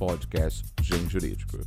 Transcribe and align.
podcast 0.00 0.64
Gen 0.80 1.06
Jurídico. 1.10 1.58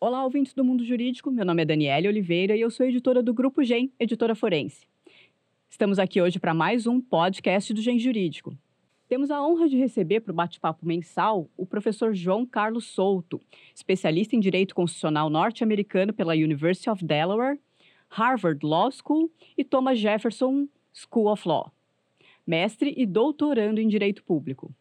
Olá, 0.00 0.24
ouvintes 0.24 0.52
do 0.52 0.64
Mundo 0.64 0.84
Jurídico. 0.84 1.30
Meu 1.30 1.44
nome 1.44 1.62
é 1.62 1.64
Daniela 1.64 2.08
Oliveira 2.08 2.56
e 2.56 2.60
eu 2.60 2.72
sou 2.72 2.84
editora 2.84 3.22
do 3.22 3.32
Grupo 3.32 3.62
Gen, 3.62 3.92
editora 4.00 4.34
forense. 4.34 4.84
Estamos 5.70 6.00
aqui 6.00 6.20
hoje 6.20 6.40
para 6.40 6.52
mais 6.52 6.88
um 6.88 7.00
podcast 7.00 7.72
do 7.72 7.80
Gen 7.80 8.00
Jurídico. 8.00 8.52
Temos 9.08 9.30
a 9.30 9.40
honra 9.40 9.68
de 9.68 9.76
receber 9.76 10.18
para 10.18 10.32
o 10.32 10.34
bate-papo 10.34 10.84
mensal 10.84 11.48
o 11.56 11.64
professor 11.64 12.12
João 12.12 12.44
Carlos 12.44 12.86
Souto, 12.86 13.40
especialista 13.72 14.34
em 14.34 14.40
direito 14.40 14.74
constitucional 14.74 15.30
norte-americano 15.30 16.12
pela 16.12 16.34
University 16.34 16.90
of 16.90 17.04
Delaware, 17.04 17.60
Harvard 18.08 18.66
Law 18.66 18.90
School 18.90 19.30
e 19.56 19.62
Thomas 19.62 20.00
Jefferson 20.00 20.66
School 20.92 21.30
of 21.30 21.46
Law, 21.46 21.72
mestre 22.48 22.94
e 22.96 23.04
doutorando 23.04 23.80
em 23.80 23.86
direito 23.86 24.24
público. 24.24 24.72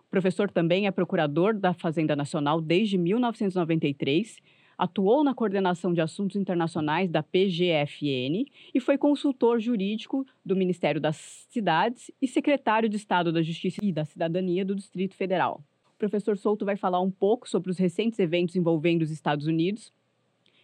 O 0.00 0.10
professor 0.10 0.50
também 0.50 0.86
é 0.86 0.90
procurador 0.90 1.54
da 1.54 1.72
Fazenda 1.72 2.16
Nacional 2.16 2.60
desde 2.60 2.98
1993 2.98 4.42
atuou 4.78 5.24
na 5.24 5.34
coordenação 5.34 5.92
de 5.92 6.00
assuntos 6.00 6.36
internacionais 6.36 7.10
da 7.10 7.22
PGFN 7.22 8.46
e 8.74 8.80
foi 8.80 8.98
consultor 8.98 9.58
jurídico 9.58 10.26
do 10.44 10.54
Ministério 10.54 11.00
das 11.00 11.46
Cidades 11.48 12.10
e 12.20 12.28
secretário 12.28 12.88
de 12.88 12.96
Estado 12.96 13.32
da 13.32 13.42
Justiça 13.42 13.80
e 13.82 13.92
da 13.92 14.04
Cidadania 14.04 14.64
do 14.64 14.74
Distrito 14.74 15.14
Federal. 15.14 15.62
O 15.94 15.98
professor 15.98 16.36
Souto 16.36 16.64
vai 16.64 16.76
falar 16.76 17.00
um 17.00 17.10
pouco 17.10 17.48
sobre 17.48 17.70
os 17.70 17.78
recentes 17.78 18.18
eventos 18.18 18.54
envolvendo 18.54 19.02
os 19.02 19.10
Estados 19.10 19.46
Unidos, 19.46 19.92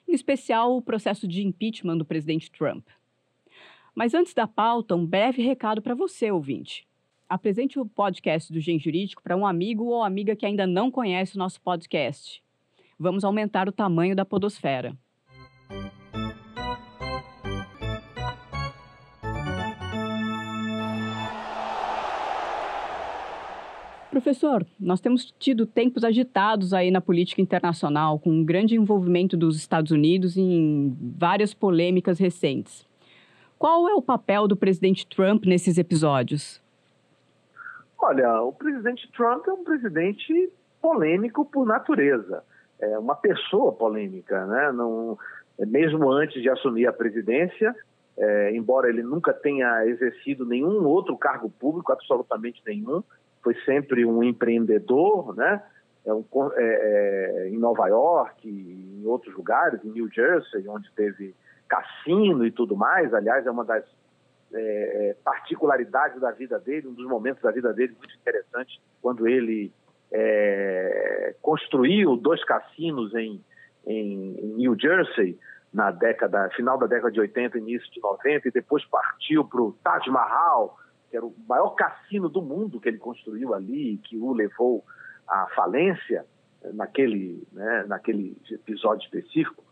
em 0.06 0.12
especial 0.12 0.76
o 0.76 0.82
processo 0.82 1.26
de 1.26 1.42
impeachment 1.42 1.96
do 1.96 2.04
presidente 2.04 2.50
Trump. 2.50 2.86
Mas 3.94 4.14
antes 4.14 4.34
da 4.34 4.46
pauta, 4.46 4.96
um 4.96 5.06
breve 5.06 5.42
recado 5.42 5.82
para 5.82 5.94
você, 5.94 6.30
ouvinte. 6.30 6.86
Apresente 7.28 7.78
o 7.78 7.86
podcast 7.86 8.52
do 8.52 8.60
Gen 8.60 8.78
Jurídico 8.78 9.22
para 9.22 9.36
um 9.36 9.46
amigo 9.46 9.84
ou 9.84 10.02
amiga 10.02 10.36
que 10.36 10.46
ainda 10.46 10.66
não 10.66 10.90
conhece 10.90 11.36
o 11.36 11.38
nosso 11.38 11.60
podcast 11.60 12.42
vamos 13.02 13.24
aumentar 13.24 13.68
o 13.68 13.72
tamanho 13.72 14.14
da 14.14 14.24
podosfera. 14.24 14.96
Professor, 24.08 24.64
nós 24.78 25.00
temos 25.00 25.34
tido 25.36 25.66
tempos 25.66 26.04
agitados 26.04 26.72
aí 26.72 26.92
na 26.92 27.00
política 27.00 27.40
internacional, 27.40 28.20
com 28.20 28.30
um 28.30 28.44
grande 28.44 28.76
envolvimento 28.76 29.36
dos 29.36 29.56
Estados 29.56 29.90
Unidos 29.90 30.36
em 30.36 30.96
várias 31.18 31.52
polêmicas 31.52 32.20
recentes. 32.20 32.86
Qual 33.62 33.88
é 33.88 33.94
o 33.94 34.02
papel 34.02 34.48
do 34.48 34.56
presidente 34.56 35.06
Trump 35.06 35.44
nesses 35.44 35.78
episódios? 35.78 36.60
Olha, 37.96 38.42
o 38.42 38.52
presidente 38.52 39.08
Trump 39.12 39.46
é 39.46 39.52
um 39.52 39.62
presidente 39.62 40.52
polêmico 40.80 41.44
por 41.44 41.64
natureza 41.64 42.42
é 42.82 42.98
uma 42.98 43.14
pessoa 43.14 43.72
polêmica, 43.72 44.44
né? 44.46 44.72
Não, 44.72 45.16
mesmo 45.58 46.10
antes 46.10 46.42
de 46.42 46.50
assumir 46.50 46.86
a 46.86 46.92
presidência, 46.92 47.74
é, 48.18 48.50
embora 48.54 48.88
ele 48.88 49.02
nunca 49.02 49.32
tenha 49.32 49.86
exercido 49.86 50.44
nenhum 50.44 50.84
outro 50.84 51.16
cargo 51.16 51.48
público, 51.48 51.92
absolutamente 51.92 52.60
nenhum, 52.66 53.02
foi 53.42 53.54
sempre 53.64 54.04
um 54.04 54.22
empreendedor, 54.22 55.34
né? 55.36 55.62
É 56.04 56.12
um, 56.12 56.24
é, 56.56 57.44
é 57.44 57.48
em 57.50 57.56
Nova 57.56 57.86
York, 57.86 58.48
em 58.48 59.06
outros 59.06 59.32
lugares, 59.34 59.84
em 59.84 59.90
New 59.90 60.08
Jersey, 60.10 60.66
onde 60.66 60.90
teve 60.96 61.32
cassino 61.72 62.44
e 62.44 62.50
tudo 62.50 62.76
mais. 62.76 63.14
Aliás, 63.14 63.46
é 63.46 63.50
uma 63.50 63.64
das 63.64 63.82
é, 64.52 65.16
particularidades 65.24 66.20
da 66.20 66.30
vida 66.30 66.58
dele, 66.58 66.88
um 66.88 66.92
dos 66.92 67.06
momentos 67.06 67.42
da 67.42 67.50
vida 67.50 67.72
dele 67.72 67.96
muito 67.98 68.14
interessante, 68.14 68.78
quando 69.00 69.26
ele 69.26 69.72
é, 70.12 71.34
construiu 71.40 72.14
dois 72.16 72.44
cassinos 72.44 73.14
em, 73.14 73.42
em, 73.86 74.54
New 74.56 74.78
Jersey 74.78 75.38
na 75.72 75.90
década, 75.90 76.50
final 76.50 76.76
da 76.76 76.86
década 76.86 77.10
de 77.10 77.20
80, 77.20 77.56
início 77.56 77.90
de 77.90 78.00
90, 78.02 78.48
e 78.48 78.50
depois 78.50 78.84
partiu 78.84 79.42
para 79.42 79.62
o 79.62 79.72
Taj 79.82 80.06
Mahal, 80.10 80.76
que 81.10 81.16
era 81.16 81.24
o 81.24 81.34
maior 81.48 81.70
cassino 81.70 82.28
do 82.28 82.42
mundo 82.42 82.78
que 82.78 82.90
ele 82.90 82.98
construiu 82.98 83.54
ali, 83.54 83.96
que 84.04 84.18
o 84.18 84.34
levou 84.34 84.84
à 85.26 85.46
falência 85.56 86.26
naquele, 86.74 87.42
né, 87.50 87.86
naquele 87.88 88.36
episódio 88.50 89.04
específico. 89.04 89.64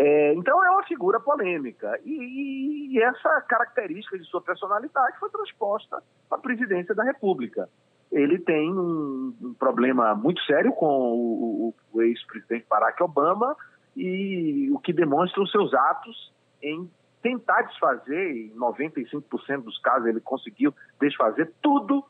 É, 0.00 0.32
então 0.34 0.64
é 0.64 0.70
uma 0.70 0.84
figura 0.84 1.18
polêmica 1.18 1.98
e, 2.04 2.94
e, 2.94 3.02
essa 3.02 3.40
característica 3.40 4.16
de 4.16 4.24
sua 4.26 4.40
personalidade 4.40 5.18
foi 5.18 5.28
transposta 5.28 6.00
a 6.30 6.38
presidência 6.38 6.94
da 6.94 7.02
República 7.02 7.68
ele 8.12 8.38
tem 8.38 8.72
um, 8.72 9.34
um 9.42 9.54
problema 9.54 10.14
muito 10.14 10.40
sério 10.44 10.72
com 10.72 10.86
o, 10.86 11.68
o, 11.68 11.74
o 11.92 12.02
ex-presidente 12.02 12.64
Barack 12.68 13.02
Obama 13.02 13.56
e 13.96 14.70
o 14.72 14.78
que 14.78 14.92
demonstra 14.92 15.42
os 15.42 15.50
seus 15.50 15.74
atos 15.74 16.32
em 16.62 16.88
tentar 17.22 17.62
desfazer, 17.62 18.30
em 18.30 18.54
95% 18.56 19.62
dos 19.62 19.78
casos 19.80 20.06
ele 20.06 20.20
conseguiu 20.20 20.72
desfazer 21.00 21.52
tudo 21.60 22.04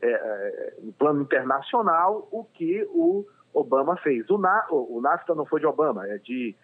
é, 0.00 0.10
é, 0.10 0.74
no 0.82 0.92
plano 0.92 1.22
internacional 1.22 2.28
o 2.30 2.44
que 2.44 2.86
o 2.90 3.24
Obama 3.52 3.96
fez. 3.96 4.28
O, 4.30 4.38
Na, 4.38 4.66
o, 4.70 5.00
NAFTA 5.00 5.34
não 5.34 5.46
foi 5.46 5.60
de 5.60 5.66
Obama, 5.66 6.06
é 6.06 6.18
de, 6.18 6.54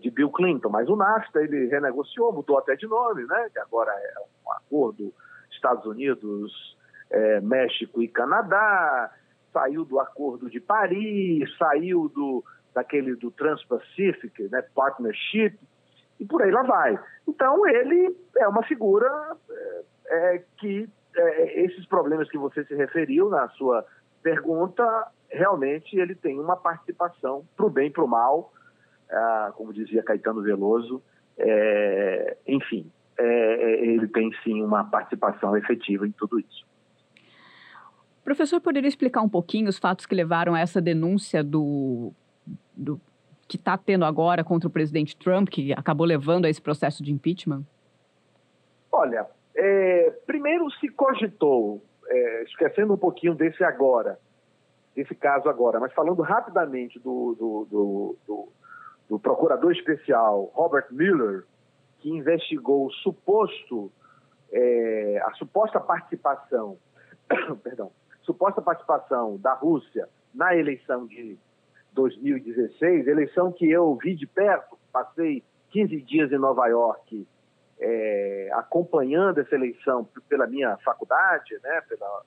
de 0.00 0.10
Bill 0.10 0.30
Clinton, 0.30 0.70
mas 0.70 0.88
o 0.88 0.96
NAFTA 0.96 1.42
ele 1.42 1.66
renegociou, 1.66 2.32
mudou 2.32 2.58
até 2.58 2.74
de 2.74 2.86
nome, 2.86 3.24
né? 3.26 3.50
que 3.52 3.58
agora 3.58 3.92
é 3.92 4.14
um 4.46 4.52
acordo 4.52 5.12
Estados 5.50 5.84
Unidos 5.86 6.76
é, 7.10 7.40
México 7.40 8.02
e 8.02 8.08
Canadá, 8.08 9.10
saiu 9.52 9.84
do 9.84 10.00
Acordo 10.00 10.50
de 10.50 10.60
Paris, 10.60 11.48
saiu 11.56 12.08
do 12.08 12.44
daquele 12.74 13.14
do 13.14 13.30
Trans-Pacific, 13.30 14.48
né, 14.50 14.60
Partnership, 14.74 15.56
e 16.18 16.24
por 16.24 16.42
aí 16.42 16.50
lá 16.50 16.62
vai. 16.64 16.98
Então 17.26 17.64
ele 17.66 18.16
é 18.36 18.48
uma 18.48 18.64
figura 18.64 19.08
é, 19.48 19.84
é, 20.06 20.44
que 20.58 20.88
é, 21.16 21.64
esses 21.64 21.86
problemas 21.86 22.28
que 22.28 22.36
você 22.36 22.64
se 22.64 22.74
referiu 22.74 23.30
na 23.30 23.48
sua 23.50 23.86
pergunta, 24.22 24.84
realmente 25.30 25.96
ele 25.96 26.16
tem 26.16 26.40
uma 26.40 26.56
participação 26.56 27.46
para 27.56 27.66
o 27.66 27.70
bem 27.70 27.86
e 27.86 27.90
para 27.90 28.02
o 28.02 28.08
mal, 28.08 28.52
ah, 29.14 29.52
como 29.56 29.72
dizia 29.72 30.02
Caetano 30.02 30.42
Veloso, 30.42 31.02
é, 31.38 32.36
enfim, 32.46 32.90
é, 33.18 33.84
ele 33.84 34.08
tem 34.08 34.30
sim 34.42 34.62
uma 34.62 34.84
participação 34.84 35.56
efetiva 35.56 36.06
em 36.06 36.12
tudo 36.12 36.38
isso. 36.38 36.66
Professor, 38.24 38.60
poderia 38.60 38.88
explicar 38.88 39.20
um 39.20 39.28
pouquinho 39.28 39.68
os 39.68 39.78
fatos 39.78 40.06
que 40.06 40.14
levaram 40.14 40.54
a 40.54 40.60
essa 40.60 40.80
denúncia 40.80 41.44
do, 41.44 42.12
do 42.74 43.00
que 43.46 43.56
está 43.56 43.76
tendo 43.76 44.04
agora 44.04 44.42
contra 44.42 44.66
o 44.66 44.72
presidente 44.72 45.16
Trump, 45.16 45.48
que 45.48 45.72
acabou 45.72 46.06
levando 46.06 46.46
a 46.46 46.48
esse 46.48 46.60
processo 46.60 47.02
de 47.02 47.12
impeachment? 47.12 47.64
Olha, 48.90 49.26
é, 49.54 50.10
primeiro 50.26 50.70
se 50.72 50.88
cogitou, 50.88 51.84
é, 52.08 52.42
esquecendo 52.44 52.94
um 52.94 52.96
pouquinho 52.96 53.34
desse 53.34 53.62
agora, 53.62 54.18
desse 54.96 55.14
caso 55.14 55.48
agora, 55.48 55.78
mas 55.78 55.92
falando 55.92 56.22
rapidamente 56.22 56.98
do, 56.98 57.34
do, 57.38 57.66
do, 57.70 58.16
do, 58.26 58.48
do 59.08 59.18
procurador 59.18 59.72
especial 59.72 60.50
Robert 60.54 60.86
Mueller, 60.90 61.44
que 61.98 62.10
investigou 62.10 62.86
o 62.86 62.90
suposto, 62.90 63.92
é, 64.52 65.22
a 65.24 65.32
suposta 65.34 65.80
participação, 65.80 66.78
perdão, 67.62 67.90
suposta 68.22 68.60
participação 68.60 69.36
da 69.38 69.54
Rússia 69.54 70.08
na 70.34 70.56
eleição 70.56 71.06
de 71.06 71.38
2016, 71.92 73.06
eleição 73.06 73.52
que 73.52 73.70
eu 73.70 73.96
vi 73.96 74.14
de 74.14 74.26
perto, 74.26 74.76
passei 74.92 75.42
15 75.70 76.00
dias 76.02 76.32
em 76.32 76.38
Nova 76.38 76.66
York 76.66 77.26
é, 77.80 78.50
acompanhando 78.52 79.40
essa 79.40 79.54
eleição 79.54 80.08
pela 80.28 80.46
minha 80.46 80.76
faculdade, 80.78 81.54
né, 81.62 81.80
pela, 81.88 82.22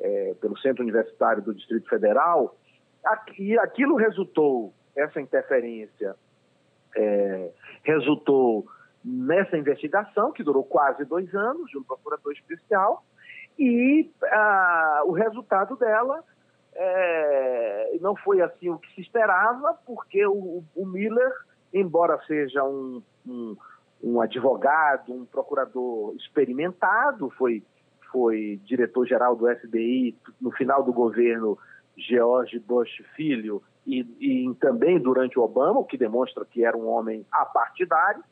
é, 0.00 0.34
pelo 0.40 0.58
Centro 0.58 0.82
Universitário 0.82 1.42
do 1.42 1.54
Distrito 1.54 1.88
Federal, 1.88 2.56
e 3.38 3.58
aquilo 3.58 3.96
resultou, 3.96 4.72
essa 4.94 5.20
interferência 5.20 6.14
é, 6.96 7.50
resultou 7.82 8.66
nessa 9.04 9.56
investigação, 9.56 10.32
que 10.32 10.42
durou 10.42 10.64
quase 10.64 11.04
dois 11.04 11.34
anos, 11.34 11.70
de 11.70 11.78
um 11.78 11.82
procurador 11.82 12.32
especial, 12.32 13.04
e 13.58 14.10
o 15.04 15.12
resultado 15.12 15.76
dela 15.76 16.24
é, 16.74 17.98
não 18.00 18.16
foi 18.16 18.40
assim 18.40 18.70
o 18.70 18.78
que 18.78 18.94
se 18.94 19.00
esperava, 19.02 19.78
porque 19.86 20.24
o, 20.26 20.62
o 20.74 20.86
Miller, 20.86 21.32
embora 21.72 22.18
seja 22.26 22.64
um, 22.64 23.02
um, 23.26 23.56
um, 24.02 24.20
advogado, 24.20 25.12
um 25.12 25.26
procurador 25.26 26.14
experimentado, 26.16 27.30
foi, 27.30 27.62
foi 28.10 28.60
diretor-geral 28.64 29.36
do 29.36 29.46
FBI 29.46 30.16
no 30.40 30.50
final 30.52 30.82
do 30.82 30.92
governo 30.92 31.58
George 31.96 32.58
Bush 32.58 33.02
Filho 33.14 33.62
e, 33.86 34.00
e 34.20 34.54
também 34.56 34.98
durante 34.98 35.38
Obama, 35.38 35.80
o 35.80 35.84
que 35.84 35.96
demonstra 35.96 36.44
que 36.44 36.64
era 36.64 36.76
um 36.76 36.88
homem 36.88 37.26
apartidário, 37.32 38.22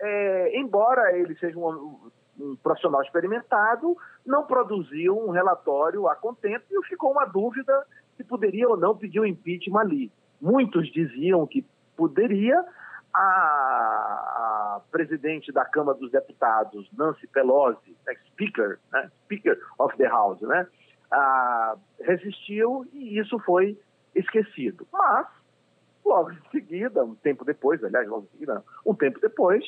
é, 0.00 0.58
embora 0.58 1.16
ele 1.16 1.34
seja 1.36 1.58
um, 1.58 2.10
um 2.38 2.56
profissional 2.56 3.02
experimentado, 3.02 3.96
não 4.26 4.44
produziu 4.44 5.18
um 5.18 5.30
relatório 5.30 6.08
a 6.08 6.14
contento 6.14 6.64
e 6.70 6.86
ficou 6.86 7.12
uma 7.12 7.24
dúvida 7.24 7.86
se 8.16 8.24
poderia 8.24 8.68
ou 8.68 8.76
não 8.76 8.96
pedir 8.96 9.20
o 9.20 9.26
impeachment 9.26 9.80
ali. 9.80 10.12
Muitos 10.40 10.90
diziam 10.92 11.46
que 11.46 11.64
poderia. 11.96 12.64
A, 13.14 13.20
a 13.20 14.80
presidente 14.90 15.52
da 15.52 15.66
Câmara 15.66 15.98
dos 15.98 16.10
Deputados, 16.10 16.88
Nancy 16.96 17.26
Pelosi, 17.26 17.94
né, 18.06 18.14
Speaker, 18.28 18.78
né, 18.90 19.10
Speaker 19.24 19.58
of 19.78 19.94
the 19.98 20.08
House, 20.08 20.40
né, 20.40 20.66
a, 21.10 21.76
resistiu 22.00 22.86
e 22.90 23.18
isso 23.18 23.38
foi 23.40 23.78
esquecido. 24.14 24.86
Mas, 24.92 25.26
logo 26.04 26.30
em 26.32 26.38
seguida, 26.50 27.04
um 27.04 27.14
tempo 27.14 27.44
depois, 27.44 27.82
aliás, 27.82 28.08
logo 28.08 28.24
em 28.24 28.32
seguida, 28.32 28.64
um 28.84 28.94
tempo 28.94 29.20
depois, 29.20 29.64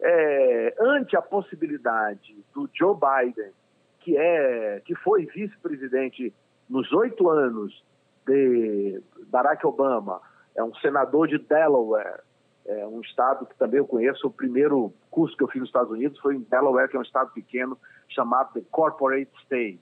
é, 0.00 0.74
ante 0.80 1.16
a 1.16 1.22
possibilidade 1.22 2.36
do 2.54 2.68
Joe 2.72 2.96
Biden, 2.96 3.52
que, 4.00 4.16
é, 4.16 4.80
que 4.84 4.94
foi 4.96 5.26
vice-presidente 5.26 6.32
nos 6.68 6.92
oito 6.92 7.28
anos 7.28 7.84
de 8.26 9.02
Barack 9.26 9.66
Obama, 9.66 10.20
é 10.54 10.62
um 10.62 10.74
senador 10.76 11.28
de 11.28 11.38
Delaware, 11.38 12.20
é 12.66 12.86
um 12.86 13.00
estado 13.00 13.46
que 13.46 13.56
também 13.56 13.78
eu 13.78 13.86
conheço. 13.86 14.26
O 14.26 14.30
primeiro 14.30 14.92
curso 15.10 15.36
que 15.36 15.42
eu 15.42 15.48
fiz 15.48 15.60
nos 15.60 15.70
Estados 15.70 15.90
Unidos 15.90 16.18
foi 16.20 16.36
em 16.36 16.40
Delaware, 16.40 16.88
que 16.88 16.96
é 16.96 16.98
um 16.98 17.02
estado 17.02 17.32
pequeno 17.32 17.78
chamado 18.08 18.52
The 18.52 18.62
Corporate 18.70 19.30
State. 19.42 19.80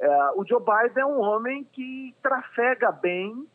É, 0.00 0.30
o 0.36 0.44
Joe 0.46 0.60
Biden 0.60 1.02
é 1.02 1.06
um 1.06 1.20
homem 1.20 1.64
que 1.72 2.14
trafega 2.22 2.92
bem, 2.92 3.46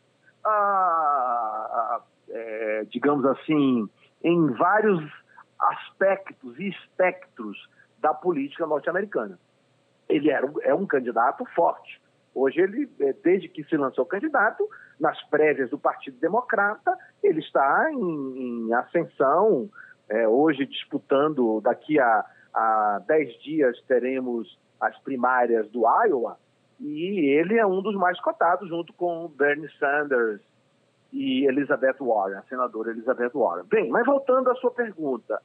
é, 2.28 2.84
digamos 2.90 3.24
assim, 3.24 3.88
em 4.22 4.46
vários 4.52 5.02
aspectos 5.58 6.58
e 6.58 6.68
espectros 6.68 7.56
da 7.98 8.12
política 8.12 8.66
norte-americana. 8.66 9.38
Ele 10.08 10.30
era, 10.30 10.46
é 10.62 10.74
um 10.74 10.86
candidato 10.86 11.44
forte. 11.54 12.00
Hoje, 12.34 12.60
ele, 12.60 12.90
é, 13.00 13.12
desde 13.12 13.48
que 13.48 13.64
se 13.64 13.76
lançou 13.76 14.04
candidato, 14.04 14.68
nas 15.00 15.20
prévias 15.28 15.70
do 15.70 15.78
Partido 15.78 16.18
Democrata, 16.18 16.96
ele 17.22 17.40
está 17.40 17.90
em, 17.90 18.66
em 18.68 18.74
ascensão. 18.74 19.70
É, 20.08 20.28
hoje, 20.28 20.66
disputando, 20.66 21.60
daqui 21.62 21.98
a, 21.98 22.24
a 22.52 23.00
dez 23.06 23.32
dias, 23.42 23.80
teremos 23.86 24.58
as 24.80 24.96
primárias 24.98 25.68
do 25.70 25.82
Iowa, 25.82 26.38
e 26.80 27.30
ele 27.30 27.58
é 27.58 27.66
um 27.66 27.80
dos 27.80 27.94
mais 27.94 28.20
cotados, 28.20 28.68
junto 28.68 28.92
com 28.92 29.28
Bernie 29.28 29.70
Sanders 29.78 30.40
e 31.12 31.46
Elizabeth 31.46 31.96
Warren, 32.00 32.38
a 32.38 32.42
senadora 32.42 32.90
Elizabeth 32.90 33.30
Warren. 33.34 33.64
Bem, 33.66 33.88
mas 33.88 34.04
voltando 34.04 34.50
à 34.50 34.54
sua 34.56 34.72
pergunta, 34.72 35.40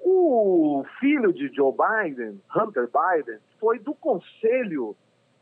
o 0.00 0.84
filho 1.00 1.32
de 1.32 1.48
Joe 1.48 1.72
Biden, 1.72 2.40
Hunter 2.54 2.88
Biden, 2.88 3.38
foi 3.58 3.78
do 3.78 3.94
Conselho 3.94 4.96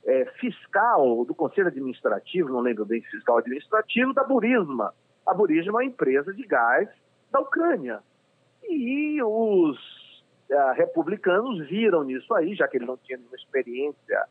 é, 0.05 0.25
Fiscal, 0.39 1.25
do 1.25 1.35
Conselho 1.35 1.69
Administrativo, 1.69 2.49
não 2.49 2.61
lembro 2.61 2.87
bem, 2.87 3.03
Fiscal 3.03 3.39
Administrativo, 3.39 4.15
da 4.15 4.25
Burisma. 4.25 4.95
A 5.27 5.35
Burisma 5.35 5.71
é 5.71 5.75
uma 5.75 5.85
empresa 5.85 6.33
de 6.33 6.43
gás 6.47 6.89
da 7.31 7.41
Ucrânia. 7.41 8.01
E 8.69 9.23
os 9.23 9.79
é, 10.51 10.73
republicanos 10.73 11.69
viram 11.69 12.03
nisso 12.03 12.35
aí, 12.35 12.55
já 12.55 12.67
que 12.67 12.77
ele 12.77 12.87
não 12.87 12.97
tinha 12.97 13.17
nenhuma 13.17 13.37
experiência, 13.37 14.25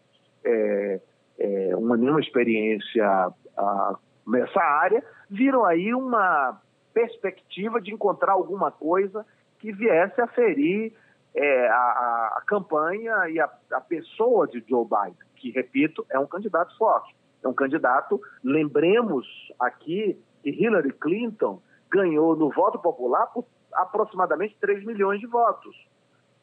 é, 0.44 1.00
é, 1.40 1.76
uma, 1.76 1.96
nenhuma 1.96 2.20
experiência 2.20 3.32
a, 3.58 3.98
nessa 4.28 4.62
área, 4.62 5.04
viram 5.30 5.64
aí 5.64 5.94
uma 5.94 6.62
perspectiva 6.94 7.80
de 7.80 7.94
encontrar 7.94 8.34
alguma 8.34 8.70
coisa 8.72 9.26
que 9.60 9.72
viesse 9.72 10.20
a 10.20 10.28
ferir 10.28 10.94
é, 11.34 11.68
a, 11.68 12.36
a, 12.38 12.44
campanha 12.46 13.30
e 13.30 13.40
a, 13.40 13.50
a, 13.72 13.82
pessoa 13.82 14.48
de 14.48 14.64
Joe 14.68 14.86
Biden, 14.86 15.16
que, 15.36 15.52
repito, 15.52 16.06
é 16.10 16.20
um 16.20 16.26
candidato 16.26 16.76
forte. 16.78 17.16
É 17.42 17.48
um 17.48 17.54
candidato, 17.54 18.20
lembremos 18.44 19.26
aqui 19.60 20.20
que 20.44 20.50
Hillary 20.50 20.92
Clinton 20.94 21.62
ganhou 21.90 22.36
no 22.36 22.50
voto 22.50 22.78
popular 22.80 23.28
por 23.28 23.46
aproximadamente 23.74 24.58
3 24.60 24.84
milhões 24.84 25.20
de 25.20 25.28
votos. 25.28 25.76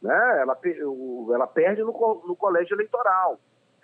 Né? 0.03 0.41
Ela, 0.41 0.59
ela 1.35 1.47
perde 1.47 1.83
no, 1.83 1.93
no 2.27 2.37
colégio 2.37 2.75
eleitoral. 2.75 3.39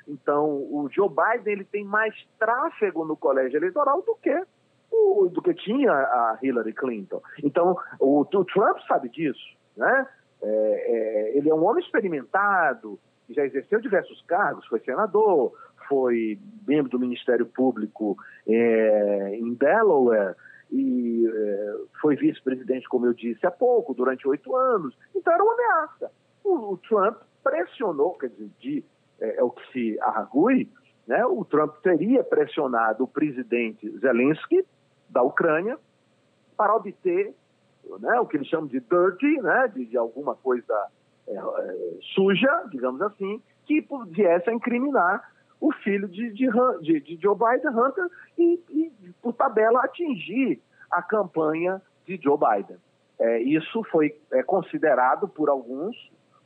Então, 0.06 0.46
o 0.48 0.88
Joe 0.90 1.08
Biden 1.08 1.52
ele 1.52 1.64
tem 1.64 1.84
mais 1.84 2.14
tráfego 2.38 3.04
no 3.04 3.16
colégio 3.16 3.56
eleitoral 3.56 4.02
do 4.02 4.14
que 4.16 4.44
o, 4.90 5.28
do 5.28 5.40
que 5.40 5.54
tinha 5.54 5.92
a 5.92 6.38
Hillary 6.42 6.72
Clinton. 6.72 7.22
Então, 7.42 7.76
o, 7.98 8.20
o 8.20 8.44
Trump 8.44 8.78
sabe 8.86 9.08
disso, 9.08 9.56
né? 9.76 10.06
É, 10.42 10.48
é, 10.48 11.38
ele 11.38 11.48
é 11.48 11.54
um 11.54 11.64
homem 11.64 11.82
experimentado, 11.82 12.98
já 13.30 13.44
exerceu 13.44 13.80
diversos 13.80 14.20
cargos, 14.22 14.66
foi 14.66 14.80
senador, 14.80 15.52
foi 15.88 16.38
membro 16.66 16.90
do 16.90 16.98
Ministério 16.98 17.46
Público 17.46 18.16
é, 18.46 19.36
em 19.36 19.54
Delaware 19.54 20.34
e 20.72 21.26
é, 21.28 21.76
foi 22.00 22.16
vice-presidente, 22.16 22.88
como 22.88 23.04
eu 23.06 23.12
disse 23.12 23.46
há 23.46 23.50
pouco, 23.50 23.92
durante 23.92 24.26
oito 24.26 24.56
anos. 24.56 24.96
Então 25.14 25.32
era 25.32 25.44
uma 25.44 25.52
ameaça. 25.52 26.10
O, 26.42 26.72
o 26.72 26.76
Trump 26.78 27.18
pressionou, 27.44 28.16
quer 28.16 28.30
dizer, 28.30 28.50
de, 28.58 28.84
é, 29.20 29.36
é 29.36 29.42
o 29.42 29.50
que 29.50 29.70
se 29.72 30.00
argue, 30.00 30.70
né? 31.06 31.24
o 31.26 31.44
Trump 31.44 31.74
teria 31.82 32.24
pressionado 32.24 33.04
o 33.04 33.08
presidente 33.08 33.88
Zelensky 33.98 34.64
da 35.10 35.22
Ucrânia 35.22 35.78
para 36.56 36.74
obter 36.74 37.34
né, 38.00 38.18
o 38.20 38.26
que 38.26 38.36
eles 38.36 38.48
chamam 38.48 38.66
de 38.66 38.80
dirty, 38.80 39.42
né, 39.42 39.68
de, 39.74 39.84
de 39.86 39.98
alguma 39.98 40.34
coisa 40.36 40.88
é, 41.26 41.34
é, 41.34 41.98
suja, 42.14 42.64
digamos 42.70 43.02
assim, 43.02 43.42
que 43.66 43.86
viesse 44.08 44.48
a 44.48 44.52
incriminar 44.54 45.22
o 45.62 45.70
filho 45.70 46.08
de, 46.08 46.32
de, 46.32 46.48
de, 46.82 47.00
de 47.00 47.22
Joe 47.22 47.36
Biden, 47.36 47.70
Hunter, 47.70 48.08
e, 48.36 48.60
e, 48.68 48.92
por 49.22 49.32
tabela, 49.32 49.84
atingir 49.84 50.60
a 50.90 51.00
campanha 51.00 51.80
de 52.04 52.20
Joe 52.20 52.36
Biden. 52.36 52.78
É, 53.20 53.40
isso 53.42 53.84
foi 53.84 54.18
é, 54.32 54.42
considerado 54.42 55.28
por 55.28 55.48
alguns 55.48 55.96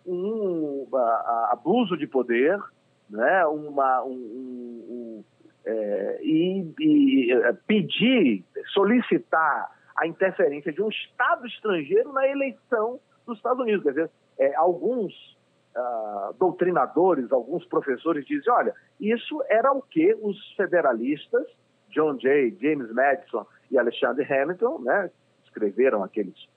um 0.05 0.87
a, 0.93 0.99
a, 0.99 1.49
abuso 1.53 1.97
de 1.97 2.07
poder, 2.07 2.61
né, 3.09 3.47
uma, 3.47 4.05
um, 4.05 4.13
um, 4.13 5.25
é, 5.65 6.21
e, 6.23 6.75
e 6.79 7.33
é, 7.33 7.53
pedir, 7.67 8.45
solicitar 8.75 9.75
a 9.97 10.07
interferência 10.07 10.71
de 10.71 10.83
um 10.83 10.91
Estado 10.91 11.47
estrangeiro 11.47 12.13
na 12.13 12.29
eleição 12.29 13.01
dos 13.27 13.39
Estados 13.39 13.63
Unidos. 13.63 13.83
Quer 13.83 13.91
dizer, 13.91 14.11
é, 14.39 14.55
alguns 14.57 15.36
uh, 15.77 16.35
doutrinadores, 16.39 17.31
alguns 17.31 17.65
professores 17.67 18.25
dizem, 18.27 18.53
olha, 18.53 18.75
isso 19.01 19.43
era 19.49 19.73
o 19.73 19.83
que 19.83 20.17
os 20.21 20.37
federalistas, 20.57 21.47
John 21.91 22.19
Jay, 22.19 22.57
James 22.61 22.91
Madison 22.93 23.47
e 23.71 23.79
Alexander 23.79 24.27
Hamilton, 24.31 24.81
né, 24.81 25.11
escreveram 25.45 26.03
aqueles, 26.03 26.49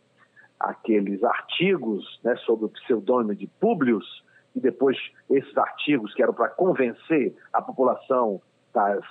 aqueles 0.60 1.24
artigos 1.24 2.20
né, 2.24 2.36
sob 2.38 2.66
o 2.66 2.70
pseudônimo 2.70 3.36
de 3.36 3.48
Publius, 3.60 4.24
e 4.56 4.60
depois 4.60 4.98
esses 5.30 5.56
artigos 5.58 6.14
que 6.14 6.24
eram 6.24 6.34
para 6.34 6.50
convencer 6.50 7.36
a 7.54 7.62
população 7.62 8.42
das, 8.74 9.04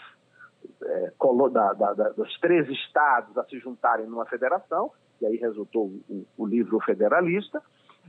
é, 0.83 1.13
da, 1.53 1.73
da, 1.73 1.93
da, 1.95 2.09
dos 2.11 2.39
três 2.41 2.69
estados 2.69 3.37
a 3.39 3.45
se 3.45 3.59
juntarem 3.59 4.07
numa 4.07 4.27
federação, 4.27 4.91
e 5.21 5.27
aí 5.27 5.37
resultou 5.37 5.87
o, 6.09 6.27
o, 6.37 6.47
livro 6.47 6.79
Federalista, 6.81 7.63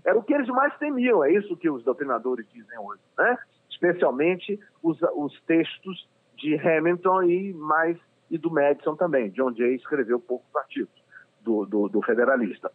era 0.06 0.18
o 0.18 0.24
que 0.24 0.34
eles 0.34 0.48
mais 0.48 0.76
temiam, 0.78 1.24
é 1.24 1.32
isso 1.32 1.58
que 1.58 1.70
os 1.70 1.84
doutrinadores 1.84 2.46
dizem 2.52 2.78
hoje, 2.80 3.02
né? 3.18 3.38
especialmente 3.70 4.60
os, 4.82 5.00
os 5.16 5.40
textos 5.42 6.08
de 6.36 6.56
Hamilton 6.56 7.24
e 7.24 7.54
mais 7.54 7.98
e 8.30 8.38
do 8.38 8.52
Madison 8.52 8.96
também. 8.96 9.30
John 9.32 9.54
Jay 9.54 9.76
escreveu 9.76 10.20
poucos 10.20 10.56
artigos 10.56 10.94
do, 11.42 11.66
do, 11.66 11.90
do 11.90 12.02
Federalista. 12.02 12.72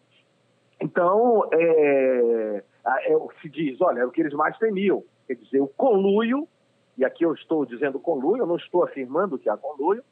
Então, 0.80 1.48
é, 1.52 2.62
é, 2.84 3.16
se 3.40 3.48
diz, 3.48 3.80
olha, 3.80 4.00
é 4.00 4.04
o 4.04 4.10
que 4.10 4.20
eles 4.20 4.34
mais 4.34 4.58
temiam, 4.58 5.04
quer 5.26 5.34
dizer, 5.34 5.60
o 5.60 5.68
conluio 5.68 6.48
e 6.96 7.04
aqui 7.04 7.24
eu 7.24 7.34
estou 7.34 7.66
dizendo 7.66 7.98
conluio, 7.98 8.42
eu 8.42 8.46
não 8.46 8.56
estou 8.56 8.84
afirmando 8.84 9.38
que 9.38 9.48
há 9.48 9.56
conluio, 9.56 10.02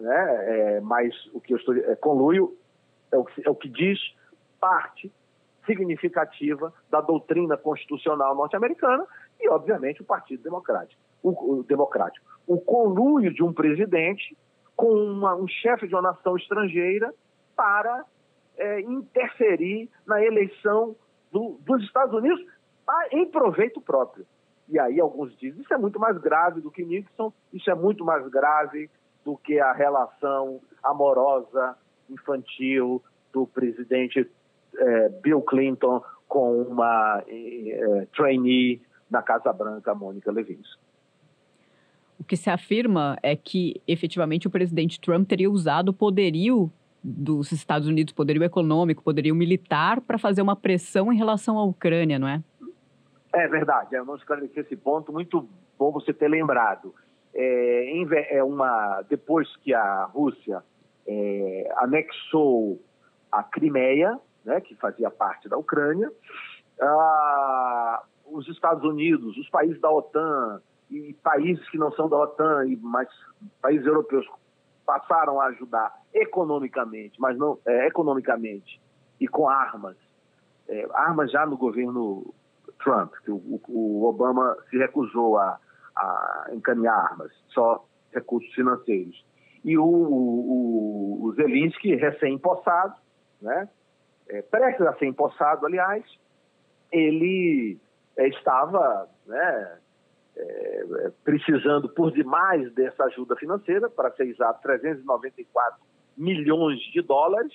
né? 0.00 0.76
É, 0.76 0.80
mas 0.80 1.14
o 1.32 1.40
que 1.40 1.52
eu 1.52 1.56
estou 1.56 1.74
é, 1.76 1.94
conluio 1.96 2.56
é 3.12 3.18
o, 3.18 3.26
é 3.44 3.50
o 3.50 3.54
que 3.54 3.68
diz 3.68 3.98
parte 4.60 5.12
significativa 5.70 6.72
da 6.90 7.00
doutrina 7.00 7.56
constitucional 7.56 8.34
norte-americana 8.34 9.06
e, 9.40 9.48
obviamente, 9.48 10.02
o 10.02 10.04
Partido 10.04 10.42
Democrático. 10.42 11.00
O, 11.22 11.58
o 11.58 11.62
democrático. 11.62 12.26
o 12.46 12.58
conluio 12.58 13.32
de 13.32 13.42
um 13.42 13.52
presidente 13.52 14.36
com 14.74 14.90
uma, 14.90 15.36
um 15.36 15.46
chefe 15.46 15.86
de 15.86 15.94
uma 15.94 16.00
nação 16.00 16.34
estrangeira 16.36 17.12
para 17.54 18.04
é, 18.56 18.80
interferir 18.80 19.90
na 20.06 20.24
eleição 20.24 20.96
do, 21.30 21.58
dos 21.60 21.84
Estados 21.84 22.14
Unidos 22.14 22.42
em 23.12 23.26
proveito 23.26 23.80
próprio. 23.80 24.26
E 24.68 24.78
aí 24.78 24.98
alguns 24.98 25.36
dizem, 25.36 25.60
isso 25.60 25.74
é 25.74 25.76
muito 25.76 26.00
mais 26.00 26.16
grave 26.18 26.60
do 26.60 26.70
que 26.70 26.84
Nixon, 26.84 27.32
isso 27.52 27.70
é 27.70 27.74
muito 27.74 28.04
mais 28.04 28.26
grave 28.28 28.90
do 29.24 29.36
que 29.36 29.60
a 29.60 29.72
relação 29.72 30.60
amorosa, 30.82 31.76
infantil 32.08 33.02
do 33.32 33.46
presidente 33.46 34.26
Bill 35.22 35.42
Clinton 35.42 36.02
com 36.28 36.62
uma 36.62 37.22
eh, 37.26 38.06
trainee 38.16 38.80
na 39.10 39.20
Casa 39.20 39.52
Branca, 39.52 39.94
Mônica 39.94 40.30
Levinsky. 40.30 40.80
O 42.18 42.24
que 42.24 42.36
se 42.36 42.48
afirma 42.48 43.16
é 43.22 43.34
que, 43.34 43.80
efetivamente, 43.88 44.46
o 44.46 44.50
presidente 44.50 45.00
Trump 45.00 45.26
teria 45.26 45.50
usado 45.50 45.88
o 45.88 45.92
poderio 45.92 46.70
dos 47.02 47.50
Estados 47.50 47.88
Unidos, 47.88 48.12
poderio 48.12 48.44
econômico, 48.44 49.02
poderio 49.02 49.34
militar, 49.34 50.00
para 50.02 50.18
fazer 50.18 50.42
uma 50.42 50.54
pressão 50.54 51.12
em 51.12 51.16
relação 51.16 51.58
à 51.58 51.64
Ucrânia, 51.64 52.18
não 52.18 52.28
é? 52.28 52.42
É 53.34 53.48
verdade, 53.48 53.94
eu 53.94 54.04
não 54.04 54.16
esclareci 54.16 54.60
esse 54.60 54.76
ponto, 54.76 55.12
muito 55.12 55.48
bom 55.78 55.90
você 55.90 56.12
ter 56.12 56.28
lembrado. 56.28 56.94
É, 57.34 58.36
é 58.36 58.44
uma, 58.44 59.02
depois 59.08 59.48
que 59.56 59.72
a 59.72 60.04
Rússia 60.04 60.62
é, 61.06 61.72
anexou 61.78 62.80
a 63.32 63.42
Crimeia, 63.42 64.18
né, 64.44 64.60
que 64.60 64.74
fazia 64.76 65.10
parte 65.10 65.48
da 65.48 65.56
Ucrânia, 65.56 66.10
ah, 66.80 68.02
os 68.26 68.48
Estados 68.48 68.84
Unidos, 68.84 69.36
os 69.36 69.48
países 69.50 69.80
da 69.80 69.90
OTAN 69.90 70.60
e 70.90 71.12
países 71.22 71.68
que 71.70 71.78
não 71.78 71.92
são 71.92 72.08
da 72.08 72.16
OTAN, 72.16 72.64
mas 72.80 73.08
países 73.60 73.86
europeus 73.86 74.26
passaram 74.86 75.40
a 75.40 75.46
ajudar 75.46 75.94
economicamente, 76.12 77.20
mas 77.20 77.36
não 77.36 77.58
é, 77.66 77.86
economicamente 77.86 78.80
e 79.20 79.28
com 79.28 79.48
armas, 79.48 79.96
é, 80.68 80.88
armas 80.94 81.30
já 81.30 81.44
no 81.46 81.56
governo 81.56 82.34
Trump, 82.82 83.12
que 83.24 83.30
o, 83.30 83.60
o 83.68 84.04
Obama 84.04 84.56
se 84.70 84.78
recusou 84.78 85.38
a, 85.38 85.58
a, 85.94 86.46
encaminhar 86.52 86.96
armas, 86.96 87.30
só 87.48 87.84
recursos 88.12 88.52
financeiros. 88.54 89.24
E 89.62 89.76
o, 89.76 89.84
o, 89.84 91.24
o 91.24 91.32
Zelensky, 91.34 91.94
recém-empossado, 91.94 92.94
né, 93.42 93.68
é, 94.30 94.42
prestes 94.42 94.86
a 94.86 94.94
ser 94.94 95.06
empossado, 95.06 95.66
aliás, 95.66 96.04
ele 96.92 97.78
é, 98.16 98.28
estava 98.28 99.08
né, 99.26 99.78
é, 100.36 100.42
é, 100.42 101.12
precisando 101.24 101.88
por 101.88 102.12
demais 102.12 102.72
dessa 102.74 103.04
ajuda 103.04 103.36
financeira, 103.36 103.88
para 103.90 104.10
ser 104.12 104.26
exato, 104.26 104.62
394 104.62 105.80
milhões 106.16 106.78
de 106.92 107.02
dólares, 107.02 107.52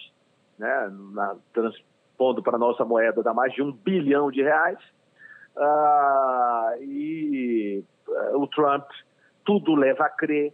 né, 0.57 0.91
na, 1.13 1.35
transpondo 1.53 2.41
para 2.43 2.55
a 2.55 2.59
nossa 2.59 2.83
moeda, 2.83 3.23
dá 3.23 3.33
mais 3.33 3.53
de 3.53 3.61
um 3.61 3.71
bilhão 3.71 4.29
de 4.31 4.41
reais. 4.41 4.79
Ah, 5.57 6.75
e 6.81 7.83
uh, 8.07 8.37
o 8.37 8.47
Trump, 8.47 8.85
tudo 9.45 9.73
leva 9.73 10.05
a 10.05 10.09
crer, 10.09 10.53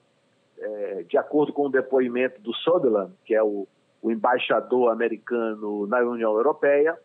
é, 0.60 1.04
de 1.08 1.18
acordo 1.18 1.52
com 1.54 1.66
o 1.66 1.72
depoimento 1.72 2.40
do 2.42 2.54
Sutherland, 2.54 3.14
que 3.26 3.34
é 3.34 3.42
o, 3.42 3.68
o 4.02 4.12
embaixador 4.12 4.92
americano 4.92 5.86
na 5.88 6.00
União 6.00 6.34
Europeia, 6.34 6.98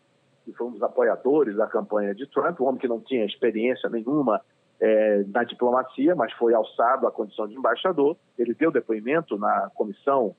que 0.44 0.52
foi 0.52 0.68
um 0.68 0.72
dos 0.72 0.82
apoiadores 0.82 1.56
da 1.56 1.66
campanha 1.66 2.14
de 2.14 2.26
Trump, 2.26 2.60
um 2.60 2.66
homem 2.66 2.80
que 2.80 2.88
não 2.88 3.00
tinha 3.00 3.24
experiência 3.24 3.90
nenhuma 3.90 4.40
é, 4.80 5.24
na 5.28 5.44
diplomacia, 5.44 6.14
mas 6.14 6.32
foi 6.34 6.54
alçado 6.54 7.06
à 7.06 7.10
condição 7.10 7.46
de 7.48 7.54
embaixador. 7.54 8.16
Ele 8.38 8.54
deu 8.54 8.70
depoimento 8.70 9.36
na 9.36 9.70
comissão, 9.74 10.34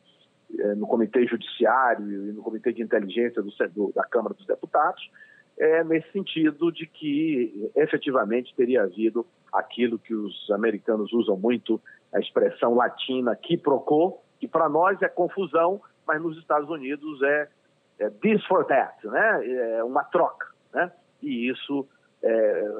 é, 0.57 0.75
no 0.75 0.87
comitê 0.87 1.27
judiciário 1.27 2.29
e 2.29 2.31
no 2.31 2.41
comitê 2.41 2.71
de 2.71 2.81
inteligência 2.81 3.41
do, 3.41 3.51
do, 3.73 3.91
da 3.93 4.03
Câmara 4.03 4.33
dos 4.33 4.45
Deputados, 4.45 5.11
é, 5.59 5.83
nesse 5.83 6.11
sentido 6.11 6.71
de 6.71 6.85
que 6.85 7.71
efetivamente 7.75 8.53
teria 8.55 8.83
havido 8.83 9.25
aquilo 9.51 9.97
que 9.97 10.13
os 10.13 10.49
americanos 10.51 11.11
usam 11.11 11.35
muito, 11.35 11.81
a 12.13 12.19
expressão 12.19 12.75
latina 12.75 13.35
quo, 13.35 14.19
que 14.39 14.47
para 14.47 14.69
nós 14.69 15.01
é 15.01 15.09
confusão, 15.09 15.81
mas 16.07 16.21
nos 16.21 16.37
Estados 16.37 16.69
Unidos 16.69 17.21
é, 17.21 17.49
é 17.99 18.09
this 18.09 18.43
for 18.45 18.65
that, 18.65 19.05
né? 19.05 19.77
é 19.77 19.83
uma 19.83 20.03
troca. 20.05 20.47
Né? 20.73 20.91
E 21.21 21.49
isso, 21.49 21.87
é, 22.23 22.29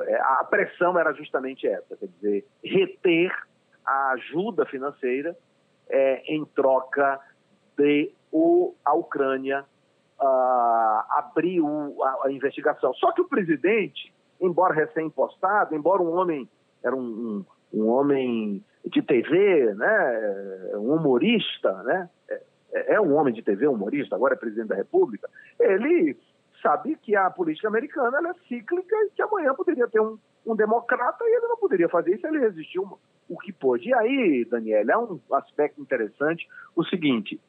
é, 0.08 0.22
a 0.22 0.44
pressão 0.50 0.98
era 0.98 1.14
justamente 1.14 1.68
essa, 1.68 1.96
quer 1.98 2.08
dizer, 2.08 2.46
reter 2.64 3.32
a 3.86 4.12
ajuda 4.12 4.66
financeira 4.66 5.38
é, 5.90 6.34
em 6.34 6.46
troca 6.46 7.20
de 7.78 8.12
o, 8.32 8.74
a 8.84 8.94
Ucrânia 8.94 9.66
abrir 11.10 11.62
a, 11.62 12.28
a, 12.28 12.32
investigação. 12.32 12.92
Só 12.96 13.12
que 13.12 13.22
o 13.22 13.28
presidente, 13.28 14.12
embora 14.42 14.74
recém-impostado, 14.74 15.76
embora 15.76 16.02
um 16.02 16.12
homem, 16.12 16.50
era 16.84 16.96
um, 16.96 17.46
um, 17.72 17.82
um, 17.82 17.88
homem 17.88 18.64
de 18.84 19.02
TV, 19.04 19.76
né, 19.76 20.72
um 20.74 20.94
humorista, 20.94 21.72
né, 21.84 22.10
é, 22.78 22.96
é 22.96 23.02
um 23.02 23.16
homem 23.16 23.34
de 23.34 23.42
TV, 23.42 23.68
humorista, 23.68 24.16
agora 24.16 24.34
é 24.34 24.38
presidente 24.38 24.70
da 24.70 24.76
República, 24.76 25.30
ele 25.60 26.18
sabe 26.62 26.96
que 26.96 27.16
a 27.16 27.30
política 27.30 27.68
americana 27.68 28.30
é 28.30 28.34
cíclica 28.48 28.96
e 29.06 29.12
que 29.12 29.22
amanhã 29.22 29.54
poderia 29.54 29.88
ter 29.88 30.00
um, 30.00 30.18
um 30.46 30.56
democrata 30.56 31.24
e 31.24 31.36
ele 31.36 31.48
não 31.48 31.58
poderia 31.58 31.90
fazer 31.90 32.16
isso, 32.16 32.26
ele 32.26 32.40
resistiu 32.40 33.00
o 33.30 33.38
que 33.38 33.52
pôde. 33.52 33.90
E 33.90 33.94
aí, 33.94 34.46
Daniel, 34.46 34.90
é 34.90 34.98
um 34.98 35.20
aspecto 35.34 35.82
interessante 35.82 36.48
o 36.76 36.84
seguinte, 36.84 37.40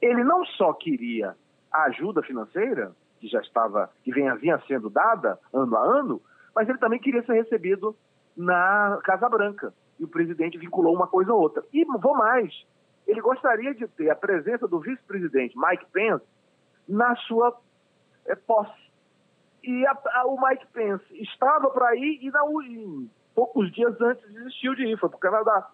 ele 0.00 0.22
não 0.24 0.44
só 0.44 0.72
queria 0.72 1.34
a 1.72 1.84
ajuda 1.84 2.22
financeira, 2.22 2.92
que 3.18 3.28
já 3.28 3.40
estava, 3.40 3.88
que 4.02 4.12
vinha, 4.12 4.34
vinha 4.34 4.60
sendo 4.66 4.90
dada 4.90 5.38
ano 5.52 5.76
a 5.76 5.80
ano, 5.80 6.20
mas 6.54 6.68
ele 6.68 6.78
também 6.78 6.98
queria 6.98 7.24
ser 7.24 7.34
recebido 7.34 7.96
na 8.36 9.00
Casa 9.04 9.28
Branca. 9.28 9.72
E 9.98 10.04
o 10.04 10.08
presidente 10.08 10.58
vinculou 10.58 10.94
uma 10.94 11.06
coisa 11.06 11.30
a 11.30 11.34
outra. 11.34 11.62
E 11.72 11.84
vou 11.84 12.14
mais, 12.14 12.52
ele 13.06 13.20
gostaria 13.20 13.74
de 13.74 13.86
ter 13.88 14.10
a 14.10 14.16
presença 14.16 14.66
do 14.68 14.80
vice-presidente 14.80 15.58
Mike 15.58 15.86
Pence 15.92 16.24
na 16.88 17.14
sua 17.16 17.58
é, 18.26 18.34
posse. 18.34 18.90
E 19.62 19.86
a, 19.86 19.96
a, 20.14 20.26
o 20.26 20.40
Mike 20.40 20.66
Pence 20.72 21.04
estava 21.22 21.70
para 21.70 21.94
ir 21.96 22.20
e, 22.22 22.28
e 22.28 23.10
poucos 23.34 23.72
dias 23.72 24.00
antes 24.00 24.32
desistiu 24.32 24.74
de 24.74 24.84
ir, 24.84 24.98
foi 24.98 25.08
para 25.08 25.16
o 25.16 25.20
Canadá. 25.20 25.70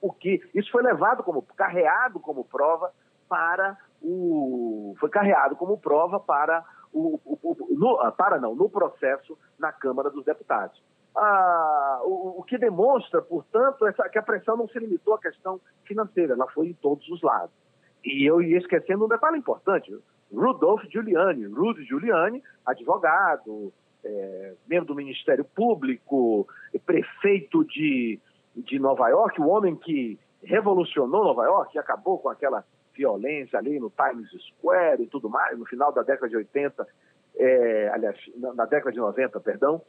O 0.00 0.12
que 0.12 0.40
isso 0.54 0.70
foi 0.70 0.82
levado 0.82 1.22
como 1.22 1.42
carreado 1.42 2.18
como 2.20 2.44
prova 2.44 2.92
para 3.28 3.76
o 4.02 4.94
foi 4.98 5.10
carreado 5.10 5.54
como 5.56 5.78
prova 5.78 6.18
para 6.18 6.64
o, 6.92 7.20
o, 7.24 7.38
o 7.42 7.74
no, 7.74 8.12
para 8.12 8.40
não 8.40 8.54
no 8.54 8.68
processo 8.68 9.38
na 9.58 9.70
Câmara 9.72 10.10
dos 10.10 10.24
Deputados. 10.24 10.82
Ah, 11.16 12.00
o, 12.04 12.40
o, 12.40 12.42
que 12.44 12.56
demonstra, 12.56 13.20
portanto, 13.20 13.86
essa, 13.86 14.08
que 14.08 14.18
a 14.18 14.22
pressão 14.22 14.56
não 14.56 14.68
se 14.68 14.78
limitou 14.78 15.14
à 15.14 15.18
questão 15.18 15.60
financeira, 15.84 16.34
ela 16.34 16.46
foi 16.48 16.68
em 16.68 16.72
todos 16.74 17.08
os 17.08 17.20
lados. 17.20 17.54
E 18.04 18.24
eu 18.24 18.40
ia 18.40 18.58
esquecendo 18.58 19.04
um 19.04 19.08
detalhe 19.08 19.38
importante: 19.38 19.92
Rudolph 20.32 20.84
Giuliani, 20.90 21.46
Rudy 21.46 21.84
Giuliani, 21.84 22.42
advogado, 22.64 23.72
é, 24.04 24.54
membro 24.68 24.86
do 24.86 24.94
Ministério 24.94 25.44
Público, 25.44 26.46
prefeito 26.86 27.64
de, 27.64 28.18
de 28.56 28.78
Nova 28.78 29.08
York, 29.08 29.40
o 29.40 29.48
homem 29.48 29.76
que 29.76 30.18
revolucionou 30.42 31.24
Nova 31.24 31.44
York, 31.44 31.78
acabou 31.78 32.18
com 32.18 32.28
aquela 32.28 32.64
violência 32.94 33.58
ali 33.58 33.78
no 33.78 33.90
Times 33.90 34.28
Square 34.48 35.02
e 35.02 35.06
tudo 35.06 35.28
mais, 35.28 35.58
no 35.58 35.64
final 35.64 35.92
da 35.92 36.02
década 36.02 36.28
de 36.28 36.36
80, 36.36 36.86
é, 37.36 37.88
aliás, 37.92 38.16
na, 38.36 38.64
década 38.66 38.92
de 38.92 38.98
90, 38.98 39.40
perdão, 39.40 39.80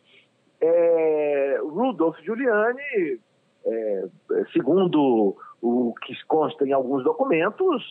é, 0.62 1.60
Rudolph 1.62 2.20
Giuliani, 2.20 3.20
é, 3.66 4.06
segundo 4.54 5.36
o 5.62 5.94
que 6.02 6.14
consta 6.26 6.66
em 6.66 6.72
alguns 6.72 7.04
documentos, 7.04 7.84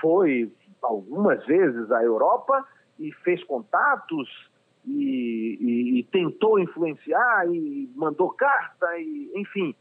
foi 0.00 0.50
algumas 0.82 1.44
vezes 1.46 1.90
à 1.90 2.02
Europa 2.02 2.64
e 2.98 3.12
fez 3.24 3.42
contatos 3.44 4.28
e, 4.86 5.58
e, 5.60 5.98
e 5.98 6.02
tentou 6.04 6.58
influenciar 6.58 7.46
e 7.48 7.90
mandou 7.96 8.30
carta, 8.30 8.86
e, 8.98 9.32
enfim, 9.34 9.74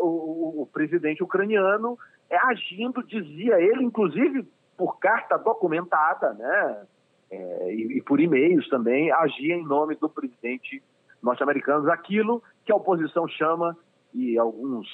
o, 0.00 0.62
o, 0.62 0.68
presidente 0.72 1.22
ucraniano 1.22 1.98
é, 2.28 2.36
agindo, 2.36 3.02
dizia 3.02 3.60
ele, 3.60 3.82
inclusive 3.82 4.46
por 4.76 4.98
carta 4.98 5.36
documentada, 5.36 6.34
né, 6.34 6.86
é, 7.30 7.74
e, 7.74 7.98
e, 7.98 8.02
por 8.02 8.20
e-mails 8.20 8.68
também, 8.68 9.10
agia 9.12 9.54
em 9.54 9.64
nome 9.64 9.94
do 9.96 10.08
presidente 10.08 10.82
norte-americano, 11.22 11.90
aquilo 11.90 12.42
que 12.64 12.72
a 12.72 12.76
oposição 12.76 13.26
chama, 13.28 13.76
e 14.14 14.38
alguns 14.38 14.86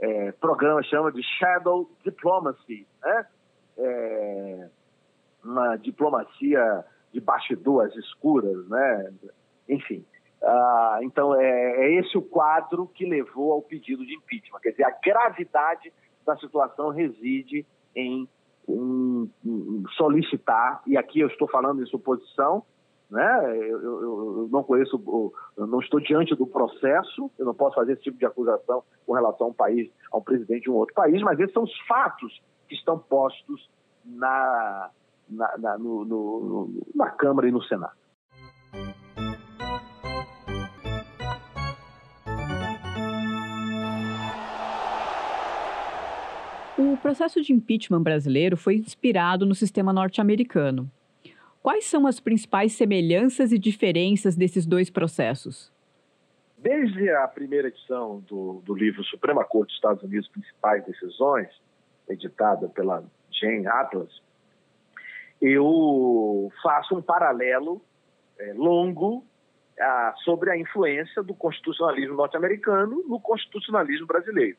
é, 0.00 0.32
programas 0.32 0.86
chamam 0.86 1.10
de 1.10 1.22
shadow 1.22 1.90
diplomacy, 2.04 2.86
né? 3.02 3.26
É, 3.78 4.68
uma 5.44 5.76
diplomacia 5.76 6.84
de 7.12 7.20
bastidores 7.20 7.94
escuras, 7.96 8.68
né? 8.68 9.12
Enfim, 9.68 10.04
ah, 10.42 10.98
então 11.02 11.34
é, 11.34 11.86
é 11.86 11.94
esse 11.98 12.16
o 12.16 12.22
quadro 12.22 12.86
que 12.88 13.04
levou 13.04 13.52
ao 13.52 13.62
pedido 13.62 14.04
de 14.04 14.14
impeachment, 14.14 14.60
quer 14.60 14.70
dizer, 14.70 14.84
a 14.84 14.90
gravidade 14.90 15.92
da 16.24 16.36
situação 16.36 16.90
reside 16.90 17.64
em 17.94 18.28
solicitar, 19.96 20.82
e 20.86 20.96
aqui 20.96 21.20
eu 21.20 21.28
estou 21.28 21.48
falando 21.48 21.82
em 21.82 21.86
suposição, 21.86 22.64
né? 23.10 23.56
Eu, 23.56 23.82
eu, 23.82 24.02
eu, 24.02 24.48
não 24.50 24.62
conheço, 24.62 25.00
eu 25.56 25.66
não 25.66 25.80
estou 25.80 26.00
diante 26.00 26.34
do 26.34 26.46
processo, 26.46 27.30
eu 27.38 27.46
não 27.46 27.54
posso 27.54 27.74
fazer 27.74 27.92
esse 27.92 28.02
tipo 28.02 28.18
de 28.18 28.26
acusação 28.26 28.82
com 29.06 29.12
relação 29.12 29.48
a 29.48 29.50
um 29.50 29.54
país, 29.54 29.90
a 30.12 30.18
um 30.18 30.22
presidente 30.22 30.62
de 30.62 30.70
um 30.70 30.74
outro 30.74 30.94
país, 30.94 31.22
mas 31.22 31.38
esses 31.38 31.52
são 31.52 31.62
os 31.62 31.78
fatos 31.86 32.42
que 32.68 32.74
estão 32.74 32.98
postos 32.98 33.70
na, 34.04 34.90
na, 35.28 35.58
na, 35.58 35.78
no, 35.78 36.04
no, 36.04 36.70
na 36.94 37.10
Câmara 37.10 37.48
e 37.48 37.52
no 37.52 37.62
Senado. 37.62 37.96
O 46.78 46.96
processo 46.98 47.40
de 47.40 47.52
impeachment 47.52 48.02
brasileiro 48.02 48.56
foi 48.56 48.76
inspirado 48.76 49.46
no 49.46 49.54
sistema 49.54 49.92
norte-americano. 49.92 50.90
Quais 51.66 51.86
são 51.86 52.06
as 52.06 52.20
principais 52.20 52.74
semelhanças 52.74 53.50
e 53.50 53.58
diferenças 53.58 54.36
desses 54.36 54.64
dois 54.64 54.88
processos? 54.88 55.72
Desde 56.56 57.10
a 57.10 57.26
primeira 57.26 57.66
edição 57.66 58.20
do, 58.20 58.62
do 58.64 58.72
livro 58.72 59.02
Suprema 59.02 59.44
Corte 59.44 59.70
dos 59.70 59.74
Estados 59.74 60.00
Unidos 60.04 60.28
Principais 60.28 60.84
Decisões, 60.84 61.48
editada 62.08 62.68
pela 62.68 63.02
Jane 63.32 63.66
Atlas, 63.66 64.22
eu 65.42 66.52
faço 66.62 66.96
um 66.96 67.02
paralelo 67.02 67.82
é, 68.38 68.52
longo 68.52 69.26
a, 69.76 70.14
sobre 70.22 70.52
a 70.52 70.56
influência 70.56 71.20
do 71.20 71.34
constitucionalismo 71.34 72.14
norte-americano 72.14 73.02
no 73.08 73.18
constitucionalismo 73.18 74.06
brasileiro. 74.06 74.56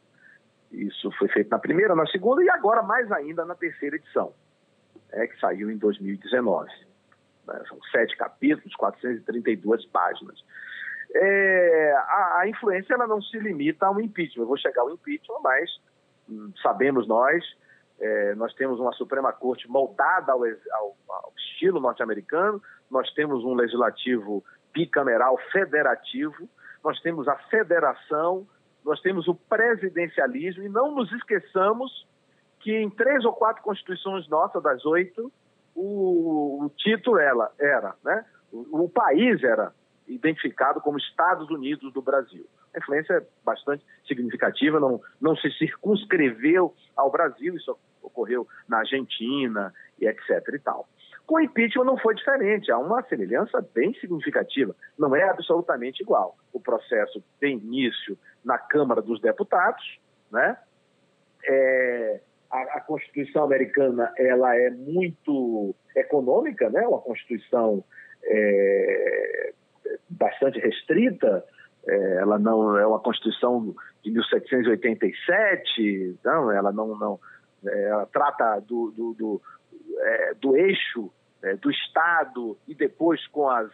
Isso 0.74 1.10
foi 1.12 1.30
feito 1.30 1.50
na 1.52 1.58
primeira, 1.58 1.96
na 1.96 2.06
segunda 2.08 2.44
e 2.44 2.50
agora 2.50 2.84
mais 2.84 3.10
ainda 3.14 3.46
na 3.46 3.56
terceira 3.56 3.96
edição, 3.96 4.34
é, 5.14 5.26
que 5.26 5.40
saiu 5.40 5.72
em 5.72 5.78
2019. 5.78 6.87
Né? 7.48 7.64
São 7.68 7.80
sete 7.92 8.16
capítulos, 8.18 8.76
432 8.76 9.86
páginas. 9.86 10.44
É, 11.16 11.94
a, 11.96 12.40
a, 12.40 12.50
influência 12.50 12.94
ela 12.94 13.08
não 13.08 13.22
se 13.22 13.40
limita 13.40 13.86
ao 13.86 14.00
impeachment. 14.02 14.44
Eu 14.44 14.48
vou 14.48 14.58
chegar 14.58 14.82
ao 14.82 14.92
impeachment, 14.92 15.40
mas 15.42 15.70
hum, 16.30 16.52
sabemos 16.62 17.08
nós, 17.08 17.44
é, 18.00 18.36
nós 18.36 18.54
temos 18.54 18.80
uma 18.80 18.92
Suprema 18.92 19.32
Corte 19.32 19.70
moldada 19.70 20.34
ao, 20.34 20.44
ao, 20.44 20.98
ao 21.08 21.34
estilo 21.38 21.80
norte-americano, 21.80 22.62
nós 22.92 23.10
temos 23.14 23.44
um 23.44 23.54
legislativo 23.54 24.44
bicameral 24.74 25.38
federativo, 25.52 26.48
nós 26.84 27.00
temos 27.00 27.28
a 27.28 27.36
federação, 27.50 28.46
nós 28.86 29.02
temos 29.02 29.28
o 29.28 29.36
presidencialismo 29.36 30.64
e 30.64 30.70
não 30.70 30.94
nos 30.94 31.12
esqueçamos 31.14 32.06
que 32.60 32.76
em 32.76 32.90
três 32.90 33.24
ou 33.26 33.34
quatro 33.34 33.64
constituições 33.64 34.28
nossas, 34.28 34.62
das 34.62 34.86
oito, 34.86 35.32
o, 35.78 36.66
o 36.66 36.70
título 36.76 37.20
era, 37.20 37.52
era 37.60 37.96
né? 38.04 38.26
O, 38.52 38.86
o, 38.86 38.90
país 38.90 39.44
era 39.44 39.72
identificado 40.08 40.82
como 40.82 40.98
Estados 40.98 41.50
Unidos 41.52 41.94
do 41.94 42.02
Brasil. 42.02 42.48
A 42.74 42.80
influência 42.80 43.14
é 43.14 43.24
bastante 43.46 43.86
significativa, 44.08 44.80
não, 44.80 45.00
não 45.22 45.36
se 45.36 45.52
circunscreveu 45.52 46.74
ao 46.96 47.12
Brasil, 47.12 47.56
isso 47.56 47.78
ocorreu 48.02 48.48
na 48.68 48.80
Argentina 48.80 49.72
e 50.00 50.08
etc. 50.08 50.30
e 50.54 50.60
tal. 50.60 50.88
Com 51.28 51.36
o 51.36 51.42
impeachment 51.42 51.84
não 51.84 51.98
foi 51.98 52.16
diferente, 52.16 52.72
há 52.72 52.78
uma 52.78 53.04
semelhança 53.04 53.62
bem 53.76 53.94
significativa, 54.00 54.76
não 54.98 55.16
é 55.16 55.24
absolutamente 55.30 56.02
igual. 56.02 56.38
O 56.54 56.60
processo 56.60 57.22
tem 57.40 57.58
início 57.58 58.18
na 58.44 58.58
Câmara 58.58 59.02
dos 59.02 59.22
Deputados, 59.22 60.00
né? 60.32 60.58
É, 61.44 62.22
a, 62.50 62.78
a, 62.78 62.82
Constituição 62.82 63.44
americana 63.44 64.12
ela 64.18 64.56
é 64.56 64.70
muito 64.70 65.76
econômica, 65.96 66.70
né? 66.70 66.86
Uma 66.88 67.00
Constituição 67.00 67.84
é, 68.24 69.54
bastante 70.10 70.60
restrita. 70.60 71.44
É, 71.88 72.16
ela 72.18 72.38
não 72.38 72.78
é 72.78 72.86
uma 72.86 73.00
Constituição 73.00 73.74
de 74.04 74.12
1787, 74.12 76.20
não, 76.24 76.52
ela 76.52 76.72
não, 76.72 76.98
não 76.98 77.20
é, 77.66 77.84
ela 77.84 78.06
trata 78.06 78.60
do, 78.62 78.92
do, 78.92 79.14
do, 79.14 79.42
é, 80.00 80.34
do 80.36 80.58
eixo 80.58 81.12
é, 81.44 81.56
do 81.56 81.72
Estado 81.72 82.58
e 82.68 82.76
depois 82.76 83.26
com 83.28 83.50
as, 83.50 83.70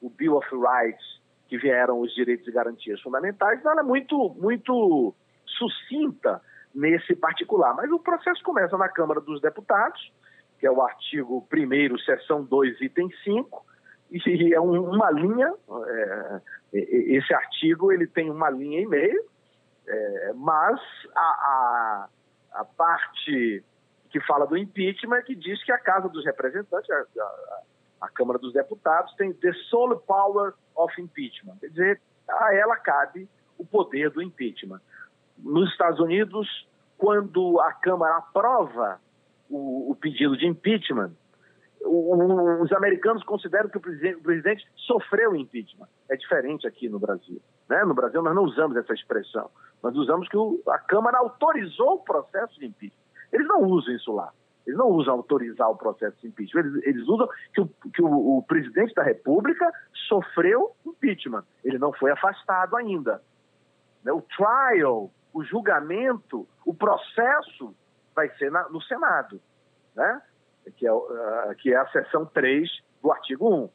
o 0.00 0.10
Bill 0.10 0.36
of 0.36 0.48
Rights, 0.52 1.20
que 1.48 1.58
vieram 1.58 2.00
os 2.00 2.14
direitos 2.14 2.46
e 2.46 2.52
garantias 2.52 3.00
fundamentais, 3.00 3.64
ela 3.64 3.80
é 3.80 3.84
muito, 3.84 4.34
muito 4.38 5.14
sucinta 5.46 6.40
nesse 6.76 7.16
particular. 7.16 7.74
Mas 7.74 7.90
o 7.90 7.98
processo 7.98 8.42
começa 8.44 8.76
na 8.76 8.88
Câmara 8.88 9.20
dos 9.20 9.40
Deputados, 9.40 10.12
que 10.60 10.66
é 10.66 10.70
o 10.70 10.82
artigo 10.82 11.46
1 11.52 11.98
seção 11.98 12.44
2, 12.44 12.80
item 12.82 13.10
5, 13.24 13.66
e 14.10 14.54
é 14.54 14.60
um, 14.60 14.90
uma 14.90 15.10
linha, 15.10 15.52
é, 15.88 16.40
esse 16.72 17.34
artigo 17.34 17.90
ele 17.90 18.06
tem 18.06 18.30
uma 18.30 18.50
linha 18.50 18.80
e 18.80 18.86
meio, 18.86 19.24
é, 19.88 20.32
mas 20.34 20.80
a, 21.14 21.20
a, 21.20 22.08
a 22.52 22.64
parte 22.64 23.64
que 24.10 24.20
fala 24.20 24.46
do 24.46 24.56
impeachment, 24.56 25.22
que 25.22 25.34
diz 25.34 25.62
que 25.64 25.72
a 25.72 25.78
Casa 25.78 26.08
dos 26.08 26.24
Representantes, 26.24 26.88
a, 26.90 26.94
a, 26.96 27.60
a, 28.02 28.08
Câmara 28.10 28.38
dos 28.38 28.52
Deputados, 28.52 29.12
tem 29.16 29.32
the 29.32 29.52
sole 29.68 29.96
power 30.06 30.54
of 30.76 31.00
impeachment. 31.00 31.56
Quer 31.60 31.68
dizer, 31.70 32.00
a 32.28 32.54
ela 32.54 32.76
cabe 32.76 33.28
o 33.58 33.66
poder 33.66 34.10
do 34.10 34.22
impeachment. 34.22 34.80
Nos 35.38 35.70
Estados 35.70 36.00
Unidos, 36.00 36.66
quando 36.98 37.60
a 37.60 37.72
Câmara 37.72 38.16
aprova 38.16 39.00
o, 39.48 39.90
o 39.92 39.96
pedido 39.96 40.36
de 40.36 40.46
impeachment, 40.46 41.12
o, 41.82 42.62
os 42.62 42.72
americanos 42.72 43.22
consideram 43.24 43.68
que 43.68 43.78
o 43.78 43.80
presidente, 43.80 44.16
o 44.16 44.22
presidente, 44.22 44.66
sofreu 44.76 45.36
impeachment. 45.36 45.88
É 46.08 46.16
diferente 46.16 46.66
aqui 46.66 46.88
no 46.88 46.98
Brasil. 46.98 47.40
Né? 47.68 47.84
No 47.84 47.94
Brasil, 47.94 48.22
nós 48.22 48.34
não 48.34 48.44
usamos 48.44 48.76
essa 48.76 48.92
expressão. 48.92 49.50
Nós 49.82 49.94
usamos 49.96 50.28
que 50.28 50.36
o, 50.36 50.60
a 50.68 50.78
Câmara 50.78 51.18
autorizou 51.18 51.94
o 51.94 51.98
processo 51.98 52.58
de 52.58 52.66
impeachment. 52.66 53.04
Eles 53.32 53.46
não 53.46 53.62
usam 53.62 53.94
isso 53.94 54.12
lá. 54.12 54.32
Eles 54.66 54.78
não 54.78 54.88
usam 54.88 55.14
autorizar 55.14 55.70
o 55.70 55.76
processo 55.76 56.16
de 56.20 56.26
impeachment. 56.26 56.60
Eles, 56.60 56.86
eles 56.86 57.08
usam 57.08 57.28
que, 57.54 57.60
o, 57.60 57.70
que 57.92 58.02
o, 58.02 58.38
o, 58.38 58.42
presidente 58.42 58.94
da 58.94 59.02
República 59.02 59.70
sofreu 60.08 60.74
impeachment. 60.84 61.44
Ele 61.64 61.78
não 61.78 61.92
foi 61.92 62.10
afastado 62.10 62.76
ainda. 62.76 63.22
Né? 64.02 64.12
O 64.12 64.22
trial, 64.22 65.10
o 65.36 65.44
julgamento, 65.44 66.48
o 66.64 66.72
processo 66.72 67.74
vai 68.14 68.30
ser 68.38 68.50
na, 68.50 68.66
no 68.70 68.80
Senado, 68.80 69.38
né? 69.94 70.22
que, 70.76 70.86
é, 70.86 70.92
uh, 70.92 71.54
que 71.58 71.74
é 71.74 71.76
a 71.76 71.86
seção 71.88 72.24
3 72.24 72.66
do 73.02 73.12
artigo 73.12 73.54
1. 73.54 73.70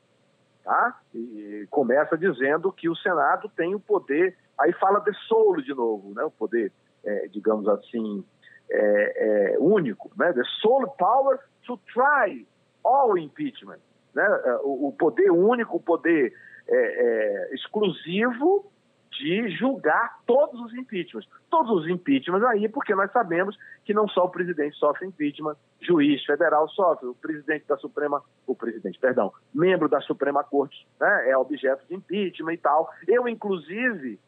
Tá? 0.64 1.00
E 1.14 1.68
começa 1.70 2.18
dizendo 2.18 2.72
que 2.72 2.90
o 2.90 2.96
Senado 2.96 3.48
tem 3.56 3.76
o 3.76 3.80
poder, 3.80 4.36
aí 4.60 4.74
fala 4.74 5.00
de 5.02 5.14
solo 5.28 5.62
de 5.62 5.72
novo, 5.72 6.16
né? 6.16 6.24
o 6.24 6.32
poder, 6.32 6.72
é, 7.04 7.28
digamos 7.28 7.68
assim, 7.68 8.26
é, 8.72 9.54
é, 9.54 9.58
único, 9.60 10.12
né? 10.18 10.34
The 10.34 10.44
sole 10.62 10.88
power 10.98 11.38
to 11.68 11.80
try 11.94 12.48
all 12.84 13.18
impeachment, 13.18 13.80
né? 14.16 14.28
O, 14.64 14.88
o 14.88 14.92
poder 14.94 15.30
único, 15.30 15.78
o 15.78 15.82
poder 15.82 16.34
é, 16.68 16.76
é, 16.76 17.54
exclusivo 17.54 18.71
de 19.12 19.50
julgar 19.58 20.20
todos 20.26 20.60
os 20.62 20.74
impeachments. 20.74 21.30
Todos 21.50 21.82
os 21.82 21.88
impeachments 21.90 22.44
aí, 22.46 22.70
porque 22.70 22.96
nós 22.96 23.12
sabemos 23.12 23.58
que 23.84 23.94
não 23.94 24.08
só 24.08 24.26
o 24.26 24.30
presidente 24.30 24.76
sofre 24.78 25.06
impeachment, 25.06 25.56
juiz 25.82 26.24
federal 26.26 26.70
sofre, 26.70 27.08
o 27.08 27.16
presidente 27.16 27.68
da 27.68 27.78
Suprema, 27.78 28.24
o 28.48 28.56
presidente, 28.56 28.98
perdão, 29.00 29.34
membro 29.54 29.90
da 29.90 30.00
Suprema 30.02 30.44
Corte, 30.44 30.88
né, 31.00 31.30
é 31.30 31.38
objeto 31.38 31.86
de 31.88 31.96
impeachment 31.96 32.54
e 32.54 32.58
tal. 32.58 32.90
Eu, 33.08 33.28
inclusive, 33.28 34.20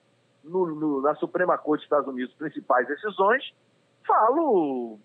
no, 0.43 0.67
no, 0.67 1.02
na 1.02 1.15
Suprema 1.15 1.58
Corte 1.58 1.82
dos 1.82 1.86
Estados 1.86 2.08
Unidos, 2.08 2.34
principais 2.36 2.88
decisões, 2.88 3.54
falo 4.06 5.00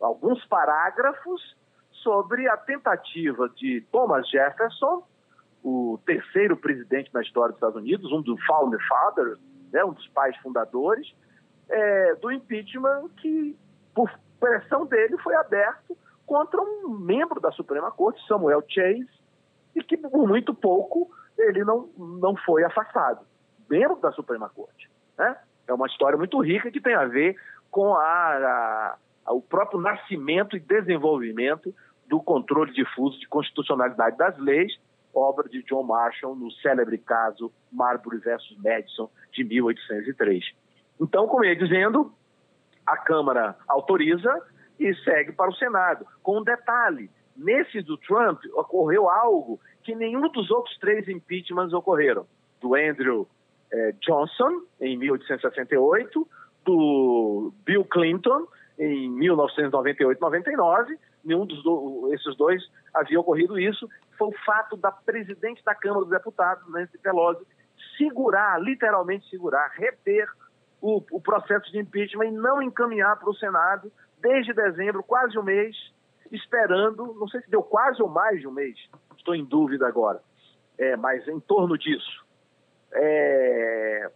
alguns 0.00 0.44
parágrafos 0.46 1.56
sobre 2.02 2.48
a 2.48 2.56
tentativa 2.56 3.48
de 3.50 3.80
Thomas 3.90 4.28
Jefferson, 4.28 5.06
o 5.62 5.98
terceiro 6.04 6.56
presidente 6.56 7.10
na 7.12 7.22
história 7.22 7.50
dos 7.50 7.56
Estados 7.56 7.76
Unidos, 7.76 8.10
um 8.12 8.20
dos 8.20 8.42
Founder 8.44 8.80
Fathers, 8.88 9.38
né, 9.72 9.84
um 9.84 9.92
dos 9.92 10.06
pais 10.08 10.36
fundadores, 10.38 11.14
é, 11.68 12.14
do 12.16 12.30
impeachment 12.30 13.08
que, 13.20 13.56
por 13.94 14.10
pressão 14.40 14.84
dele, 14.86 15.16
foi 15.18 15.34
aberto 15.36 15.96
contra 16.26 16.60
um 16.60 16.88
membro 16.88 17.40
da 17.40 17.52
Suprema 17.52 17.90
Corte, 17.90 18.26
Samuel 18.26 18.62
Chase, 18.68 19.08
e 19.74 19.82
que 19.82 19.96
por 19.96 20.26
muito 20.26 20.54
pouco 20.54 21.10
ele 21.38 21.64
não, 21.64 21.88
não 21.96 22.36
foi 22.36 22.64
afastado. 22.64 23.24
Membro 23.70 23.96
da 24.00 24.12
Suprema 24.12 24.48
Corte. 24.48 24.90
Né? 25.16 25.36
É 25.66 25.72
uma 25.72 25.86
história 25.86 26.18
muito 26.18 26.40
rica 26.40 26.70
que 26.70 26.80
tem 26.80 26.94
a 26.94 27.04
ver 27.04 27.36
com 27.70 27.94
a, 27.94 28.98
a, 29.24 29.32
o 29.32 29.40
próprio 29.40 29.80
nascimento 29.80 30.56
e 30.56 30.60
desenvolvimento 30.60 31.74
do 32.06 32.20
controle 32.20 32.72
difuso 32.72 33.18
de 33.18 33.26
constitucionalidade 33.28 34.18
das 34.18 34.36
leis, 34.38 34.78
obra 35.14 35.48
de 35.48 35.62
John 35.64 35.82
Marshall 35.82 36.34
no 36.34 36.50
célebre 36.50 36.98
caso 36.98 37.52
Marbury 37.70 38.18
versus 38.18 38.56
Madison 38.58 39.10
de 39.32 39.44
1803. 39.44 40.44
Então, 41.00 41.26
como 41.26 41.44
ia 41.44 41.56
dizendo, 41.56 42.12
a 42.86 42.96
Câmara 42.96 43.56
autoriza 43.68 44.40
e 44.78 44.94
segue 44.96 45.32
para 45.32 45.50
o 45.50 45.54
Senado. 45.54 46.06
Com 46.22 46.38
um 46.38 46.44
detalhe: 46.44 47.10
nesse 47.36 47.82
do 47.82 47.96
Trump 47.96 48.40
ocorreu 48.54 49.08
algo 49.08 49.60
que 49.82 49.94
nenhum 49.94 50.28
dos 50.30 50.50
outros 50.50 50.76
três 50.78 51.08
impeachments 51.08 51.72
ocorreram. 51.72 52.26
Do 52.60 52.74
Andrew 52.74 53.26
eh, 53.72 53.94
Johnson, 54.00 54.62
em 54.80 54.96
1868, 54.96 56.28
do 56.64 57.52
Bill 57.64 57.84
Clinton 57.84 58.46
em 58.78 59.10
1998-99 59.18 60.96
nenhum 61.24 61.46
dos 61.46 61.62
do, 61.62 62.10
esses 62.12 62.36
dois 62.36 62.62
havia 62.94 63.20
ocorrido 63.20 63.58
isso, 63.58 63.88
foi 64.18 64.28
o 64.28 64.44
fato 64.44 64.76
da 64.76 64.90
presidente 64.90 65.62
da 65.64 65.74
Câmara 65.74 66.00
dos 66.00 66.10
Deputados, 66.10 66.70
Nancy 66.70 66.98
Pelosi, 66.98 67.44
segurar, 67.96 68.60
literalmente 68.60 69.28
segurar, 69.28 69.68
reter 69.74 70.28
o, 70.80 71.02
o 71.10 71.20
processo 71.20 71.70
de 71.70 71.78
impeachment 71.78 72.26
e 72.26 72.32
não 72.32 72.60
encaminhar 72.60 73.16
para 73.18 73.30
o 73.30 73.34
Senado 73.34 73.90
desde 74.20 74.52
dezembro, 74.52 75.02
quase 75.02 75.38
um 75.38 75.42
mês, 75.42 75.76
esperando, 76.30 77.14
não 77.18 77.28
sei 77.28 77.40
se 77.40 77.50
deu 77.50 77.62
quase 77.62 78.02
ou 78.02 78.08
mais 78.08 78.40
de 78.40 78.46
um 78.46 78.52
mês, 78.52 78.78
estou 79.16 79.34
em 79.34 79.44
dúvida 79.44 79.86
agora, 79.86 80.20
é, 80.78 80.96
mas 80.96 81.26
em 81.28 81.40
torno 81.40 81.76
disso, 81.76 82.24
é, 82.92 84.10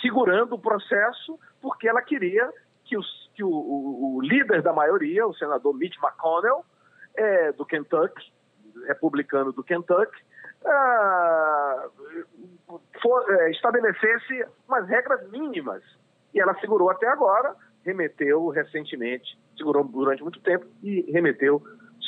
segurando 0.00 0.54
o 0.54 0.58
processo 0.58 1.38
porque 1.60 1.88
ela 1.88 2.02
queria 2.02 2.50
que, 2.84 2.96
os, 2.96 3.25
que 3.36 3.44
o, 3.44 3.50
o, 3.50 4.16
o, 4.16 4.22
líder 4.22 4.62
da 4.62 4.72
maioria, 4.72 5.26
o 5.26 5.34
senador 5.34 5.74
Mitch 5.74 5.96
McConnell, 6.02 6.64
é, 7.14 7.52
do 7.52 7.66
Kentucky, 7.66 8.32
republicano 8.86 9.52
do 9.52 9.62
Kentucky, 9.62 10.16
ah, 10.64 11.88
for, 13.02 13.30
é, 13.30 13.50
estabelecesse 13.50 14.44
umas 14.66 14.88
regras 14.88 15.28
mínimas. 15.30 15.82
E 16.34 16.40
ela 16.40 16.58
segurou 16.58 16.90
até 16.90 17.06
agora, 17.06 17.54
remeteu 17.84 18.48
recentemente, 18.48 19.38
segurou 19.56 19.84
durante 19.84 20.22
muito 20.22 20.40
tempo 20.40 20.66
e 20.82 21.02
remeteu 21.12 21.62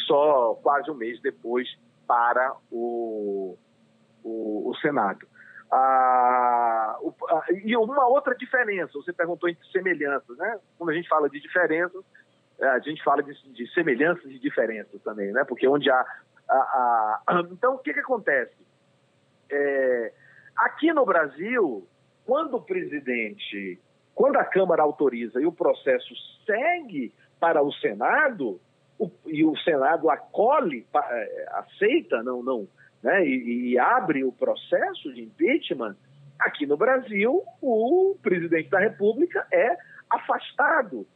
só 0.06 0.54
quase 0.62 0.90
um 0.90 0.94
mês 0.94 1.20
depois 1.20 1.68
para 2.06 2.54
o, 2.70 3.56
o, 4.24 4.70
o 4.70 4.74
Senado. 4.76 5.26
Ah, 5.70 6.57
e 7.64 7.76
uma 7.76 8.06
outra 8.06 8.34
diferença, 8.34 8.92
você 8.94 9.12
perguntou 9.12 9.48
entre 9.48 9.66
semelhanças, 9.70 10.36
né? 10.36 10.58
Quando 10.76 10.90
a 10.90 10.94
gente 10.94 11.08
fala 11.08 11.28
de 11.28 11.40
diferenças, 11.40 12.02
a 12.60 12.78
gente 12.80 13.02
fala 13.02 13.22
de, 13.22 13.32
de 13.52 13.72
semelhanças 13.72 14.24
e 14.26 14.38
diferenças 14.38 15.00
também, 15.02 15.32
né? 15.32 15.44
Porque 15.44 15.66
onde 15.68 15.90
há. 15.90 16.04
A, 16.48 17.22
a... 17.26 17.40
Então, 17.52 17.74
o 17.74 17.78
que, 17.78 17.92
que 17.92 18.00
acontece? 18.00 18.56
É, 19.50 20.12
aqui 20.56 20.92
no 20.92 21.04
Brasil, 21.06 21.86
quando 22.24 22.56
o 22.56 22.62
presidente, 22.62 23.80
quando 24.14 24.36
a 24.36 24.44
Câmara 24.44 24.82
autoriza 24.82 25.40
e 25.40 25.46
o 25.46 25.52
processo 25.52 26.14
segue 26.44 27.12
para 27.38 27.62
o 27.62 27.72
Senado, 27.74 28.60
o, 28.98 29.10
e 29.26 29.44
o 29.44 29.56
Senado 29.58 30.10
acolhe, 30.10 30.86
é, 30.94 31.48
aceita, 31.52 32.22
não, 32.22 32.42
não, 32.42 32.68
né, 33.02 33.24
e, 33.24 33.70
e 33.70 33.78
abre 33.78 34.24
o 34.24 34.32
processo 34.32 35.12
de 35.14 35.22
impeachment, 35.22 35.96
aqui 36.38 36.66
no 36.66 36.76
Brasil, 36.76 37.42
o 37.60 38.16
presidente 38.22 38.68
da 38.70 38.78
República 38.78 39.46
é 39.52 39.76
afastado 40.08 41.06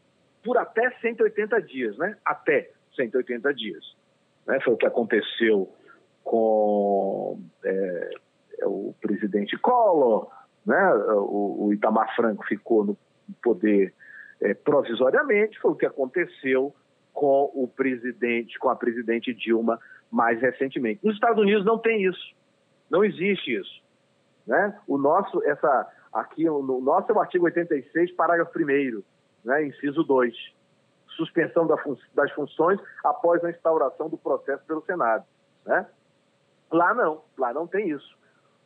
por 0.42 0.58
até 0.58 0.90
180 1.00 1.62
dias, 1.62 1.96
né? 1.96 2.16
Até 2.24 2.70
180 2.96 3.54
dias. 3.54 3.84
Né? 4.46 4.58
Foi 4.60 4.74
o 4.74 4.76
que 4.76 4.86
aconteceu 4.86 5.72
com 6.24 7.40
é, 7.64 8.10
o 8.64 8.94
presidente 9.00 9.56
Collor, 9.58 10.30
né? 10.66 10.94
O, 10.94 11.66
o, 11.66 11.72
Itamar 11.72 12.14
Franco 12.14 12.44
ficou 12.46 12.84
no 12.84 12.96
poder 13.42 13.94
é, 14.40 14.54
provisoriamente, 14.54 15.58
foi 15.60 15.70
o 15.70 15.76
que 15.76 15.86
aconteceu 15.86 16.74
com 17.12 17.50
o 17.54 17.68
presidente, 17.68 18.58
com 18.58 18.68
a 18.68 18.76
presidente 18.76 19.32
Dilma 19.32 19.78
mais 20.10 20.40
recentemente. 20.40 21.00
Nos 21.04 21.14
Estados 21.14 21.40
Unidos 21.40 21.64
não 21.64 21.78
tem 21.78 22.04
isso, 22.04 22.34
não 22.90 23.04
existe 23.04 23.54
isso, 23.54 23.81
né? 24.46 24.78
O 24.86 24.98
nosso, 24.98 25.42
essa 25.44 25.88
aqui, 26.12 26.48
o 26.48 26.62
nosso 26.62 27.10
é 27.10 27.14
o 27.14 27.20
artigo 27.20 27.46
86, 27.46 28.12
parágrafo 28.12 28.58
1 28.58 29.02
né, 29.44 29.66
inciso 29.66 30.04
2, 30.04 30.34
suspensão 31.08 31.66
das 32.14 32.32
funções 32.32 32.80
após 33.04 33.44
a 33.44 33.50
instauração 33.50 34.08
do 34.08 34.16
processo 34.16 34.64
pelo 34.64 34.84
Senado. 34.84 35.24
Né? 35.64 35.86
Lá 36.70 36.94
não, 36.94 37.22
lá 37.36 37.52
não 37.52 37.66
tem 37.66 37.90
isso. 37.90 38.16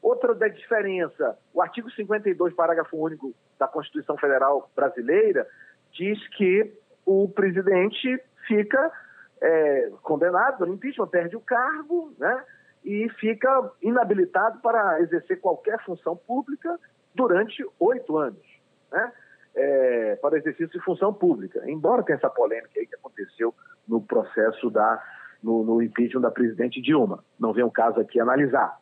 Outra 0.02 0.34
da 0.34 0.48
diferença, 0.48 1.36
o 1.52 1.60
artigo 1.60 1.90
52, 1.90 2.54
parágrafo 2.54 2.96
único 2.96 3.34
da 3.58 3.66
Constituição 3.66 4.16
Federal 4.16 4.70
Brasileira, 4.76 5.46
diz 5.92 6.26
que 6.36 6.72
o 7.04 7.28
presidente 7.28 8.22
fica 8.46 8.92
é, 9.40 9.90
condenado 10.02 10.58
pelo 10.58 10.74
impeachment, 10.74 11.08
perde 11.08 11.36
o 11.36 11.40
cargo, 11.40 12.12
né? 12.18 12.44
E 12.86 13.08
fica 13.18 13.72
inabilitado 13.82 14.60
para 14.60 15.00
exercer 15.00 15.40
qualquer 15.40 15.84
função 15.84 16.16
pública 16.16 16.78
durante 17.14 17.66
oito 17.80 18.16
anos, 18.16 18.46
né? 18.92 19.12
É, 19.54 20.16
para 20.16 20.36
exercício 20.36 20.78
de 20.78 20.84
função 20.84 21.12
pública. 21.12 21.62
Embora 21.68 22.02
tenha 22.02 22.16
essa 22.16 22.30
polêmica 22.30 22.78
aí 22.78 22.86
que 22.86 22.94
aconteceu 22.94 23.54
no 23.88 24.00
processo 24.00 24.70
da 24.70 25.02
no, 25.42 25.64
no 25.64 25.82
impeachment 25.82 26.20
da 26.20 26.30
presidente 26.30 26.80
Dilma, 26.80 27.24
não 27.38 27.52
vem 27.52 27.64
o 27.64 27.70
caso 27.70 28.00
aqui 28.00 28.20
analisar. 28.20 28.78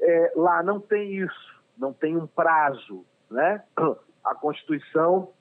É, 0.00 0.32
lá 0.34 0.62
não 0.62 0.80
tem 0.80 1.14
isso, 1.16 1.62
não 1.78 1.92
tem 1.92 2.16
um 2.16 2.26
prazo, 2.26 3.04
né? 3.30 3.62
A 4.24 4.34
Constituição 4.34 5.32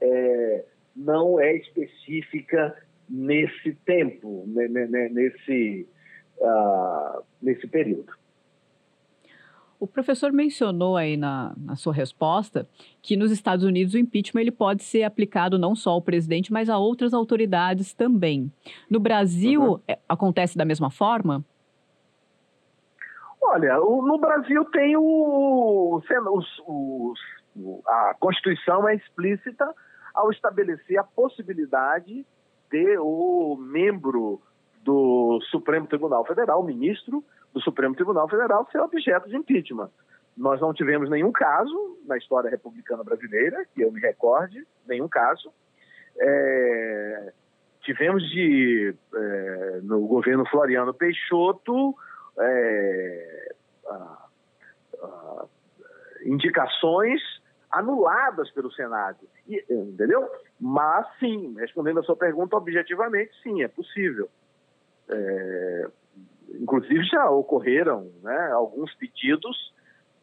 é, 0.00 0.64
não 0.94 1.38
é 1.38 1.54
específica 1.54 2.74
nesse 3.08 3.74
tempo, 3.84 4.44
nesse, 4.46 5.88
uh, 6.38 7.22
nesse 7.40 7.66
período. 7.66 8.12
O 9.78 9.86
professor 9.86 10.32
mencionou 10.32 10.96
aí 10.96 11.18
na, 11.18 11.54
na, 11.56 11.76
sua 11.76 11.92
resposta 11.92 12.66
que 13.02 13.14
nos 13.14 13.30
Estados 13.30 13.62
Unidos 13.62 13.92
o 13.92 13.98
impeachment 13.98 14.40
ele 14.40 14.50
pode 14.50 14.82
ser 14.82 15.02
aplicado 15.02 15.58
não 15.58 15.74
só 15.74 15.90
ao 15.90 16.00
presidente, 16.00 16.50
mas 16.50 16.70
a 16.70 16.78
outras 16.78 17.12
autoridades 17.12 17.92
também. 17.92 18.50
No 18.88 18.98
Brasil, 18.98 19.62
uhum. 19.62 19.80
É, 19.86 19.98
acontece 20.08 20.56
da 20.56 20.64
mesma 20.64 20.90
forma? 20.90 21.44
Olha, 23.40 23.78
o, 23.80 24.00
no 24.00 24.18
Brasil 24.18 24.64
tem 24.66 24.96
o, 24.96 26.00
os, 26.00 26.62
os, 26.66 27.20
a 27.86 28.14
Constituição 28.18 28.88
é 28.88 28.94
explícita 28.94 29.72
ao 30.14 30.30
estabelecer 30.30 30.98
a 30.98 31.04
possibilidade 31.04 32.26
de 32.70 32.98
o 32.98 33.56
membro 33.56 34.40
do 34.86 35.40
Supremo 35.50 35.86
Tribunal 35.88 36.24
Federal, 36.24 36.60
o 36.60 36.64
ministro 36.64 37.22
do 37.52 37.60
Supremo 37.60 37.94
Tribunal 37.94 38.28
Federal, 38.28 38.66
ser 38.70 38.78
objeto 38.78 39.28
de 39.28 39.36
impeachment. 39.36 39.90
Nós 40.36 40.60
não 40.60 40.72
tivemos 40.72 41.10
nenhum 41.10 41.32
caso 41.32 41.98
na 42.06 42.16
história 42.16 42.48
republicana 42.48 43.02
brasileira, 43.02 43.66
que 43.74 43.82
eu 43.82 43.90
me 43.90 44.00
recorde, 44.00 44.64
nenhum 44.86 45.08
caso. 45.08 45.50
É, 46.18 47.32
tivemos 47.82 48.22
de, 48.30 48.94
é, 49.14 49.80
no 49.82 50.06
governo 50.06 50.46
Floriano 50.46 50.94
Peixoto 50.94 51.94
é, 52.38 53.54
a, 53.88 54.26
a, 55.02 55.44
indicações 56.24 57.20
anuladas 57.70 58.50
pelo 58.52 58.70
Senado. 58.70 59.18
E, 59.48 59.64
entendeu? 59.68 60.30
Mas 60.60 61.06
sim, 61.18 61.56
respondendo 61.58 62.00
a 62.00 62.02
sua 62.04 62.16
pergunta 62.16 62.56
objetivamente, 62.56 63.32
sim, 63.42 63.62
é 63.62 63.68
possível. 63.68 64.28
É, 65.08 65.88
inclusive 66.60 67.04
já 67.04 67.28
ocorreram 67.30 68.10
né, 68.22 68.50
alguns 68.52 68.94
pedidos 68.94 69.72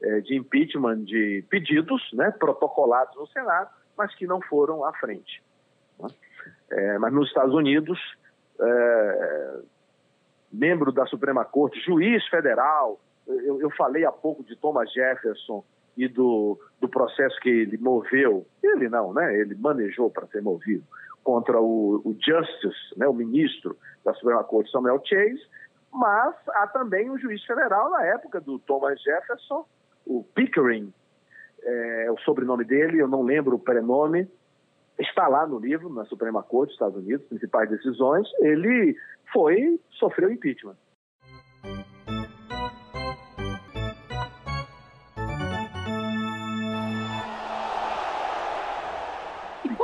é, 0.02 0.20
de 0.22 0.36
impeachment 0.36 1.04
de 1.04 1.46
pedidos 1.50 2.02
né, 2.14 2.32
protocolados 2.32 3.16
no 3.16 3.28
Senado, 3.28 3.70
mas 3.98 4.14
que 4.16 4.28
não 4.28 4.42
foram 4.42 4.84
à 4.84 4.94
frente. 4.94 5.42
Né? 6.00 6.10
É, 6.72 6.98
mas 6.98 7.14
nos 7.14 7.28
Estados 7.28 7.54
Unidos, 7.54 8.00
é, 8.60 9.60
membro 10.52 10.92
da 10.92 11.06
Suprema 11.06 11.46
Corte, 11.46 11.80
juiz 11.80 12.26
federal, 12.28 13.00
eu, 13.28 13.62
eu 13.62 13.70
falei 13.72 14.06
há 14.06 14.12
pouco 14.12 14.44
de 14.44 14.56
Thomas 14.56 14.92
Jefferson, 14.92 15.64
e 15.96 16.08
do, 16.08 16.60
do 16.80 16.90
processo 16.90 17.40
que 17.40 17.50
ele 17.50 17.78
moveu, 17.78 18.46
ele 18.64 18.90
não, 18.90 19.14
né? 19.14 19.36
Ele 19.40 19.56
manejou 19.56 20.10
para 20.10 20.28
ser 20.28 20.42
movido 20.42 20.84
contra 21.24 21.60
o, 21.60 22.02
o 22.04 22.16
Justice, 22.20 22.98
né? 22.98 23.08
O 23.08 23.14
ministro 23.14 23.78
da 24.04 24.14
Suprema 24.14 24.44
Corte, 24.44 24.72
Samuel 24.72 25.02
Chase, 25.06 25.42
mas 25.92 26.36
há 26.50 26.68
também 26.68 27.10
um 27.10 27.18
juiz 27.18 27.44
federal 27.46 27.90
na 27.92 28.04
época 28.06 28.42
do 28.42 28.58
Thomas 28.60 29.02
Jefferson, 29.02 29.66
o 30.06 30.24
Pickering, 30.36 30.92
é, 31.62 32.12
o 32.12 32.18
sobrenome 32.20 32.66
dele, 32.66 33.00
eu 33.00 33.08
não 33.08 33.22
lembro 33.22 33.56
o 33.56 33.60
prenome, 33.60 34.28
está 35.00 35.28
lá 35.28 35.46
no 35.46 35.60
livro, 35.60 35.94
na 35.94 36.06
Suprema 36.06 36.44
Corte 36.44 36.70
dos 36.70 36.76
Estados 36.76 36.98
Unidos, 36.98 37.26
principais 37.28 37.70
decisões, 37.70 38.28
ele 38.40 38.96
foi, 39.32 39.80
sofreu 39.92 40.32
impeachment. 40.32 40.76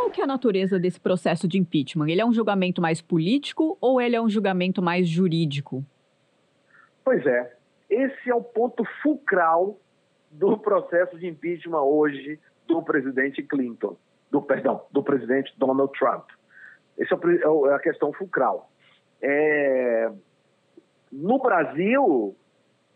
Qual 0.10 0.14
que 0.16 0.22
é 0.22 0.24
a 0.24 0.28
natureza 0.28 0.80
desse 0.80 1.00
processo 1.00 1.48
de 1.48 1.60
impeachment? 1.60 2.10
Ele 2.10 2.20
é 2.20 2.26
um 2.26 2.34
julgamento 2.34 2.82
mais 2.82 3.00
político 3.00 3.78
ou 3.80 4.02
ele 4.02 4.16
é 4.16 4.22
um 4.22 4.28
julgamento 4.28 4.82
mais 4.82 5.08
jurídico? 5.08 5.86
Pois 7.06 7.24
é, 7.28 7.56
esse 7.88 8.28
é 8.28 8.34
o 8.34 8.42
ponto 8.42 8.84
fulcral 9.04 9.80
do 10.32 10.58
processo 10.58 11.16
de 11.20 11.28
impeachment 11.28 11.84
hoje 11.84 12.40
do 12.66 12.82
presidente 12.82 13.44
Clinton, 13.44 13.96
do 14.32 14.42
perdão, 14.42 14.84
do 14.90 15.04
presidente 15.04 15.54
Donald 15.60 15.94
Trump. 15.94 16.28
Essa 16.98 17.14
é, 17.14 17.70
é 17.70 17.74
a 17.76 17.80
questão 17.80 18.12
fulcral. 18.12 18.68
É, 19.22 20.12
no 21.12 21.38
Brasil, 21.38 22.36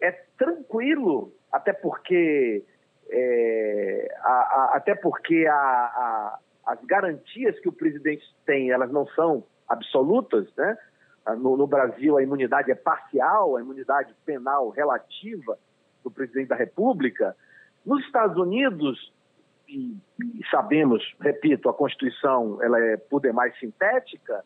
é 0.01 0.11
tranquilo, 0.35 1.31
até 1.51 1.73
porque, 1.73 2.65
é, 3.07 4.15
a, 4.19 4.31
a, 4.31 4.71
até 4.77 4.95
porque 4.95 5.45
a, 5.47 6.39
as 6.65 6.79
garantias 6.85 7.59
que 7.59 7.69
o 7.69 7.73
presidente 7.73 8.23
tem, 8.45 8.71
elas 8.71 8.91
não 8.91 9.05
são 9.07 9.43
absolutas, 9.67 10.47
né? 10.55 10.77
No, 11.37 11.55
no, 11.55 11.65
Brasil, 11.65 12.17
a 12.17 12.23
imunidade 12.23 12.69
é 12.69 12.75
parcial, 12.75 13.55
a 13.55 13.61
imunidade 13.61 14.13
penal 14.25 14.69
relativa 14.69 15.57
do 16.03 16.11
presidente 16.11 16.49
da 16.49 16.55
República. 16.55 17.35
Nos 17.85 18.03
Estados 18.05 18.37
Unidos, 18.37 19.13
e, 19.67 19.95
e 20.21 20.45
sabemos, 20.51 21.01
repito, 21.21 21.69
a 21.69 21.73
Constituição 21.73 22.61
ela 22.61 22.77
é 22.77 22.97
por 22.97 23.21
demais 23.21 23.57
sintética, 23.57 24.43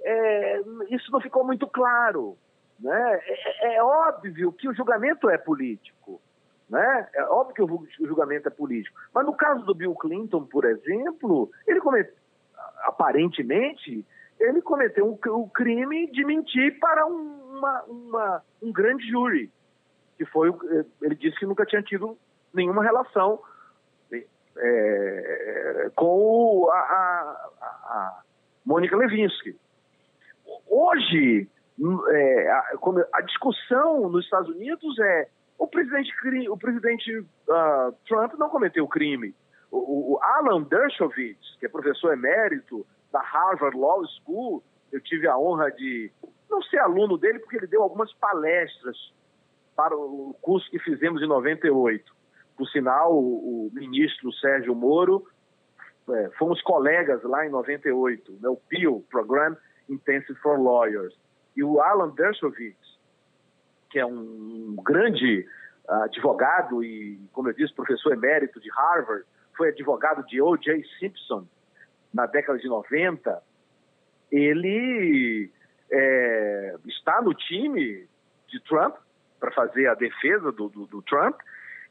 é, 0.00 0.60
isso 0.90 1.10
não 1.12 1.20
ficou 1.20 1.44
muito 1.44 1.66
claro. 1.66 2.38
Né? 2.80 3.20
É, 3.26 3.76
é, 3.76 3.82
óbvio 3.82 4.52
que 4.52 4.68
o 4.68 4.74
julgamento 4.74 5.28
é 5.28 5.38
político. 5.38 6.20
Né? 6.68 7.08
É 7.14 7.24
óbvio 7.24 7.54
que 7.54 8.02
o 8.02 8.06
julgamento 8.06 8.48
é 8.48 8.50
político. 8.50 8.98
Mas 9.12 9.26
no 9.26 9.34
caso 9.34 9.64
do 9.64 9.74
Bill 9.74 9.94
Clinton, 9.94 10.44
por 10.44 10.64
exemplo, 10.64 11.50
ele 11.66 11.80
cometeu, 11.80 12.14
aparentemente, 12.82 14.04
ele 14.40 14.62
cometeu 14.62 15.18
o 15.26 15.48
crime 15.50 16.10
de 16.10 16.24
mentir 16.24 16.78
para 16.78 17.06
uma, 17.06 17.82
uma, 17.84 18.42
um 18.62 18.72
grande 18.72 19.06
júri, 19.08 19.50
que 20.16 20.24
foi, 20.26 20.52
ele 21.02 21.14
disse 21.14 21.38
que 21.38 21.46
nunca 21.46 21.66
tinha 21.66 21.82
tido 21.82 22.16
nenhuma 22.52 22.82
relação 22.82 23.40
é, 24.56 25.90
com 25.94 26.68
a, 26.70 26.76
a, 26.76 27.50
a 27.62 28.22
Mônica 28.64 28.96
Levinsky. 28.96 29.56
Hoje, 30.68 31.48
é, 32.10 32.50
a, 32.50 32.64
a, 33.14 33.20
discussão 33.22 34.08
nos 34.08 34.24
Estados 34.24 34.48
Unidos 34.48 34.98
é 34.98 35.28
o 35.58 35.66
presidente, 35.66 36.12
o 36.48 36.56
presidente 36.56 37.18
uh, 37.18 37.92
Trump 38.06 38.34
não 38.34 38.48
cometeu 38.48 38.86
crime. 38.88 39.34
O, 39.70 40.14
o, 40.14 40.22
Alan 40.22 40.62
Dershowitz, 40.62 41.56
que 41.58 41.66
é 41.66 41.68
professor 41.68 42.12
emérito 42.12 42.86
da 43.12 43.20
Harvard 43.20 43.76
Law 43.76 44.02
School, 44.06 44.62
eu 44.92 45.00
tive 45.00 45.26
a 45.26 45.36
honra 45.36 45.70
de 45.70 46.10
não 46.48 46.62
ser 46.62 46.78
aluno 46.78 47.18
dele 47.18 47.40
porque 47.40 47.56
ele 47.56 47.66
deu 47.66 47.82
algumas 47.82 48.12
palestras 48.14 48.96
para 49.74 49.96
o 49.96 50.36
curso 50.40 50.70
que 50.70 50.78
fizemos 50.78 51.22
em 51.22 51.26
98. 51.26 52.12
Por 52.56 52.68
sinal, 52.68 53.12
o, 53.12 53.66
o 53.66 53.70
ministro 53.72 54.32
Sérgio 54.34 54.74
Moro, 54.74 55.26
é, 56.08 56.30
fomos 56.38 56.60
colegas 56.62 57.22
lá 57.24 57.46
em 57.46 57.50
98, 57.50 58.38
né, 58.40 58.48
o 58.48 58.56
PIL, 58.56 59.04
Program 59.10 59.56
Intensive 59.88 60.38
for 60.40 60.60
Lawyers. 60.60 61.14
E 61.56 61.64
o 61.64 61.80
Alan 61.80 62.10
Dershowitz, 62.10 62.83
que 63.94 64.00
é 64.00 64.04
um 64.04 64.74
grande 64.84 65.46
uh, 65.88 66.02
advogado 66.02 66.82
e, 66.82 67.16
como 67.32 67.48
eu 67.48 67.52
disse, 67.52 67.72
professor 67.72 68.12
emérito 68.12 68.58
de 68.58 68.68
Harvard, 68.72 69.24
foi 69.56 69.68
advogado 69.68 70.26
de 70.26 70.42
O.J. 70.42 70.82
Simpson 70.98 71.46
na 72.12 72.26
década 72.26 72.58
de 72.58 72.66
90, 72.66 73.40
ele 74.32 75.48
é, 75.92 76.74
está 76.86 77.22
no 77.22 77.32
time 77.34 78.08
de 78.48 78.60
Trump 78.64 78.96
para 79.38 79.52
fazer 79.52 79.86
a 79.86 79.94
defesa 79.94 80.50
do, 80.50 80.68
do, 80.68 80.86
do 80.86 81.00
Trump 81.02 81.38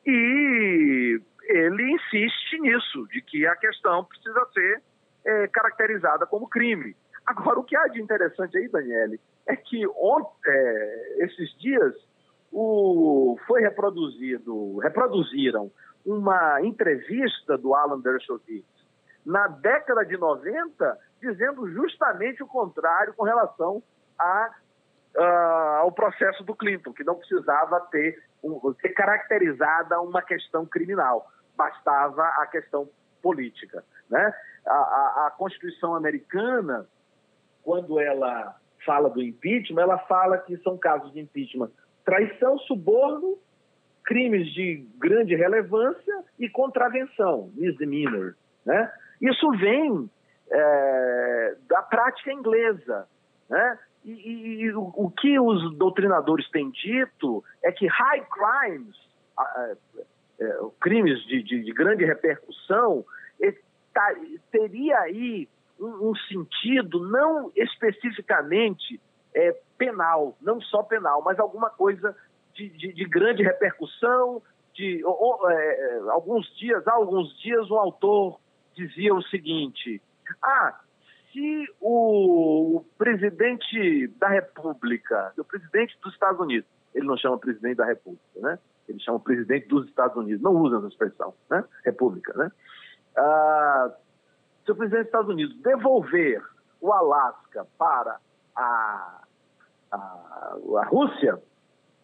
e 0.05 1.21
ele 1.43 1.83
insiste 1.89 2.59
nisso, 2.59 3.07
de 3.13 3.21
que 3.21 3.47
a 3.47 3.55
questão 3.55 4.03
precisa 4.03 4.45
ser 4.53 4.81
é, 5.23 5.47
caracterizada 5.47 6.25
como 6.25 6.49
crime. 6.49 6.97
Agora, 7.25 7.59
o 7.59 7.63
que 7.63 7.77
há 7.77 7.87
de 7.87 8.01
interessante 8.01 8.57
aí, 8.57 8.67
Daniele, 8.67 9.21
é 9.45 9.55
que 9.55 9.83
é, 10.45 11.15
esses 11.19 11.57
dias 11.57 11.93
o, 12.51 13.37
foi 13.47 13.61
reproduzido, 13.61 14.77
reproduziram 14.77 15.71
uma 16.05 16.61
entrevista 16.61 17.57
do 17.57 17.73
Alan 17.73 17.99
Dershowitz 17.99 18.65
na 19.25 19.47
década 19.47 20.05
de 20.05 20.17
90, 20.17 20.99
dizendo 21.21 21.69
justamente 21.71 22.43
o 22.43 22.47
contrário 22.47 23.13
com 23.13 23.23
relação 23.23 23.81
a, 24.19 24.53
ao 25.79 25.91
processo 25.91 26.43
do 26.43 26.55
Clinton, 26.55 26.93
que 26.93 27.03
não 27.03 27.15
precisava 27.15 27.79
ter, 27.91 28.21
um, 28.43 28.73
ter 28.73 28.89
caracterizada 28.89 29.99
uma 30.01 30.21
questão 30.21 30.65
criminal, 30.65 31.27
bastava 31.55 32.23
a 32.23 32.47
questão 32.47 32.89
política. 33.21 33.83
Né? 34.09 34.33
A, 34.65 34.73
a, 34.73 35.27
a 35.27 35.31
Constituição 35.31 35.95
americana, 35.95 36.85
quando 37.63 37.99
ela 37.99 38.55
fala 38.85 39.09
do 39.09 39.21
impeachment, 39.21 39.81
ela 39.81 39.97
fala 39.99 40.37
que 40.37 40.57
são 40.57 40.77
casos 40.77 41.11
de 41.13 41.19
impeachment 41.19 41.69
traição, 42.05 42.57
suborno, 42.59 43.37
crimes 44.03 44.51
de 44.53 44.85
grande 44.97 45.35
relevância 45.35 46.23
e 46.37 46.49
contravenção, 46.49 47.51
misdemeanor. 47.55 48.35
Né? 48.65 48.91
Isso 49.21 49.49
vem 49.51 50.09
é, 50.51 51.55
da 51.69 51.81
prática 51.81 52.31
inglesa. 52.31 53.07
Né? 53.49 53.79
E, 54.03 54.11
e, 54.11 54.61
e 54.61 54.73
o, 54.73 54.91
o, 54.95 55.09
que 55.09 55.39
os 55.39 55.75
doutrinadores 55.77 56.49
têm 56.49 56.69
dito 56.71 57.43
é 57.63 57.71
que 57.71 57.87
high 57.87 58.25
crimes, 58.29 58.95
é, 60.39 60.59
crimes 60.81 61.25
de, 61.25 61.41
de, 61.41 61.63
de, 61.63 61.71
grande 61.71 62.03
repercussão, 62.03 63.05
tá, 63.93 64.13
teria 64.51 64.99
aí 64.99 65.47
um, 65.79 66.09
um 66.09 66.15
sentido 66.15 66.99
não 67.07 67.51
especificamente 67.55 68.99
é, 69.33 69.55
penal, 69.77 70.37
não 70.41 70.61
só 70.61 70.83
penal, 70.83 71.21
mas 71.23 71.39
alguma 71.39 71.69
coisa 71.69 72.15
de, 72.53 72.69
de, 72.69 72.93
de 72.93 73.05
grande 73.05 73.43
repercussão. 73.43 74.41
De 74.73 75.03
ou, 75.05 75.49
é, 75.49 75.99
alguns 76.09 76.47
dias, 76.57 76.87
há 76.87 76.93
alguns 76.93 77.37
dias, 77.39 77.69
o 77.69 77.75
autor 77.75 78.39
dizia 78.75 79.13
o 79.13 79.21
seguinte: 79.21 80.01
ah, 80.41 80.79
se 81.31 81.65
o 81.79 82.83
presidente 82.97 84.07
da 84.19 84.29
República, 84.29 85.33
o 85.37 85.43
presidente 85.43 85.97
dos 86.01 86.13
Estados 86.13 86.39
Unidos, 86.39 86.67
ele 86.93 87.05
não 87.05 87.17
chama 87.17 87.37
presidente 87.37 87.77
da 87.77 87.85
República, 87.85 88.23
né? 88.35 88.59
Ele 88.87 88.99
chama 88.99 89.19
presidente 89.19 89.67
dos 89.67 89.87
Estados 89.87 90.17
Unidos, 90.17 90.41
não 90.41 90.55
usa 90.55 90.77
essa 90.77 90.87
expressão, 90.87 91.33
né? 91.49 91.63
República, 91.85 92.33
né? 92.35 92.51
Ah, 93.17 93.91
se 94.65 94.71
o 94.71 94.75
presidente 94.75 95.01
dos 95.01 95.07
Estados 95.07 95.29
Unidos 95.29 95.55
devolver 95.61 96.41
o 96.81 96.91
Alasca 96.91 97.65
para 97.77 98.17
a, 98.55 99.21
a, 99.91 99.97
a 99.97 100.85
Rússia, 100.85 101.41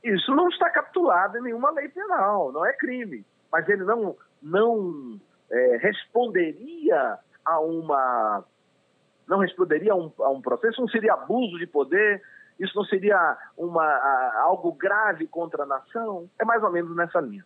isso 0.03 0.33
não 0.33 0.47
está 0.49 0.69
capitulado 0.69 1.37
em 1.37 1.41
nenhuma 1.41 1.71
lei 1.71 1.89
penal, 1.89 2.51
não 2.51 2.65
é 2.65 2.73
crime. 2.73 3.25
Mas 3.51 3.67
ele 3.67 3.83
não, 3.83 4.15
não 4.41 5.19
é, 5.51 5.77
responderia 5.77 7.17
a 7.43 7.59
uma. 7.59 8.43
Não 9.27 9.39
responderia 9.39 9.93
a 9.93 9.95
um, 9.95 10.11
a 10.19 10.29
um 10.29 10.41
processo, 10.41 10.81
não 10.81 10.87
seria 10.87 11.13
abuso 11.13 11.57
de 11.59 11.67
poder, 11.67 12.21
isso 12.59 12.75
não 12.75 12.83
seria 12.85 13.37
uma, 13.55 13.85
algo 14.41 14.71
grave 14.73 15.27
contra 15.27 15.63
a 15.63 15.67
nação? 15.67 16.29
É 16.39 16.43
mais 16.43 16.63
ou 16.63 16.71
menos 16.71 16.95
nessa 16.95 17.19
linha. 17.19 17.45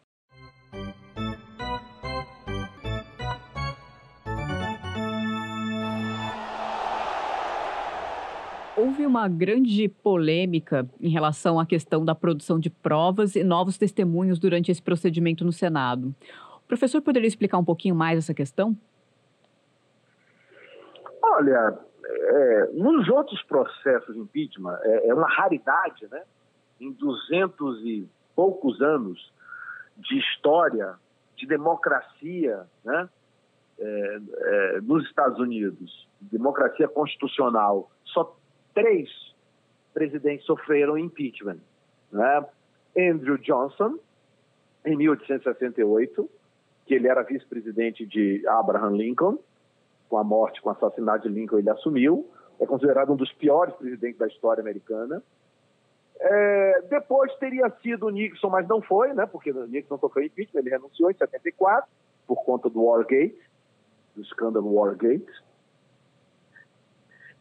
Houve 8.83 9.05
uma 9.05 9.29
grande 9.29 9.87
polêmica 9.87 10.85
em 10.99 11.09
relação 11.09 11.57
à 11.57 11.65
questão 11.65 12.03
da 12.03 12.13
produção 12.13 12.59
de 12.59 12.69
provas 12.69 13.33
e 13.33 13.43
novos 13.43 13.77
testemunhos 13.77 14.37
durante 14.37 14.69
esse 14.69 14.81
procedimento 14.81 15.45
no 15.45 15.53
Senado. 15.53 16.13
O 16.57 16.67
professor 16.67 17.01
poderia 17.01 17.27
explicar 17.27 17.57
um 17.57 17.63
pouquinho 17.63 17.95
mais 17.95 18.17
essa 18.17 18.33
questão? 18.33 18.75
Olha, 21.21 21.79
é, 22.05 22.69
nos 22.73 23.07
outros 23.07 23.41
processos 23.43 24.15
de 24.15 24.19
impeachment, 24.19 24.77
é, 24.81 25.07
é, 25.07 25.13
uma 25.13 25.29
raridade, 25.29 26.05
né? 26.11 26.21
Em 26.81 26.91
duzentos 26.91 27.79
e 27.85 28.05
poucos 28.35 28.81
anos 28.81 29.31
de 29.97 30.19
história, 30.19 30.95
de 31.37 31.47
democracia, 31.47 32.65
né? 32.83 33.09
É, 33.79 34.19
é 34.41 34.81
nos 34.81 35.05
Estados 35.05 35.39
Unidos, 35.39 36.07
democracia 36.19 36.87
constitucional, 36.87 37.89
só 38.03 38.37
três 38.73 39.09
presidentes 39.93 40.45
sofreram 40.45 40.97
impeachment. 40.97 41.59
Né? 42.11 42.45
Andrew 42.97 43.37
Johnson, 43.37 43.97
em 44.85 44.95
1868, 44.95 46.29
que 46.85 46.93
ele 46.93 47.07
era 47.07 47.23
vice-presidente 47.23 48.05
de 48.05 48.45
Abraham 48.47 48.97
Lincoln, 48.97 49.37
com 50.09 50.17
a 50.17 50.23
morte, 50.23 50.61
com 50.61 50.69
o 50.69 50.71
assassinato 50.71 51.27
de 51.27 51.33
Lincoln, 51.33 51.59
ele 51.59 51.69
assumiu. 51.69 52.29
É 52.59 52.65
considerado 52.65 53.11
um 53.11 53.15
dos 53.15 53.31
piores 53.33 53.73
presidentes 53.75 54.19
da 54.19 54.27
história 54.27 54.61
americana. 54.61 55.23
É, 56.19 56.81
depois 56.89 57.33
teria 57.35 57.69
sido 57.81 58.09
Nixon, 58.09 58.49
mas 58.49 58.67
não 58.67 58.81
foi, 58.81 59.13
né? 59.13 59.25
Porque 59.25 59.51
Nixon 59.51 59.97
sofreu 59.97 60.25
impeachment, 60.25 60.61
ele 60.61 60.69
renunciou 60.69 61.09
em 61.09 61.15
74 61.15 61.89
por 62.27 62.43
conta 62.43 62.69
do 62.69 62.85
Watergate, 62.85 63.39
do 64.15 64.21
escândalo 64.21 64.73
Watergate. 64.73 65.25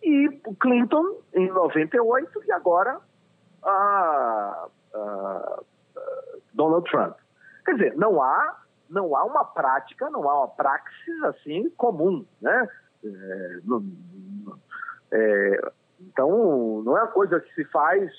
E 0.03 0.29
Clinton 0.61 1.21
em 1.35 1.49
98 1.49 2.45
e 2.45 2.53
agora 2.53 3.01
a, 3.62 4.69
Donald 6.53 6.91
Trump. 6.91 7.17
Quer 7.65 7.75
dizer, 7.75 7.97
não 7.97 8.23
há 8.23 8.59
não 8.91 9.17
há 9.17 9.25
uma 9.25 9.45
prática, 9.45 10.11
não 10.11 10.29
há 10.29 10.41
uma 10.41 10.49
praxis 10.49 11.23
assim 11.25 11.71
comum, 11.71 12.27
né? 12.43 12.69
É, 13.03 13.59
é, 15.12 15.73
então, 15.99 16.83
não 16.85 16.99
é 16.99 17.03
uma 17.03 17.12
coisa 17.12 17.41
que 17.41 17.55
se 17.55 17.65
faz 17.67 18.11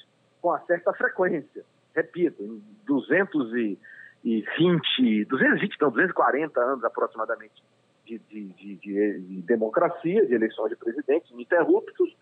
com 0.41 0.49
uma 0.49 0.59
certa 0.65 0.91
frequência. 0.93 1.63
Repito, 1.95 2.41
em 2.41 2.63
220, 2.85 5.25
220, 5.25 5.77
não, 5.79 5.91
240 5.91 6.59
anos 6.59 6.83
aproximadamente 6.83 7.63
de, 8.05 8.19
de, 8.19 8.53
de, 8.53 8.75
de, 8.77 9.41
democracia, 9.43 10.25
de 10.25 10.33
eleições 10.33 10.69
de 10.69 10.75
presidente 10.75 11.33
ininterruptos, 11.33 12.15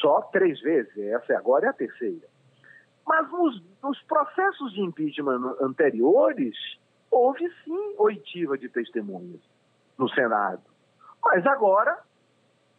só 0.00 0.22
três 0.32 0.60
vezes. 0.60 0.96
Essa 0.96 1.36
agora 1.36 1.66
é 1.66 1.68
a 1.68 1.74
terceira. 1.74 2.26
Mas 3.06 3.30
nos, 3.30 3.62
nos 3.82 4.00
processos 4.02 4.72
de 4.72 4.80
impeachment 4.80 5.56
anteriores, 5.60 6.56
houve 7.10 7.48
sim 7.64 7.94
oitiva 7.98 8.56
de 8.56 8.68
testemunhas 8.68 9.40
no 9.98 10.08
Senado. 10.08 10.62
Mas 11.22 11.46
agora, 11.46 11.98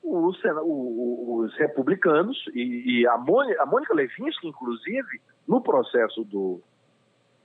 os, 0.04 0.38
os 0.44 1.56
republicanos 1.58 2.38
e, 2.54 3.02
e 3.02 3.08
a, 3.08 3.18
Mônica, 3.18 3.62
a 3.62 3.66
Mônica 3.66 3.94
Levinsky, 3.94 4.48
inclusive, 4.48 5.22
no 5.48 5.62
processo 5.62 6.24
do, 6.26 6.62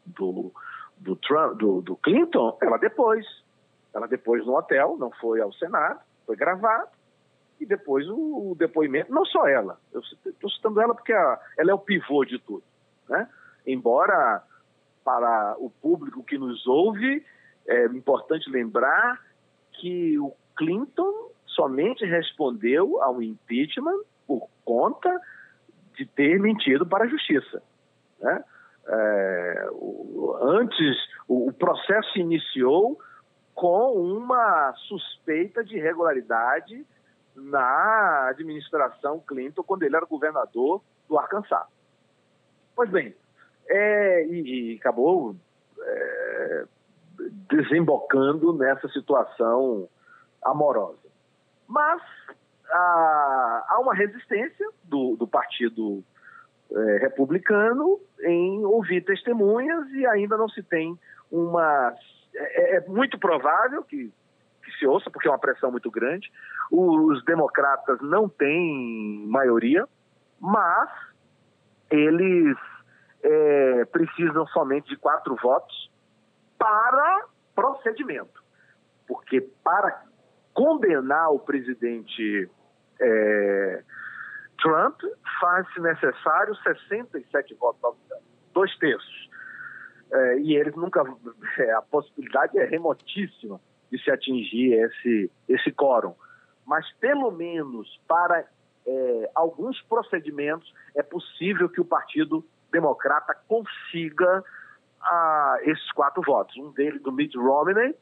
do, 0.07 0.53
do, 0.99 1.17
Trump, 1.17 1.59
do, 1.59 1.83
do 1.83 1.97
Clinton, 1.97 2.57
ela 2.63 2.79
depois. 2.79 3.27
Ela 3.99 4.09
depois 4.09 4.47
no 4.47 4.57
hotel, 4.57 4.97
não 4.99 5.11
foi 5.11 5.41
ao 5.41 5.53
Senado, 5.53 6.01
foi 6.25 6.37
gravado, 6.37 6.89
e 7.61 7.67
depois 7.67 8.09
o, 8.09 8.53
o 8.53 8.55
depoimento, 8.57 9.13
não 9.13 9.25
só 9.25 9.49
ela, 9.49 9.79
eu 9.93 10.01
estou 10.25 10.49
citando 10.49 10.81
ela 10.81 10.95
porque 10.95 11.13
a, 11.13 11.41
ela 11.59 11.73
é 11.73 11.75
o 11.75 11.79
pivô 11.79 12.25
de 12.25 12.39
tudo. 12.39 12.63
Né? 13.09 13.29
Embora 13.67 14.43
para 15.05 15.57
o 15.59 15.69
público 15.69 16.23
que 16.23 16.39
nos 16.39 16.67
ouve, 16.67 17.25
é 17.67 17.87
importante 17.87 18.49
lembrar 18.49 19.21
que 19.73 20.19
o 20.19 20.33
Clinton 20.57 21.31
somente 21.47 22.05
respondeu 22.05 23.03
ao 23.03 23.21
impeachment 23.21 24.01
por 24.27 24.49
conta 24.65 25.21
de 25.97 26.07
ter 26.07 26.39
mentido 26.39 26.87
para 26.87 27.05
a 27.05 27.09
justiça. 27.09 27.61
Né? 28.21 28.45
É, 28.87 29.69
o, 29.73 30.37
antes, 30.41 30.97
o, 31.27 31.49
o 31.49 31.53
processo 31.53 32.19
iniciou 32.19 32.99
com 33.59 33.93
uma 33.95 34.73
suspeita 34.87 35.65
de 35.65 35.79
irregularidade 35.79 36.87
na 37.35 38.29
administração 38.29 39.19
Clinton 39.19 39.65
quando 39.65 39.83
ele 39.83 39.97
era 39.97 40.07
governador 40.07 40.81
do 41.09 41.19
Arkansas. 41.19 41.67
Pois 42.77 42.89
bem, 42.89 43.17
é, 43.69 44.25
e, 44.27 44.75
e, 44.75 44.77
acabou 44.77 45.35
é, 45.81 46.65
desembocando 47.51 48.53
nessa 48.53 48.87
situação 48.91 49.89
amorosa. 50.41 51.09
Mas 51.67 52.01
há, 52.71 53.67
há 53.71 53.81
uma 53.81 53.93
resistência 53.93 54.71
do, 54.85 55.17
do 55.17 55.27
Partido 55.27 56.05
é, 56.71 56.99
Republicano 56.99 57.99
em 58.23 58.65
ouvir 58.65 59.05
testemunhas 59.05 59.91
e 59.91 60.07
ainda 60.07 60.37
não 60.37 60.49
se 60.49 60.63
tem 60.63 60.97
uma. 61.29 61.93
É, 62.39 62.77
é 62.77 62.81
muito 62.87 63.19
provável 63.19 63.83
que, 63.83 64.13
que 64.65 64.73
se 64.79 64.87
ouça, 64.87 65.11
porque 65.11 65.29
é 65.29 65.31
uma 65.31 65.39
pressão 65.39 65.71
muito 65.71 65.91
grande. 65.91 66.31
Os 66.71 67.25
democratas 67.25 68.01
não 68.01 68.29
têm 68.29 69.27
maioria, 69.27 69.87
mas 70.41 70.91
eles 71.91 72.57
é, 73.23 73.85
precisam 73.87 74.47
somente 74.49 74.89
de 74.89 74.97
quatro 74.97 75.37
votos 75.37 75.91
para 76.59 77.27
procedimento. 77.55 78.43
Porque 79.07 79.41
para 79.65 80.05
condenar 80.53 81.31
o 81.33 81.39
presidente 81.39 82.51
é, 83.01 83.83
Trump, 84.61 85.01
faz-se 85.41 85.81
necessário 85.81 86.55
67 86.57 87.55
votos, 87.55 87.97
dois 88.53 88.77
terços. 88.79 89.28
É, 90.11 90.39
e 90.39 90.57
eles 90.57 90.75
nunca. 90.75 91.03
É, 91.59 91.73
a 91.73 91.83
possibilidade 91.83 92.59
é 92.59 92.65
remotíssima 92.65 93.61
de 93.91 94.03
se 94.03 94.11
atingir 94.11 94.73
esse, 94.73 95.31
esse 95.49 95.73
quórum. 95.73 96.15
Mas, 96.67 96.91
pelo 96.95 97.31
menos, 97.31 98.01
para 98.07 98.45
é, 98.87 99.31
alguns 99.35 99.81
procedimentos, 99.83 100.73
é 100.95 101.03
possível 101.03 101.69
que 101.69 101.81
o 101.81 101.85
Partido 101.85 102.45
Democrata 102.71 103.35
consiga 103.47 104.45
ah, 105.03 105.59
esses 105.63 105.91
quatro 105.93 106.23
votos. 106.23 106.57
Um 106.57 106.71
deles 106.73 107.01
do 107.03 107.13
Mitt 107.13 107.37
Romney, 107.37 107.95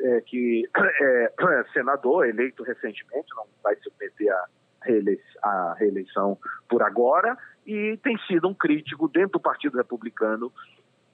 é, 0.00 0.20
que 0.22 0.68
é, 0.76 1.32
é 1.38 1.64
senador, 1.72 2.26
eleito 2.26 2.62
recentemente, 2.62 3.28
não 3.36 3.46
vai 3.62 3.76
se 3.76 3.82
submeter 3.82 4.32
à 4.32 4.46
reeleição, 4.82 5.74
reeleição 5.78 6.38
por 6.68 6.82
agora, 6.82 7.36
e 7.66 7.98
tem 8.02 8.18
sido 8.26 8.48
um 8.48 8.54
crítico 8.54 9.08
dentro 9.08 9.32
do 9.32 9.40
Partido 9.40 9.76
Republicano 9.76 10.52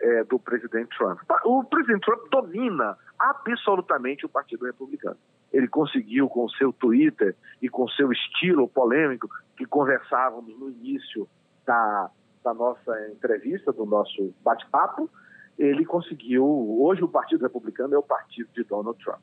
é, 0.01 0.25
do 0.25 0.39
presidente 0.39 0.97
Trump. 0.97 1.21
O 1.45 1.65
presidente 1.65 2.05
Trump 2.05 2.31
domina 2.31 2.97
absolutamente 3.19 4.27
o 4.27 4.29
Partido 4.29 4.67
Republicano. 4.67 5.17
Ele 5.53 5.69
conseguiu, 5.69 6.29
com 6.29 6.49
seu 6.51 6.73
Twitter 6.73 7.35
e 7.63 7.69
com 7.69 7.89
seu 7.89 8.13
estilo 8.13 8.69
polêmico, 8.69 9.29
que 9.57 9.65
conversávamos 9.65 10.59
no 10.59 10.71
início 10.71 11.29
da, 11.65 12.11
da 12.45 12.53
nossa 12.53 13.09
entrevista, 13.11 13.73
do 13.73 13.87
nosso 13.87 14.35
bate-papo, 14.45 15.09
ele 15.59 15.85
conseguiu. 15.85 16.45
Hoje, 16.45 17.03
o 17.03 17.09
Partido 17.09 17.43
Republicano 17.43 17.95
é 17.95 17.99
o 17.99 18.03
partido 18.03 18.51
de 18.55 18.65
Donald 18.65 19.03
Trump. 19.03 19.21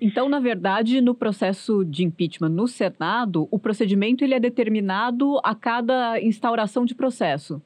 Então, 0.00 0.28
na 0.28 0.38
verdade, 0.38 1.00
no 1.00 1.14
processo 1.14 1.84
de 1.84 2.04
impeachment 2.04 2.50
no 2.50 2.68
Senado, 2.68 3.48
o 3.50 3.58
procedimento 3.58 4.22
ele 4.22 4.34
é 4.34 4.40
determinado 4.40 5.40
a 5.42 5.54
cada 5.54 6.20
instauração 6.20 6.84
de 6.84 6.94
processo. 6.94 7.62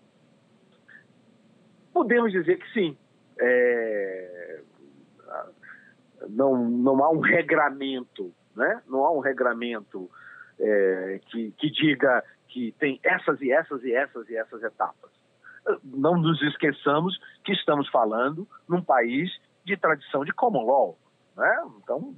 Podemos 1.99 2.33
dizer 2.33 2.59
que 2.59 2.73
sim. 2.73 2.97
É... 3.41 4.61
Não, 6.29 6.57
não 6.57 7.05
há 7.05 7.11
um 7.11 7.21
regramento, 7.21 8.33
né? 8.55 8.83
Não 8.87 9.05
há 9.05 9.11
um 9.13 9.21
regramento 9.21 10.11
é, 10.59 11.21
que, 11.27 11.53
que 11.53 11.71
diga 11.71 12.25
que 12.49 12.73
tem 12.79 12.99
essas 13.05 13.41
e 13.41 13.53
essas 13.53 13.83
e 13.85 13.95
essas 13.95 14.29
e 14.29 14.37
essas 14.37 14.63
etapas 14.63 15.11
não 15.85 16.17
nos 16.17 16.41
esqueçamos 16.43 17.19
que 17.45 17.53
estamos 17.53 17.89
falando 17.91 18.49
num 18.69 18.83
país 18.83 19.31
de 19.65 19.77
tradição 19.77 20.25
de 20.25 20.33
common 20.33 20.65
law. 20.65 20.99
Né? 21.37 21.65
Então, 21.83 22.15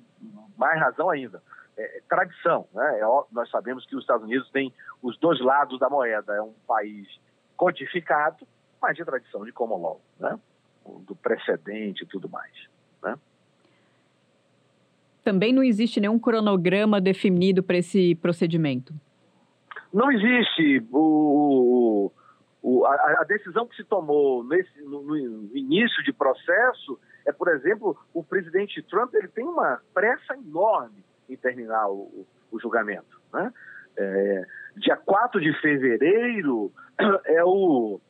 mais 0.57 0.79
razão 0.79 1.11
ainda. 1.11 1.43
É, 1.77 1.99
é 1.99 2.01
tradição. 2.09 2.69
Né? 2.73 3.01
É, 3.01 3.03
nós 3.33 3.51
sabemos 3.51 3.85
que 3.87 3.97
os 3.97 4.03
Estados 4.03 4.25
Unidos 4.25 4.49
têm 4.51 4.73
os 5.03 5.19
dois 5.19 5.41
lados 5.41 5.79
da 5.81 5.89
moeda. 5.89 6.35
É 6.35 6.43
um 6.43 6.55
país 6.67 7.09
codificado, 7.57 8.47
mas 8.81 8.97
de 8.97 9.05
tradição 9.05 9.45
de 9.45 9.53
common 9.53 9.81
law, 9.81 10.01
né? 10.19 10.39
do 11.07 11.15
precedente 11.15 12.05
e 12.05 12.07
tudo 12.07 12.29
mais. 12.29 12.53
Né? 13.03 13.17
Também 15.23 15.53
não 15.53 15.63
existe 15.63 16.01
nenhum 16.01 16.19
cronograma 16.19 17.01
definido 17.01 17.63
para 17.63 17.77
esse 17.77 18.15
procedimento? 18.17 18.95
Não 19.93 20.11
existe. 20.11 20.87
O, 20.91 22.11
o, 22.63 22.85
a, 22.87 23.21
a, 23.21 23.25
decisão 23.25 23.67
que 23.67 23.77
se 23.77 23.85
tomou 23.85 24.45
nesse, 24.45 24.81
no, 24.83 25.03
no, 25.03 25.17
início 25.57 26.03
de 26.05 26.13
processo 26.13 26.99
é, 27.27 27.33
por 27.33 27.49
exemplo, 27.49 27.97
o 28.15 28.23
presidente 28.23 28.83
Trump 28.83 29.15
ele 29.15 29.29
tem 29.29 29.45
uma 29.45 29.81
pressa 29.93 30.35
enorme 30.35 31.05
em 31.29 31.37
terminar 31.37 31.89
o, 31.89 32.27
o 32.51 32.61
julgamento. 32.61 33.21
Né? 33.33 33.53
É, 33.97 34.47
dia 34.77 34.97
4 34.97 35.41
de 35.41 35.53
fevereiro 35.61 36.73
é 37.27 37.45
o, 37.45 38.01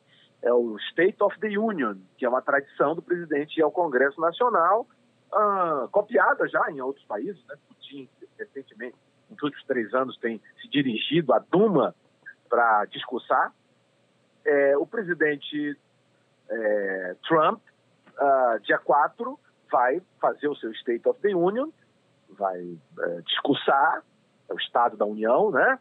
é 0.41 0.51
o 0.53 0.77
State 0.89 1.21
of 1.21 1.39
the 1.39 1.57
Union, 1.57 1.97
que 2.17 2.25
é 2.25 2.29
uma 2.29 2.41
tradição 2.41 2.95
do 2.95 3.01
presidente 3.01 3.57
ir 3.59 3.63
ao 3.63 3.71
Congresso 3.71 4.19
Nacional, 4.19 4.87
ah, 5.31 5.87
copiada 5.91 6.47
já 6.47 6.69
em 6.71 6.81
outros 6.81 7.05
países. 7.05 7.41
Né? 7.47 7.55
Putin, 7.67 8.09
recentemente, 8.37 8.95
nos 9.29 9.41
últimos 9.41 9.65
três 9.65 9.93
anos, 9.93 10.17
tem 10.17 10.41
se 10.61 10.67
dirigido 10.69 11.33
à 11.33 11.39
Duma 11.39 11.95
para 12.49 12.85
discursar 12.85 13.53
é, 14.45 14.77
o 14.77 14.85
presidente 14.85 15.77
é, 16.49 17.15
Trump, 17.27 17.61
uh, 18.19 18.59
dia 18.61 18.77
4, 18.77 19.39
vai 19.71 20.01
fazer 20.19 20.47
o 20.47 20.55
seu 20.55 20.71
State 20.71 21.07
of 21.07 21.19
the 21.21 21.33
Union, 21.33 21.69
vai 22.29 22.77
é, 22.99 23.21
discursar 23.21 24.03
é 24.49 24.53
o 24.53 24.57
Estado 24.57 24.97
da 24.97 25.05
União, 25.05 25.49
né? 25.51 25.79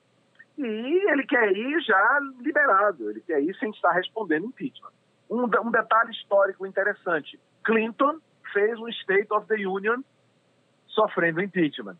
E 0.58 1.10
ele 1.10 1.24
quer 1.24 1.52
ir 1.52 1.80
já 1.82 2.20
liberado, 2.40 3.10
ele 3.10 3.20
quer 3.20 3.40
ir 3.42 3.56
sem 3.56 3.70
estar 3.70 3.92
respondendo 3.92 4.46
impeachment. 4.46 4.92
Um, 5.30 5.44
um 5.44 5.70
detalhe 5.70 6.10
histórico 6.10 6.66
interessante: 6.66 7.38
Clinton 7.64 8.18
fez 8.52 8.78
um 8.78 8.88
State 8.88 9.32
of 9.32 9.46
the 9.46 9.66
Union 9.66 10.02
sofrendo 10.88 11.40
impeachment. 11.40 11.96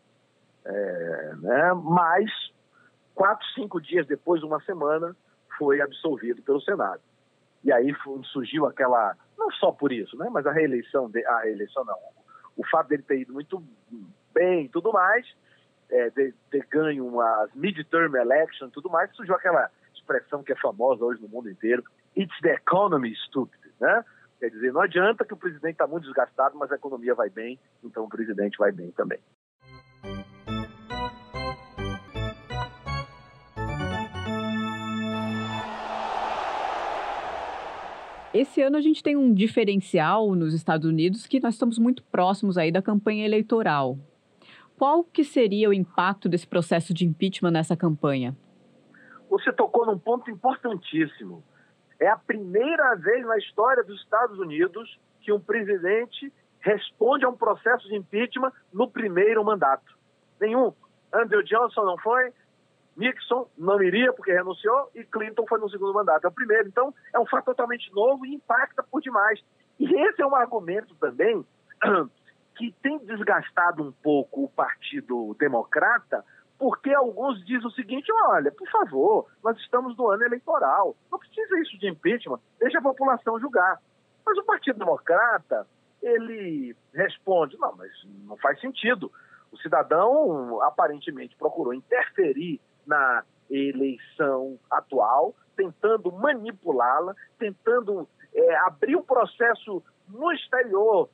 É, 0.65 1.33
né? 1.37 1.73
Mas, 1.73 2.29
quatro, 3.15 3.45
cinco 3.55 3.81
dias 3.81 4.05
depois, 4.05 4.43
uma 4.43 4.61
semana, 4.61 5.15
foi 5.57 5.81
absolvido 5.81 6.41
pelo 6.41 6.61
Senado. 6.61 7.01
E 7.63 7.71
aí 7.71 7.95
surgiu 8.31 8.65
aquela, 8.65 9.15
não 9.37 9.51
só 9.51 9.71
por 9.71 9.91
isso, 9.91 10.17
né? 10.17 10.27
mas 10.31 10.45
a 10.47 10.51
reeleição, 10.51 11.09
de, 11.09 11.23
a 11.25 11.41
reeleição 11.41 11.85
não, 11.85 11.97
o 12.57 12.65
fato 12.67 12.87
dele 12.87 13.03
ter 13.03 13.19
ido 13.19 13.33
muito 13.33 13.63
bem 14.33 14.65
e 14.65 14.69
tudo 14.69 14.91
mais, 14.91 15.27
é, 15.91 16.09
de 16.09 16.33
ter 16.49 16.65
ganho 16.69 17.19
as 17.19 17.53
midterm 17.53 18.15
elections 18.15 18.71
tudo 18.71 18.89
mais, 18.89 19.13
surgiu 19.15 19.35
aquela 19.35 19.69
expressão 19.93 20.41
que 20.41 20.53
é 20.53 20.55
famosa 20.55 21.03
hoje 21.03 21.21
no 21.21 21.27
mundo 21.27 21.49
inteiro, 21.49 21.83
it's 22.17 22.39
the 22.41 22.53
economy 22.53 23.13
stupid, 23.27 23.59
né? 23.79 24.03
Quer 24.39 24.49
dizer, 24.49 24.73
não 24.73 24.81
adianta 24.81 25.23
que 25.23 25.33
o 25.33 25.37
presidente 25.37 25.73
está 25.73 25.85
muito 25.85 26.05
desgastado, 26.05 26.57
mas 26.57 26.71
a 26.71 26.75
economia 26.75 27.13
vai 27.13 27.29
bem, 27.29 27.59
então 27.83 28.05
o 28.05 28.09
presidente 28.09 28.57
vai 28.57 28.71
bem 28.71 28.89
também. 28.91 29.19
Esse 38.33 38.61
ano 38.61 38.77
a 38.77 38.81
gente 38.81 39.03
tem 39.03 39.17
um 39.17 39.33
diferencial 39.33 40.33
nos 40.33 40.53
Estados 40.53 40.87
Unidos 40.87 41.27
que 41.27 41.39
nós 41.41 41.53
estamos 41.53 41.77
muito 41.77 42.01
próximos 42.05 42.57
aí 42.57 42.71
da 42.71 42.81
campanha 42.81 43.25
eleitoral. 43.25 43.97
Qual 44.81 45.03
que 45.03 45.23
seria 45.23 45.69
o 45.69 45.73
impacto 45.73 46.27
desse 46.27 46.47
processo 46.47 46.91
de 46.91 47.05
impeachment 47.05 47.51
nessa 47.51 47.77
campanha? 47.77 48.35
Você 49.29 49.53
tocou 49.53 49.85
num 49.85 49.99
ponto 49.99 50.31
importantíssimo. 50.31 51.43
É 51.99 52.07
a 52.07 52.17
primeira 52.17 52.95
vez 52.95 53.23
na 53.23 53.37
história 53.37 53.83
dos 53.83 54.01
Estados 54.01 54.39
Unidos 54.39 54.99
que 55.19 55.31
um 55.31 55.39
presidente 55.39 56.33
responde 56.61 57.25
a 57.25 57.29
um 57.29 57.37
processo 57.37 57.87
de 57.89 57.95
impeachment 57.95 58.51
no 58.73 58.89
primeiro 58.89 59.45
mandato. 59.45 59.95
Nenhum. 60.39 60.73
Andrew 61.13 61.43
Johnson 61.43 61.85
não 61.85 61.99
foi, 61.99 62.33
Nixon 62.97 63.47
não 63.55 63.79
iria 63.83 64.11
porque 64.11 64.33
renunciou 64.33 64.89
e 64.95 65.03
Clinton 65.03 65.45
foi 65.47 65.59
no 65.59 65.69
segundo 65.69 65.93
mandato. 65.93 66.25
É 66.25 66.27
o 66.27 66.33
primeiro. 66.33 66.67
Então, 66.67 66.91
é 67.13 67.19
um 67.19 67.27
fato 67.27 67.45
totalmente 67.45 67.93
novo 67.93 68.25
e 68.25 68.33
impacta 68.33 68.81
por 68.81 68.99
demais. 68.99 69.39
E 69.79 69.85
esse 69.85 70.23
é 70.23 70.25
um 70.25 70.35
argumento 70.35 70.95
também 70.95 71.45
que 72.55 72.71
tem 72.81 72.97
desgastado 72.99 73.83
um 73.83 73.91
pouco 73.91 74.43
o 74.43 74.49
Partido 74.49 75.35
Democrata, 75.39 76.23
porque 76.57 76.93
alguns 76.93 77.43
dizem 77.45 77.67
o 77.67 77.71
seguinte: 77.71 78.11
olha, 78.25 78.51
por 78.51 78.69
favor, 78.69 79.27
nós 79.43 79.57
estamos 79.57 79.97
no 79.97 80.07
ano 80.07 80.23
eleitoral, 80.23 80.95
não 81.11 81.17
precisa 81.17 81.59
isso 81.59 81.77
de 81.79 81.89
impeachment, 81.89 82.39
deixa 82.59 82.77
a 82.79 82.83
população 82.83 83.39
julgar. 83.39 83.79
Mas 84.25 84.37
o 84.37 84.43
Partido 84.43 84.79
Democrata, 84.79 85.67
ele 86.01 86.75
responde: 86.93 87.57
não, 87.57 87.75
mas 87.75 87.91
não 88.25 88.37
faz 88.37 88.59
sentido. 88.59 89.11
O 89.51 89.57
cidadão 89.57 90.61
aparentemente 90.61 91.35
procurou 91.35 91.73
interferir 91.73 92.61
na 92.85 93.23
eleição 93.49 94.57
atual, 94.69 95.35
tentando 95.57 96.11
manipulá-la, 96.11 97.15
tentando 97.37 98.07
é, 98.33 98.55
abrir 98.59 98.95
o 98.95 98.99
um 98.99 99.03
processo 99.03 99.83
no 100.07 100.31
exterior 100.31 101.09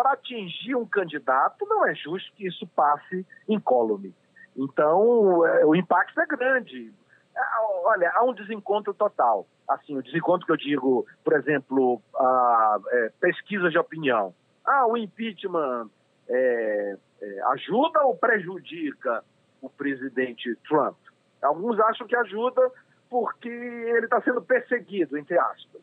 para 0.00 0.12
atingir 0.12 0.74
um 0.74 0.86
candidato, 0.86 1.66
não 1.66 1.86
é 1.86 1.94
justo 1.94 2.32
que 2.34 2.46
isso 2.46 2.66
passe 2.68 3.26
incólume. 3.46 4.14
Então, 4.56 5.46
é, 5.46 5.66
o 5.66 5.74
impacto 5.74 6.18
é 6.18 6.26
grande. 6.26 6.90
É, 7.36 7.40
olha, 7.84 8.10
há 8.14 8.24
um 8.24 8.32
desencontro 8.32 8.94
total. 8.94 9.46
Assim, 9.68 9.94
o 9.98 10.02
desencontro 10.02 10.46
que 10.46 10.52
eu 10.52 10.56
digo, 10.56 11.06
por 11.22 11.34
exemplo, 11.34 12.00
a, 12.16 12.78
é, 12.88 13.12
pesquisas 13.20 13.70
de 13.70 13.78
opinião. 13.78 14.34
Ah, 14.64 14.86
o 14.86 14.96
impeachment 14.96 15.90
é, 16.30 16.96
é, 17.20 17.42
ajuda 17.52 18.00
ou 18.02 18.16
prejudica 18.16 19.22
o 19.60 19.68
presidente 19.68 20.56
Trump? 20.66 20.96
Alguns 21.42 21.78
acham 21.78 22.06
que 22.06 22.16
ajuda 22.16 22.72
porque 23.10 23.50
ele 23.50 24.06
está 24.06 24.22
sendo 24.22 24.40
perseguido, 24.40 25.18
entre 25.18 25.38
aspas. 25.38 25.82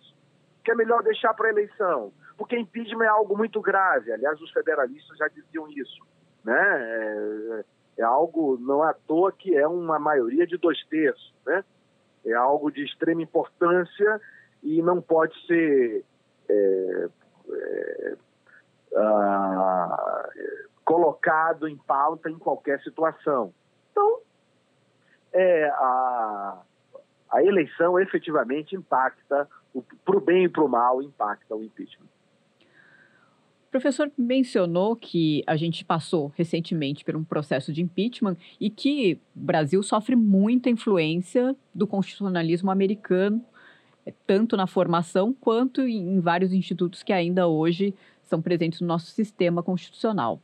Que 0.65 0.71
é 0.71 0.75
melhor 0.75 1.03
deixar 1.03 1.35
para 1.35 1.49
a 1.49 1.51
eleição. 1.51 2.11
Porque 2.37 2.57
impeachment 2.57 3.05
é 3.05 3.07
algo 3.07 3.35
muito 3.35 3.59
grave. 3.59 4.11
Aliás, 4.11 4.39
os 4.39 4.51
federalistas 4.51 5.17
já 5.17 5.27
diziam 5.27 5.67
isso. 5.69 6.05
Né? 6.43 6.55
É, 6.55 7.65
é 7.97 8.03
algo, 8.03 8.57
não 8.59 8.85
é 8.85 8.91
à 8.91 8.93
toa 8.93 9.31
que 9.31 9.55
é 9.55 9.67
uma 9.67 9.97
maioria 9.97 10.45
de 10.45 10.57
dois 10.57 10.81
terços. 10.85 11.33
Né? 11.45 11.63
É 12.25 12.33
algo 12.33 12.71
de 12.71 12.85
extrema 12.85 13.21
importância 13.21 14.21
e 14.61 14.81
não 14.81 15.01
pode 15.01 15.33
ser 15.47 16.05
é, 16.49 17.09
é, 17.49 18.17
ah, 18.95 20.29
colocado 20.85 21.67
em 21.67 21.75
pauta 21.75 22.29
em 22.29 22.37
qualquer 22.37 22.79
situação. 22.81 23.53
Então, 23.91 24.19
é, 25.33 25.69
a, 25.69 26.61
a 27.31 27.43
eleição 27.43 27.99
efetivamente 27.99 28.75
impacta, 28.75 29.49
para 30.05 30.17
o 30.17 30.21
bem 30.21 30.45
e 30.45 30.49
para 30.49 30.63
o 30.63 30.69
mal, 30.69 31.01
impacta 31.01 31.55
o 31.55 31.63
impeachment. 31.63 32.07
Professor 33.77 34.11
mencionou 34.17 34.95
que 34.95 35.43
a 35.45 35.55
gente 35.55 35.85
passou 35.85 36.33
recentemente 36.35 37.05
por 37.05 37.15
um 37.15 37.23
processo 37.23 37.71
de 37.71 37.83
impeachment 37.83 38.35
e 38.59 38.71
que 38.71 39.19
o 39.35 39.39
Brasil 39.39 39.83
sofre 39.83 40.15
muita 40.15 40.67
influência 40.67 41.55
do 41.75 41.85
constitucionalismo 41.85 42.71
americano, 42.71 43.39
é, 44.03 44.11
tanto 44.25 44.57
na 44.57 44.65
formação 44.65 45.31
quanto 45.31 45.81
em 45.81 46.19
vários 46.19 46.53
institutos 46.53 47.03
que 47.03 47.13
ainda 47.13 47.47
hoje 47.47 47.93
são 48.23 48.41
presentes 48.41 48.81
no 48.81 48.87
nosso 48.87 49.11
sistema 49.11 49.61
constitucional. 49.61 50.41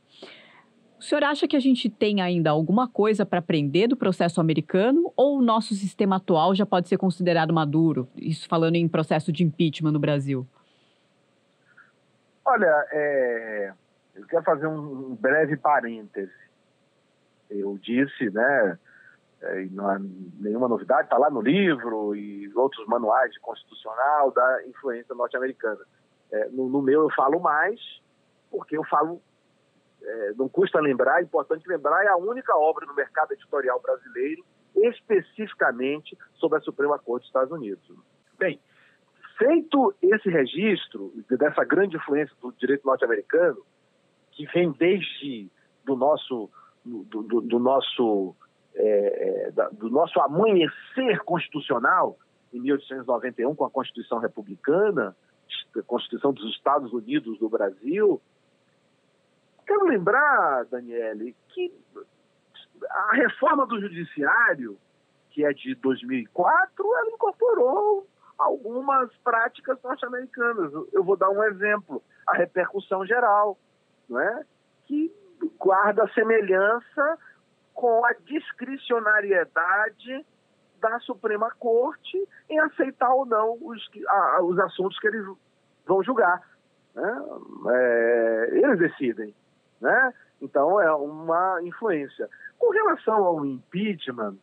O 1.00 1.02
senhor 1.02 1.24
acha 1.24 1.48
que 1.48 1.56
a 1.56 1.60
gente 1.60 1.88
tem 1.88 2.20
ainda 2.20 2.50
alguma 2.50 2.86
coisa 2.86 3.26
para 3.26 3.40
aprender 3.40 3.88
do 3.88 3.96
processo 3.96 4.40
americano 4.40 5.12
ou 5.16 5.38
o 5.38 5.42
nosso 5.42 5.74
sistema 5.74 6.16
atual 6.16 6.54
já 6.54 6.64
pode 6.64 6.88
ser 6.88 6.98
considerado 6.98 7.52
maduro? 7.52 8.06
Isso 8.16 8.46
falando 8.46 8.76
em 8.76 8.86
processo 8.86 9.32
de 9.32 9.42
impeachment 9.42 9.90
no 9.90 9.98
Brasil. 9.98 10.46
Olha, 12.44 12.86
é, 12.92 13.72
eu 14.14 14.26
quero 14.26 14.42
fazer 14.44 14.66
um 14.66 15.14
breve 15.14 15.56
parêntese. 15.56 16.32
Eu 17.50 17.78
disse, 17.78 18.30
né, 18.30 18.78
é, 19.42 19.64
não 19.70 19.90
é 19.90 19.98
nenhuma 20.38 20.68
novidade, 20.68 21.04
está 21.04 21.18
lá 21.18 21.30
no 21.30 21.40
livro 21.40 22.14
e 22.14 22.52
outros 22.54 22.86
manuais 22.86 23.32
de 23.32 23.40
constitucional 23.40 24.30
da 24.30 24.66
influência 24.66 25.14
norte-americana. 25.14 25.80
É, 26.32 26.48
no, 26.48 26.68
no 26.68 26.82
meu 26.82 27.02
eu 27.02 27.10
falo 27.10 27.40
mais, 27.40 27.80
porque 28.50 28.76
eu 28.76 28.84
falo 28.84 29.20
é, 30.02 30.32
não 30.36 30.48
custa 30.48 30.80
lembrar, 30.80 31.20
é 31.20 31.22
importante 31.22 31.66
lembrar, 31.66 32.04
é 32.04 32.08
a 32.08 32.16
única 32.16 32.54
obra 32.56 32.86
no 32.86 32.94
mercado 32.94 33.32
editorial 33.32 33.80
brasileiro 33.80 34.44
especificamente 34.76 36.18
sobre 36.34 36.58
a 36.58 36.60
Suprema 36.60 36.98
Corte 36.98 37.22
dos 37.22 37.28
Estados 37.28 37.52
Unidos. 37.52 37.82
Bem, 38.38 38.60
feito 39.36 39.94
esse 40.02 40.28
registro 40.28 41.12
dessa 41.28 41.64
grande 41.64 41.96
influência 41.96 42.34
do 42.40 42.52
direito 42.52 42.86
norte-americano, 42.86 43.58
que 44.32 44.46
vem 44.46 44.72
desde 44.72 45.48
do 45.84 45.96
nosso, 45.96 46.50
do, 46.84 47.04
do, 47.04 47.40
do 47.40 47.58
nosso, 47.58 48.34
é, 48.74 49.48
é 49.48 49.52
do 49.72 49.90
nosso 49.90 50.20
amanhecer 50.20 51.20
constitucional, 51.24 52.18
em 52.52 52.60
1891, 52.60 53.54
com 53.54 53.64
a 53.64 53.70
Constituição 53.70 54.18
Republicana, 54.18 55.16
Constituição 55.86 56.32
dos 56.32 56.54
Estados 56.54 56.92
Unidos 56.92 57.38
do 57.38 57.48
Brasil, 57.48 58.20
Quero 59.66 59.86
lembrar, 59.86 60.64
Daniele, 60.66 61.34
que 61.48 61.72
a 62.90 63.14
reforma 63.14 63.66
do 63.66 63.80
judiciário, 63.80 64.78
que 65.30 65.44
é 65.44 65.52
de 65.52 65.74
2004, 65.76 66.94
ela 66.96 67.10
incorporou 67.10 68.06
algumas 68.38 69.14
práticas 69.18 69.78
norte-americanas. 69.82 70.72
Eu 70.92 71.04
vou 71.04 71.16
dar 71.16 71.30
um 71.30 71.44
exemplo: 71.44 72.02
a 72.26 72.36
repercussão 72.36 73.06
geral, 73.06 73.56
não 74.08 74.18
é? 74.20 74.44
que 74.84 75.10
guarda 75.58 76.06
semelhança 76.08 77.18
com 77.72 78.04
a 78.04 78.12
discricionariedade 78.12 80.26
da 80.80 80.98
Suprema 81.00 81.50
Corte 81.58 82.28
em 82.50 82.60
aceitar 82.60 83.14
ou 83.14 83.24
não 83.24 83.56
os, 83.62 83.88
os 84.42 84.58
assuntos 84.58 84.98
que 84.98 85.06
eles 85.06 85.24
vão 85.86 86.02
julgar. 86.02 86.42
Né? 86.94 87.24
É, 87.70 88.50
eles 88.52 88.78
decidem 88.78 89.34
né? 89.84 90.14
Então 90.40 90.80
é 90.80 90.90
uma 90.92 91.60
influência. 91.62 92.28
Com 92.58 92.70
relação 92.70 93.22
ao 93.22 93.44
impeachment, 93.44 94.36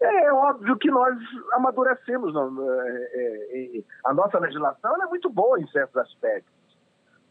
é 0.00 0.32
óbvio 0.32 0.76
que 0.76 0.90
nós 0.90 1.16
amadurecemos. 1.52 2.34
É, 2.34 3.08
é, 3.12 3.78
é, 3.78 3.82
a 4.04 4.14
nossa 4.14 4.38
legislação 4.38 5.02
é 5.02 5.06
muito 5.06 5.28
boa 5.28 5.60
em 5.60 5.66
certos 5.68 5.96
aspectos. 5.96 6.52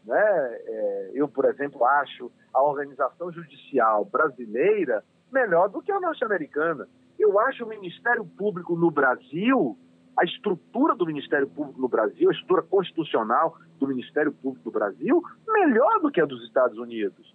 Né? 0.04 0.18
É, 0.18 1.10
eu, 1.14 1.28
por 1.28 1.44
exemplo, 1.44 1.84
acho 1.84 2.30
a 2.52 2.62
organização 2.62 3.32
judicial 3.32 4.04
brasileira 4.04 5.04
melhor 5.32 5.68
do 5.68 5.82
que 5.82 5.92
a 5.92 6.00
norte-americana. 6.00 6.88
Eu 7.18 7.38
acho 7.40 7.64
o 7.64 7.68
Ministério 7.68 8.24
Público 8.24 8.76
no 8.76 8.90
Brasil 8.90 9.76
a 10.18 10.24
estrutura 10.24 10.96
do 10.96 11.06
Ministério 11.06 11.46
Público 11.46 11.80
no 11.80 11.88
Brasil, 11.88 12.28
a 12.28 12.32
estrutura 12.32 12.62
constitucional 12.62 13.56
do 13.78 13.86
Ministério 13.86 14.32
Público 14.32 14.64
do 14.64 14.72
Brasil, 14.72 15.22
melhor 15.46 16.00
do 16.00 16.10
que 16.10 16.20
a 16.20 16.26
dos 16.26 16.42
Estados 16.44 16.76
Unidos. 16.76 17.34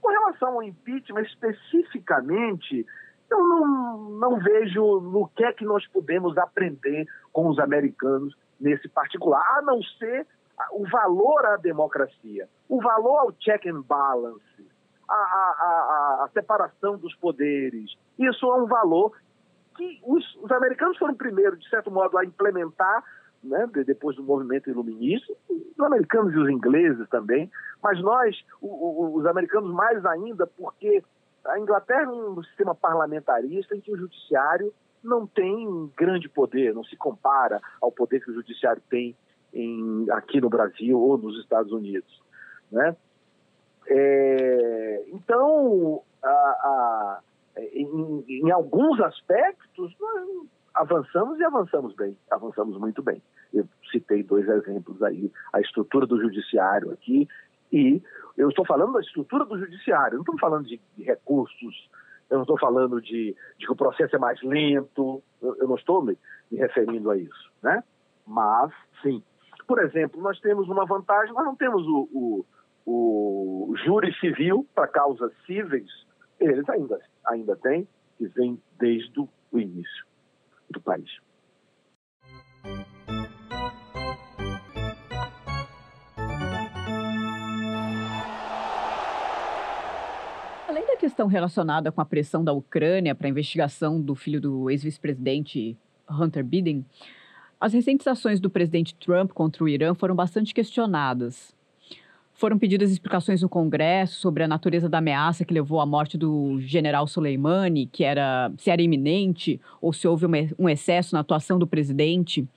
Com 0.00 0.08
relação 0.10 0.54
ao 0.54 0.62
impeachment 0.62 1.22
especificamente, 1.22 2.86
eu 3.30 3.46
não, 3.46 4.10
não 4.10 4.38
vejo 4.38 5.00
no 5.00 5.28
que 5.28 5.44
é 5.44 5.52
que 5.52 5.64
nós 5.64 5.86
podemos 5.88 6.36
aprender 6.36 7.06
com 7.32 7.48
os 7.48 7.58
americanos 7.58 8.36
nesse 8.60 8.88
particular, 8.88 9.42
a 9.58 9.62
não 9.62 9.82
ser 9.82 10.26
o 10.72 10.86
valor 10.88 11.46
à 11.46 11.56
democracia, 11.56 12.48
o 12.68 12.82
valor 12.82 13.18
ao 13.18 13.32
check 13.32 13.66
and 13.66 13.82
balance, 13.82 14.44
a, 15.08 15.14
a, 15.14 15.16
a, 16.20 16.24
a 16.24 16.28
separação 16.32 16.96
dos 16.98 17.14
poderes. 17.16 17.96
Isso 18.18 18.46
é 18.46 18.54
um 18.54 18.66
valor 18.66 19.12
que 19.76 20.00
os, 20.04 20.36
os 20.36 20.50
americanos 20.52 20.98
foram 20.98 21.14
primeiro, 21.14 21.56
de 21.56 21.68
certo 21.68 21.90
modo, 21.90 22.18
a 22.18 22.24
implementar 22.24 23.02
né, 23.42 23.66
depois 23.86 24.16
do 24.16 24.22
movimento 24.22 24.68
iluminista, 24.68 25.32
os 25.48 25.80
americanos 25.80 26.34
e 26.34 26.38
os 26.38 26.48
ingleses 26.50 27.08
também, 27.08 27.50
mas 27.82 28.00
nós, 28.02 28.36
o, 28.60 28.66
o, 28.66 29.16
os 29.16 29.24
americanos 29.24 29.72
mais 29.72 30.04
ainda, 30.04 30.46
porque 30.46 31.02
a 31.44 31.58
Inglaterra 31.58 32.02
é 32.02 32.08
um 32.08 32.42
sistema 32.42 32.74
parlamentarista 32.74 33.74
em 33.74 33.80
que 33.80 33.92
o 33.92 33.96
judiciário 33.96 34.72
não 35.02 35.26
tem 35.26 35.90
grande 35.96 36.28
poder, 36.28 36.74
não 36.74 36.84
se 36.84 36.96
compara 36.96 37.60
ao 37.80 37.90
poder 37.90 38.22
que 38.22 38.30
o 38.30 38.34
judiciário 38.34 38.82
tem 38.90 39.16
em, 39.52 40.06
aqui 40.10 40.40
no 40.40 40.50
Brasil 40.50 40.98
ou 40.98 41.16
nos 41.16 41.38
Estados 41.40 41.72
Unidos. 41.72 42.22
Né? 42.70 42.94
É, 43.86 45.04
então, 45.08 46.02
a, 46.22 46.28
a, 46.28 47.20
em, 47.56 48.24
em, 48.28 48.50
alguns 48.50 49.00
aspectos, 49.00 49.94
nós 49.98 50.46
avançamos 50.74 51.38
e 51.40 51.44
avançamos 51.44 51.94
bem, 51.94 52.16
avançamos 52.30 52.78
muito 52.78 53.02
bem. 53.02 53.22
Eu 53.52 53.66
citei 53.90 54.22
dois 54.22 54.48
exemplos 54.48 55.02
aí, 55.02 55.32
a 55.52 55.60
estrutura 55.60 56.06
do 56.06 56.20
judiciário 56.20 56.92
aqui 56.92 57.26
e 57.72 58.02
eu 58.36 58.48
estou 58.48 58.64
falando 58.64 58.94
da 58.94 59.00
estrutura 59.00 59.44
do 59.44 59.58
judiciário, 59.58 60.14
não 60.14 60.22
estou 60.22 60.38
falando 60.38 60.66
de, 60.66 60.80
recursos, 60.98 61.90
eu 62.28 62.36
não 62.36 62.42
estou 62.42 62.58
falando 62.58 63.00
de, 63.00 63.36
de, 63.58 63.66
que 63.66 63.72
o 63.72 63.76
processo 63.76 64.16
é 64.16 64.18
mais 64.18 64.40
lento, 64.42 65.22
eu, 65.42 65.56
eu 65.56 65.68
não 65.68 65.76
estou 65.76 66.02
me, 66.02 66.16
me, 66.50 66.58
referindo 66.58 67.10
a 67.10 67.16
isso, 67.16 67.52
né? 67.62 67.82
Mas, 68.26 68.72
sim. 69.02 69.22
Por 69.66 69.82
exemplo, 69.82 70.20
nós 70.20 70.38
temos 70.40 70.68
uma 70.68 70.86
vantagem, 70.86 71.34
nós 71.34 71.44
não 71.44 71.56
temos 71.56 71.86
o, 71.86 72.08
o, 72.12 73.70
o 73.70 73.76
júri 73.84 74.12
civil 74.20 74.66
para 74.74 74.88
causas 74.88 75.32
cíveis, 75.46 75.88
eles 76.38 76.68
ainda, 76.68 76.98
ainda 77.26 77.56
têm, 77.56 77.86
que 78.16 78.26
vem 78.28 78.60
desde 78.78 79.20
o 79.20 79.58
início 79.58 80.06
do 80.70 80.80
país. 80.80 81.10
Além 90.80 90.94
da 90.94 90.96
questão 90.96 91.26
relacionada 91.26 91.92
com 91.92 92.00
a 92.00 92.06
pressão 92.06 92.42
da 92.42 92.54
Ucrânia 92.54 93.14
para 93.14 93.26
a 93.26 93.30
investigação 93.30 94.00
do 94.00 94.14
filho 94.14 94.40
do 94.40 94.70
ex-vice-presidente 94.70 95.76
Hunter 96.10 96.42
Biden, 96.42 96.86
as 97.60 97.74
recentes 97.74 98.06
ações 98.06 98.40
do 98.40 98.48
presidente 98.48 98.94
Trump 98.94 99.32
contra 99.32 99.62
o 99.62 99.68
Irã 99.68 99.94
foram 99.94 100.14
bastante 100.14 100.54
questionadas. 100.54 101.54
Foram 102.32 102.58
pedidas 102.58 102.90
explicações 102.90 103.42
no 103.42 103.48
Congresso 103.50 104.20
sobre 104.20 104.42
a 104.42 104.48
natureza 104.48 104.88
da 104.88 104.96
ameaça 104.96 105.44
que 105.44 105.52
levou 105.52 105.82
à 105.82 105.84
morte 105.84 106.16
do 106.16 106.58
general 106.60 107.06
Soleimani, 107.06 107.84
que 107.84 108.02
era 108.02 108.50
se 108.56 108.70
era 108.70 108.80
iminente 108.80 109.60
ou 109.82 109.92
se 109.92 110.08
houve 110.08 110.24
um 110.58 110.66
excesso 110.66 111.14
na 111.14 111.20
atuação 111.20 111.58
do 111.58 111.66
presidente. 111.66 112.48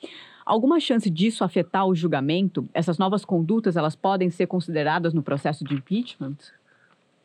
Alguma 0.45 0.79
chance 0.79 1.09
disso 1.09 1.43
afetar 1.43 1.85
o 1.85 1.93
julgamento? 1.93 2.65
Essas 2.73 2.97
novas 2.97 3.25
condutas 3.25 3.75
elas 3.75 3.97
podem 3.97 4.29
ser 4.29 4.47
consideradas 4.47 5.13
no 5.13 5.21
processo 5.21 5.65
de 5.65 5.73
impeachment? 5.73 6.37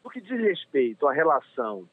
No 0.08 0.10
que 0.10 0.22
diz 0.22 0.40
respeito 0.40 1.06
à 1.06 1.12
relação 1.12 1.86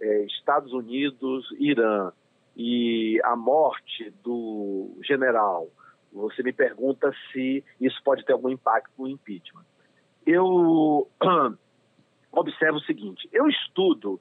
é, 0.00 0.24
Estados 0.24 0.72
Unidos-Irã 0.72 2.10
e 2.56 3.20
a 3.22 3.36
morte 3.36 4.10
do 4.24 4.98
general, 5.00 5.70
você 6.12 6.42
me 6.42 6.52
pergunta 6.52 7.14
se 7.30 7.64
isso 7.80 8.02
pode 8.02 8.24
ter 8.24 8.32
algum 8.32 8.48
impacto 8.48 8.90
no 8.98 9.06
impeachment. 9.06 9.64
Eu 10.26 11.08
observo 12.32 12.78
o 12.78 12.82
seguinte: 12.82 13.28
eu 13.32 13.46
estudo, 13.46 14.20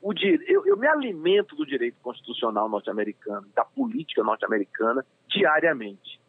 o, 0.00 0.12
eu, 0.46 0.66
eu 0.66 0.76
me 0.76 0.86
alimento 0.86 1.56
do 1.56 1.66
direito 1.66 1.96
constitucional 2.00 2.68
norte-americano, 2.68 3.48
da 3.56 3.64
política 3.64 4.22
norte-americana, 4.22 5.04
diariamente, 5.26 6.20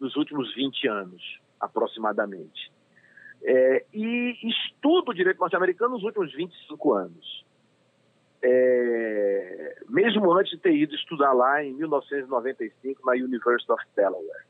nos 0.00 0.16
últimos 0.16 0.54
20 0.54 0.88
anos, 0.88 1.38
aproximadamente. 1.60 2.74
É, 3.42 3.84
e 3.92 4.36
estudo 4.42 5.10
o 5.10 5.14
direito 5.14 5.38
norte-americano 5.38 5.94
nos 5.94 6.02
últimos 6.02 6.32
25 6.34 6.92
anos. 6.92 7.44
É, 8.42 9.76
mesmo 9.88 10.32
antes 10.32 10.52
de 10.52 10.58
ter 10.58 10.74
ido 10.74 10.94
estudar 10.94 11.32
lá 11.32 11.64
em 11.64 11.72
1995 11.74 13.04
na 13.04 13.12
University 13.12 13.70
of 13.72 13.82
Delaware. 13.94 14.46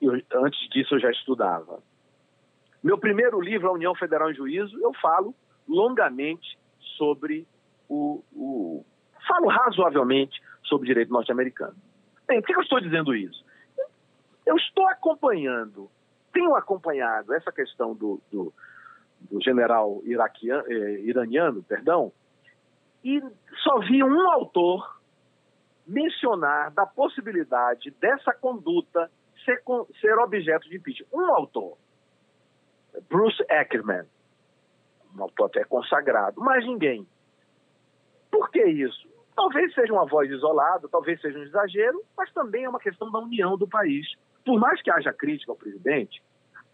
Eu, 0.00 0.20
antes 0.42 0.68
disso 0.70 0.94
eu 0.94 1.00
já 1.00 1.10
estudava. 1.10 1.82
Meu 2.82 2.98
primeiro 2.98 3.40
livro, 3.40 3.68
A 3.68 3.72
União 3.72 3.94
Federal 3.94 4.30
em 4.30 4.34
Juízo, 4.34 4.78
eu 4.80 4.92
falo 4.94 5.34
longamente 5.68 6.58
sobre 6.96 7.46
o, 7.88 8.22
o 8.32 8.84
falo 9.26 9.48
razoavelmente 9.48 10.40
sobre 10.64 10.88
direito 10.88 11.12
norte-americano. 11.12 11.76
Bem, 12.26 12.40
por 12.40 12.46
que 12.46 12.56
eu 12.56 12.62
estou 12.62 12.80
dizendo 12.80 13.14
isso? 13.14 13.44
Eu 14.44 14.56
estou 14.56 14.86
acompanhando 14.88 15.90
tenho 16.32 16.54
acompanhado 16.54 17.32
essa 17.34 17.52
questão 17.52 17.94
do, 17.94 18.20
do, 18.30 18.52
do 19.30 19.40
general 19.40 20.00
iraquiano, 20.04 20.64
eh, 20.68 21.00
iraniano, 21.00 21.62
perdão, 21.62 22.12
e 23.04 23.22
só 23.62 23.78
vi 23.80 24.02
um 24.02 24.30
autor 24.30 25.00
mencionar 25.86 26.70
da 26.72 26.86
possibilidade 26.86 27.90
dessa 28.00 28.32
conduta 28.32 29.10
ser, 29.44 29.62
ser 30.00 30.16
objeto 30.18 30.68
de 30.68 30.76
impeachment. 30.76 31.08
Um 31.12 31.32
autor, 31.32 31.76
Bruce 33.08 33.42
Ackerman, 33.50 34.04
um 35.16 35.22
autor 35.22 35.46
até 35.46 35.64
consagrado, 35.64 36.40
mas 36.40 36.64
ninguém. 36.64 37.06
Por 38.30 38.50
que 38.50 38.64
isso? 38.64 39.10
Talvez 39.34 39.74
seja 39.74 39.92
uma 39.92 40.06
voz 40.06 40.30
isolada, 40.30 40.88
talvez 40.88 41.20
seja 41.20 41.38
um 41.38 41.42
exagero, 41.42 42.02
mas 42.16 42.32
também 42.32 42.64
é 42.64 42.68
uma 42.68 42.78
questão 42.78 43.10
da 43.10 43.18
união 43.18 43.56
do 43.56 43.66
país 43.66 44.06
por 44.44 44.58
mais 44.58 44.80
que 44.82 44.90
haja 44.90 45.12
crítica 45.12 45.52
ao 45.52 45.56
presidente, 45.56 46.22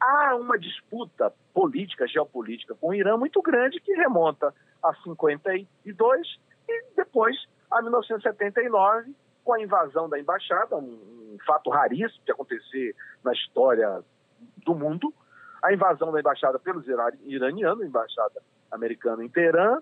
há 0.01 0.35
uma 0.37 0.59
disputa 0.59 1.33
política, 1.53 2.07
geopolítica 2.07 2.75
com 2.75 2.89
o 2.89 2.95
Irã 2.95 3.17
muito 3.17 3.43
grande 3.43 3.81
que 3.81 3.93
remonta 3.95 4.55
a 4.83 4.95
52 5.03 6.41
e 6.69 6.85
depois 6.97 7.37
a 7.71 7.83
1979, 7.83 9.15
com 9.45 9.53
a 9.53 9.61
invasão 9.61 10.09
da 10.09 10.19
embaixada, 10.19 10.77
um, 10.77 11.35
um 11.35 11.37
fato 11.47 11.71
raríssimo 11.71 12.25
de 12.25 12.33
acontecer 12.33 12.95
na 13.25 13.33
história 13.33 14.03
do 14.65 14.75
mundo, 14.75 15.13
a 15.63 15.73
invasão 15.73 16.13
da 16.13 16.21
embaixada 16.21 16.59
pelos 16.59 16.87
iranianos, 17.27 17.85
embaixada 17.85 18.41
americana 18.71 19.25
em 19.25 19.29
Teherã, 19.29 19.81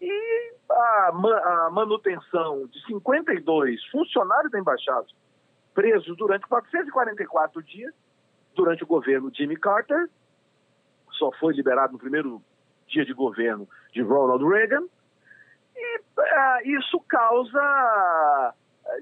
e 0.00 0.54
a, 0.70 1.08
a 1.08 1.70
manutenção 1.70 2.66
de 2.66 2.84
52 2.86 3.84
funcionários 3.86 4.52
da 4.52 4.58
embaixada 4.58 5.06
presos 5.76 6.16
durante 6.16 6.46
444 6.46 7.62
dias, 7.62 7.94
durante 8.54 8.82
o 8.82 8.86
governo 8.86 9.30
Jimmy 9.32 9.56
Carter, 9.56 10.08
só 11.12 11.30
foi 11.32 11.52
liberado 11.52 11.92
no 11.92 11.98
primeiro 11.98 12.42
dia 12.88 13.04
de 13.04 13.12
governo 13.12 13.68
de 13.92 14.00
Ronald 14.00 14.42
Reagan, 14.42 14.84
e 15.76 15.98
uh, 15.98 16.78
isso 16.78 16.98
causa, 17.06 18.54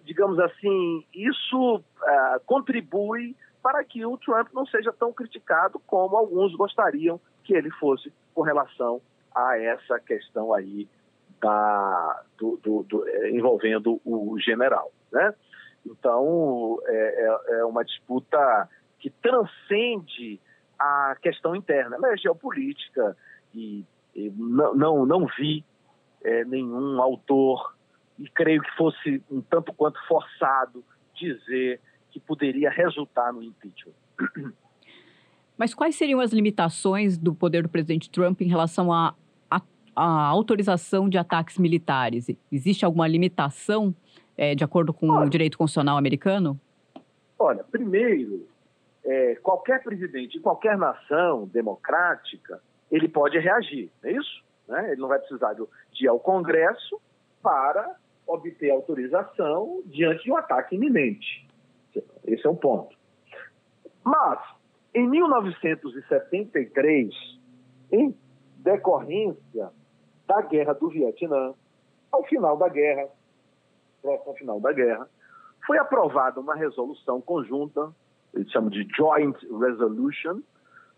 digamos 0.03 0.41
assim, 0.41 1.07
isso 1.15 1.77
uh, 1.77 2.41
contribui 2.45 3.37
para 3.63 3.85
que 3.85 4.05
o 4.05 4.19
Trump 4.19 4.49
não 4.53 4.67
seja 4.67 4.93
tão 4.93 5.13
criticado 5.13 5.79
como 5.87 6.17
alguns 6.17 6.57
gostariam 6.57 7.21
que 7.45 7.55
ele 7.55 7.71
fosse 7.71 8.13
com 8.35 8.43
relação 8.43 9.01
a 9.33 9.57
essa 9.59 10.01
questão 10.01 10.53
aí 10.53 10.89
da, 11.41 12.23
do, 12.37 12.57
do, 12.57 12.83
do, 12.83 13.09
eh, 13.09 13.31
envolvendo 13.31 14.01
o 14.05 14.39
general, 14.41 14.91
né? 15.13 15.35
Então, 15.87 16.79
é, 16.87 16.95
é, 16.95 17.61
é 17.61 17.65
uma 17.65 17.85
disputa 17.85 18.69
que 18.99 19.11
transcende 19.11 20.41
a 20.79 21.17
questão 21.21 21.55
interna. 21.55 21.97
Ela 21.97 22.13
é 22.13 22.17
geopolítica 22.17 23.17
e, 23.55 23.85
e 24.15 24.31
não, 24.31 24.75
não, 24.75 25.07
não 25.07 25.27
vi 25.39 25.65
é, 26.23 26.45
nenhum 26.45 27.01
autor, 27.01 27.75
e 28.19 28.29
creio 28.29 28.63
que 28.63 28.71
fosse 28.77 29.23
um 29.31 29.41
tanto 29.41 29.73
quanto 29.73 29.99
forçado 30.07 30.85
dizer 31.15 31.81
que 32.11 32.21
poderia 32.21 32.71
resultar 32.71 33.33
no 33.33 33.43
impeachment. 33.43 33.93
Mas 35.57 35.75
quais 35.75 35.95
seriam 35.95 36.21
as 36.21 36.33
limitações 36.33 37.17
do 37.17 37.35
poder 37.35 37.63
do 37.63 37.69
presidente 37.69 38.11
Trump 38.11 38.41
em 38.41 38.49
relação 38.49 38.93
à 38.93 39.15
autorização 39.95 41.09
de 41.09 41.17
ataques 41.17 41.59
militares? 41.59 42.27
Existe 42.51 42.85
alguma 42.85 43.07
limitação 43.07 43.95
é, 44.37 44.55
de 44.55 44.65
acordo 44.65 44.93
com 44.93 45.11
olha, 45.11 45.27
o 45.27 45.31
direito 45.31 45.59
constitucional 45.59 45.97
americano? 45.97 46.59
Olha, 47.39 47.65
primeiro, 47.65 48.47
é, 49.05 49.37
qualquer 49.37 49.83
presidente 49.83 50.33
de 50.33 50.41
qualquer 50.41 50.77
nação 50.77 51.47
democrática, 51.49 52.61
ele 52.91 53.09
pode 53.09 53.39
reagir, 53.39 53.91
é 54.03 54.13
isso? 54.13 54.45
Né? 54.69 54.93
Ele 54.93 55.01
não 55.01 55.09
vai 55.09 55.19
precisar 55.19 55.55
de, 55.55 55.65
de 55.93 56.05
ir 56.05 56.09
ao 56.09 56.19
Congresso 56.19 57.01
para 57.43 57.97
obter 58.27 58.71
autorização 58.71 59.83
diante 59.87 60.25
de 60.25 60.33
um 60.33 60.37
ataque 60.37 60.75
iminente. 60.75 61.47
Esse 62.25 62.47
é 62.47 62.51
um 62.51 62.57
ponto. 62.57 62.97
Mas, 64.03 64.41
em 64.95 65.07
1973, 65.09 67.15
em 67.93 68.17
decorrência 68.57 69.71
da 70.27 70.41
Guerra 70.43 70.73
do 70.73 70.89
Vietnã, 70.89 71.55
ao 72.11 72.25
final 72.25 72.57
da 72.57 72.69
guerra, 72.69 73.09
próximo 74.05 74.31
ao 74.31 74.37
final 74.37 74.61
da 74.61 74.73
guerra, 74.73 75.09
foi 75.67 75.79
aprovada 75.79 76.39
uma 76.39 76.55
resolução 76.55 77.23
conjunta, 77.23 77.91
eles 78.35 78.51
chamam 78.51 78.69
de 78.69 78.87
Joint 78.95 79.37
Resolution, 79.59 80.41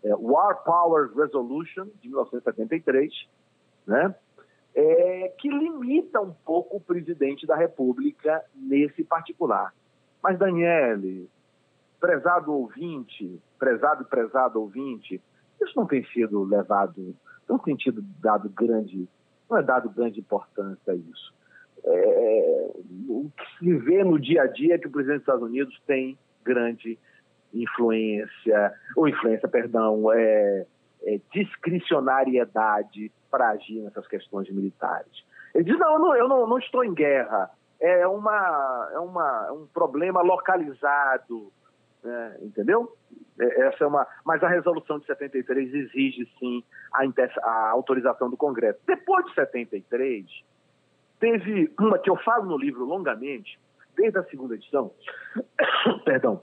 é, 0.03 0.13
War 0.13 0.63
Powers 0.63 1.15
Resolution, 1.15 1.85
de 2.01 2.09
1973, 2.09 3.13
né? 3.87 4.13
É, 4.75 5.33
que 5.39 5.49
limita 5.49 6.21
um 6.21 6.33
pouco 6.45 6.77
o 6.77 6.81
presidente 6.81 7.47
da 7.47 7.55
República 7.55 8.43
nesse 8.53 9.03
particular. 9.03 9.73
Mas, 10.21 10.37
Daniele, 10.37 11.27
prezado 11.99 12.53
ouvinte, 12.53 13.41
prezado 13.57 14.03
e 14.03 14.05
prezado 14.05 14.61
ouvinte, 14.61 15.19
isso 15.59 15.73
não 15.75 15.87
tem 15.87 16.05
sido 16.07 16.43
levado, 16.43 17.15
não 17.49 17.57
tem 17.57 17.75
tido 17.75 18.03
dado 18.21 18.49
grande, 18.49 19.07
não 19.49 19.57
é 19.57 19.63
dado 19.63 19.89
grande 19.89 20.19
importância 20.19 20.93
a 20.93 20.95
isso. 20.95 21.33
É, 21.83 22.71
o 23.07 23.31
que 23.35 23.59
se 23.59 23.73
vê 23.77 24.03
no 24.03 24.19
dia 24.19 24.43
a 24.43 24.47
dia 24.47 24.75
é 24.75 24.77
que 24.77 24.87
o 24.87 24.91
presidente 24.91 25.19
dos 25.19 25.23
Estados 25.23 25.43
Unidos 25.43 25.81
tem 25.85 26.17
grande 26.43 26.97
influência, 27.53 28.73
ou 28.95 29.07
influência, 29.07 29.47
perdão, 29.47 30.11
é, 30.11 30.65
é 31.03 31.19
discricionariedade 31.33 33.11
para 33.29 33.49
agir 33.49 33.81
nessas 33.81 34.07
questões 34.07 34.49
militares. 34.49 35.25
Ele 35.53 35.63
diz, 35.63 35.79
não, 35.79 35.93
eu 35.93 35.99
não, 35.99 36.15
eu 36.15 36.27
não, 36.27 36.47
não 36.47 36.59
estou 36.59 36.83
em 36.83 36.93
guerra, 36.93 37.49
é, 37.79 38.07
uma, 38.07 38.89
é 38.93 38.99
uma, 38.99 39.51
um 39.51 39.67
problema 39.67 40.21
localizado, 40.21 41.51
né, 42.03 42.37
entendeu? 42.41 42.91
É, 43.39 43.67
essa 43.67 43.83
é 43.83 43.87
uma, 43.87 44.07
mas 44.25 44.43
a 44.43 44.47
resolução 44.47 44.99
de 44.99 45.05
73 45.05 45.73
exige 45.73 46.27
sim 46.39 46.63
a, 46.93 47.03
a 47.43 47.69
autorização 47.69 48.29
do 48.29 48.37
Congresso. 48.37 48.79
Depois 48.85 49.25
de 49.25 49.33
73, 49.35 50.25
teve 51.19 51.71
uma 51.79 51.97
que 51.97 52.09
eu 52.09 52.15
falo 52.17 52.45
no 52.45 52.57
livro 52.57 52.85
longamente, 52.85 53.59
desde 53.95 54.17
a 54.19 54.23
segunda 54.25 54.55
edição, 54.55 54.91
perdão, 56.05 56.41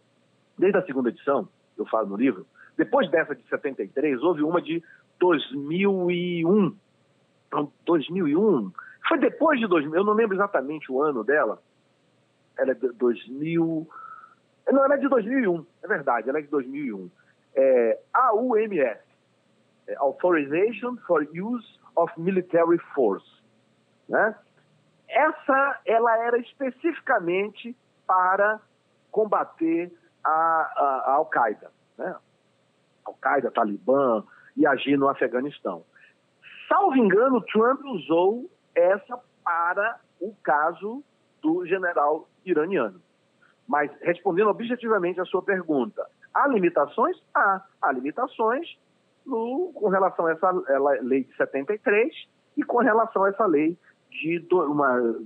desde 0.58 0.78
a 0.78 0.84
segunda 0.84 1.08
edição, 1.08 1.48
eu 1.76 1.86
falo 1.86 2.08
no 2.08 2.16
livro, 2.16 2.46
depois 2.76 3.10
dessa 3.10 3.34
de 3.34 3.46
73, 3.48 4.22
houve 4.22 4.42
uma 4.42 4.60
de 4.60 4.82
2001. 5.20 6.76
2001? 7.84 8.72
Foi 9.08 9.18
depois 9.18 9.60
de 9.60 9.66
2000, 9.66 9.94
eu 9.94 10.04
não 10.04 10.14
lembro 10.14 10.36
exatamente 10.36 10.90
o 10.90 11.00
ano 11.00 11.22
dela. 11.22 11.62
Ela 12.58 12.72
é 12.72 12.74
de 12.74 12.88
2000. 12.92 13.88
Não, 14.72 14.84
ela 14.84 14.94
é 14.94 14.98
de 14.98 15.08
2001, 15.08 15.66
é 15.82 15.86
verdade, 15.86 16.28
ela 16.28 16.38
é 16.38 16.42
de 16.42 16.48
2001. 16.48 17.10
É, 17.54 18.00
AUMF 18.12 18.80
é 19.86 19.94
Authorization 19.96 20.96
for 21.06 21.26
Use 21.32 21.78
of 21.94 22.12
Military 22.18 22.78
Force. 22.94 23.30
Né? 24.08 24.34
Essa, 25.14 25.80
ela 25.86 26.18
era 26.18 26.36
especificamente 26.38 27.76
para 28.04 28.60
combater 29.12 29.92
a, 30.24 30.30
a, 30.30 31.02
a 31.06 31.12
Al-Qaeda, 31.14 31.70
né? 31.96 32.16
Al-Qaeda, 33.04 33.52
Talibã, 33.52 34.24
e 34.56 34.66
agir 34.66 34.96
no 34.96 35.08
Afeganistão. 35.08 35.84
Salvo 36.68 36.96
engano, 36.96 37.40
Trump 37.42 37.80
usou 37.84 38.50
essa 38.74 39.18
para 39.44 40.00
o 40.20 40.34
caso 40.42 41.04
do 41.40 41.64
general 41.64 42.28
iraniano. 42.44 43.00
Mas, 43.68 43.90
respondendo 44.00 44.48
objetivamente 44.48 45.20
a 45.20 45.24
sua 45.24 45.42
pergunta, 45.42 46.04
há 46.32 46.48
limitações? 46.48 47.16
Há. 47.32 47.62
Há 47.80 47.92
limitações 47.92 48.76
no, 49.24 49.72
com 49.74 49.88
relação 49.88 50.26
a 50.26 50.32
essa 50.32 50.50
lei 51.02 51.24
de 51.24 51.36
73 51.36 52.12
e 52.56 52.62
com 52.62 52.78
relação 52.78 53.24
a 53.24 53.28
essa 53.28 53.46
lei 53.46 53.78
de 54.14 54.46
uma 54.52 55.16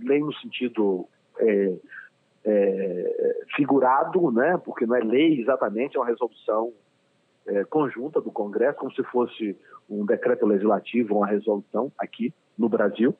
lei 0.00 0.20
no 0.20 0.32
sentido 0.34 1.08
é, 1.38 1.76
é, 2.44 3.44
figurado, 3.56 4.30
né? 4.30 4.60
porque 4.64 4.86
não 4.86 4.94
é 4.94 5.00
lei 5.00 5.40
exatamente, 5.40 5.96
é 5.96 6.00
uma 6.00 6.06
resolução 6.06 6.72
é, 7.46 7.64
conjunta 7.64 8.20
do 8.20 8.30
Congresso, 8.30 8.78
como 8.78 8.92
se 8.92 9.02
fosse 9.04 9.56
um 9.88 10.04
decreto 10.04 10.46
legislativo, 10.46 11.16
uma 11.16 11.26
resolução 11.26 11.92
aqui 11.98 12.32
no 12.58 12.68
Brasil. 12.68 13.14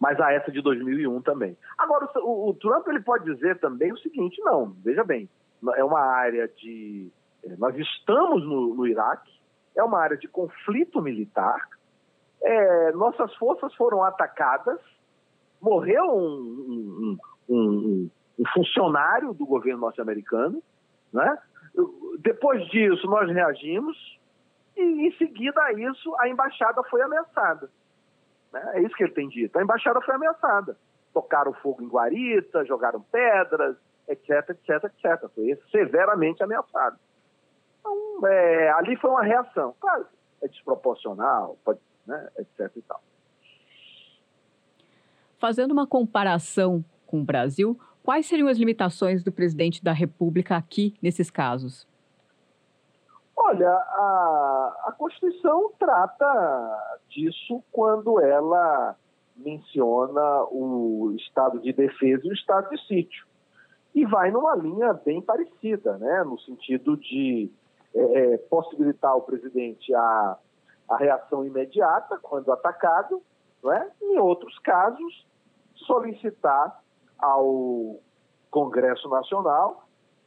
Mas 0.00 0.20
há 0.20 0.32
essa 0.32 0.52
de 0.52 0.62
2001 0.62 1.22
também. 1.22 1.56
Agora, 1.76 2.08
o, 2.16 2.50
o 2.50 2.54
Trump 2.54 2.86
ele 2.86 3.00
pode 3.00 3.24
dizer 3.24 3.58
também 3.58 3.92
o 3.92 3.98
seguinte: 3.98 4.40
não, 4.42 4.70
veja 4.84 5.02
bem, 5.02 5.28
é 5.76 5.84
uma 5.84 6.00
área 6.00 6.46
de. 6.46 7.10
É, 7.44 7.56
nós 7.56 7.76
estamos 7.76 8.44
no, 8.44 8.74
no 8.74 8.86
Iraque, 8.86 9.32
é 9.76 9.82
uma 9.82 9.98
área 9.98 10.16
de 10.16 10.28
conflito 10.28 11.02
militar, 11.02 11.68
é, 12.42 12.92
nossas 12.92 13.34
forças 13.36 13.74
foram 13.74 14.02
atacadas, 14.04 14.78
morreu 15.60 16.04
um, 16.04 17.18
um, 17.48 17.54
um, 17.54 18.10
um 18.38 18.44
funcionário 18.54 19.32
do 19.32 19.44
governo 19.44 19.80
norte-americano, 19.80 20.62
né? 21.12 21.38
Depois 22.20 22.66
disso, 22.68 23.06
nós 23.06 23.30
reagimos 23.30 24.18
e, 24.76 25.06
em 25.06 25.12
seguida 25.16 25.60
a 25.62 25.72
isso, 25.72 26.14
a 26.18 26.28
embaixada 26.28 26.82
foi 26.84 27.02
ameaçada. 27.02 27.70
Né? 28.52 28.72
É 28.74 28.82
isso 28.82 28.94
que 28.94 29.04
ele 29.04 29.12
tem 29.12 29.28
dito. 29.28 29.58
A 29.58 29.62
embaixada 29.62 30.00
foi 30.00 30.14
ameaçada. 30.14 30.76
Tocaram 31.12 31.52
fogo 31.54 31.82
em 31.82 31.88
guarita, 31.88 32.64
jogaram 32.64 33.00
pedras, 33.00 33.76
etc, 34.08 34.50
etc, 34.50 34.84
etc. 34.84 35.28
Foi 35.34 35.58
severamente 35.70 36.42
ameaçado. 36.42 36.98
Então, 37.80 38.26
é, 38.26 38.70
ali 38.70 38.96
foi 38.96 39.10
uma 39.10 39.22
reação. 39.22 39.74
Claro, 39.80 40.06
é 40.42 40.48
desproporcional, 40.48 41.56
pode, 41.64 41.80
né, 42.08 42.28
etc 42.38 42.70
e 42.74 42.82
tal. 42.82 43.00
Fazendo 45.38 45.70
uma 45.70 45.86
comparação 45.86 46.84
com 47.06 47.20
o 47.20 47.24
Brasil, 47.24 47.78
quais 48.02 48.26
seriam 48.26 48.48
as 48.48 48.58
limitações 48.58 49.22
do 49.22 49.30
presidente 49.30 49.84
da 49.84 49.92
República 49.92 50.56
aqui 50.56 50.96
nesses 51.00 51.30
casos? 51.30 51.86
Olha, 53.36 53.70
a, 53.70 54.76
a 54.86 54.92
Constituição 54.98 55.70
trata 55.78 56.98
disso 57.08 57.62
quando 57.70 58.20
ela 58.20 58.96
menciona 59.36 60.44
o 60.50 61.14
estado 61.16 61.60
de 61.60 61.72
defesa 61.72 62.26
e 62.26 62.30
o 62.30 62.34
estado 62.34 62.68
de 62.70 62.84
sítio. 62.86 63.26
E 63.94 64.04
vai 64.04 64.32
numa 64.32 64.56
linha 64.56 64.92
bem 64.92 65.22
parecida, 65.22 65.96
né? 65.98 66.24
no 66.24 66.38
sentido 66.40 66.96
de 66.96 67.50
é, 67.94 68.34
é 68.34 68.38
possibilitar 68.38 69.12
ao 69.12 69.22
presidente 69.22 69.94
a, 69.94 70.36
a 70.88 70.96
reação 70.96 71.44
imediata 71.44 72.18
quando 72.22 72.52
atacado, 72.52 73.22
não 73.62 73.72
é? 73.72 73.90
em 74.00 74.18
outros 74.18 74.58
casos, 74.60 75.26
solicitar 75.74 76.80
ao 77.18 78.00
Congresso 78.50 79.08
Nacional 79.08 79.84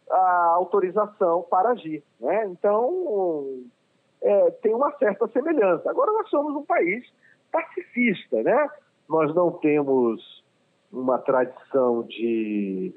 a 0.09 0.45
autorização 0.55 1.43
para 1.43 1.70
agir. 1.70 2.03
Né? 2.20 2.45
Então, 2.47 3.64
é, 4.22 4.51
tem 4.62 4.74
uma 4.74 4.91
certa 4.97 5.28
semelhança. 5.30 5.89
Agora, 5.89 6.12
nós 6.12 6.30
somos 6.30 6.55
um 6.55 6.66
país 6.66 7.05
pacifista, 7.51 8.41
né? 8.43 8.70
Nós 9.09 9.34
não 9.34 9.51
temos 9.51 10.43
uma 10.91 11.18
tradição 11.18 12.03
de, 12.03 12.93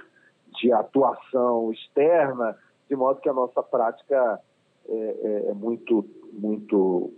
de 0.61 0.73
atuação 0.73 1.73
externa, 1.73 2.57
de 2.89 2.95
modo 2.95 3.21
que 3.21 3.29
a 3.29 3.33
nossa 3.33 3.63
prática 3.63 4.41
é, 4.89 4.95
é, 4.95 5.51
é 5.51 5.55
muito. 5.55 6.05
muito 6.33 7.13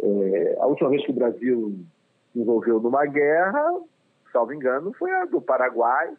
é, 0.00 0.56
a 0.60 0.66
última 0.66 0.90
vez 0.90 1.04
que 1.04 1.10
o 1.10 1.14
Brasil 1.14 1.84
se 2.32 2.40
envolveu 2.40 2.80
numa 2.80 3.04
guerra, 3.06 3.80
salvo 4.32 4.52
engano, 4.52 4.92
foi 4.92 5.10
a 5.12 5.24
do 5.24 5.40
Paraguai, 5.40 6.12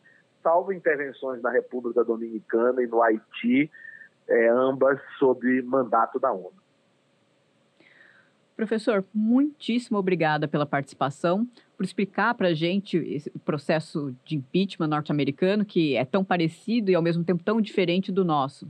salvo 0.44 0.74
intervenções 0.74 1.42
na 1.42 1.50
República 1.50 2.04
Dominicana 2.04 2.82
e 2.82 2.88
no 2.88 3.02
Haiti, 3.02 3.70
é, 4.28 4.48
ambas 4.50 5.00
sob 5.18 5.62
mandato 5.64 6.20
da 6.20 6.32
ONU. 6.32 6.54
Professor, 8.56 9.06
muitíssimo 9.14 9.98
obrigada 9.98 10.46
pela 10.46 10.66
participação, 10.66 11.48
por 11.78 11.86
explicar 11.86 12.34
para 12.34 12.50
a 12.50 12.54
gente 12.54 12.98
esse, 12.98 13.32
o 13.34 13.40
processo 13.40 14.14
de 14.26 14.36
impeachment 14.36 14.88
norte-americano, 14.88 15.64
que 15.64 15.96
é 15.96 16.04
tão 16.04 16.26
parecido 16.26 16.92
e 16.92 16.96
ao 16.96 17.02
mesmo 17.02 17.24
tempo 17.24 17.42
tão 17.42 17.62
diferente 17.62 18.12
do 18.12 18.26
nosso. 18.26 18.70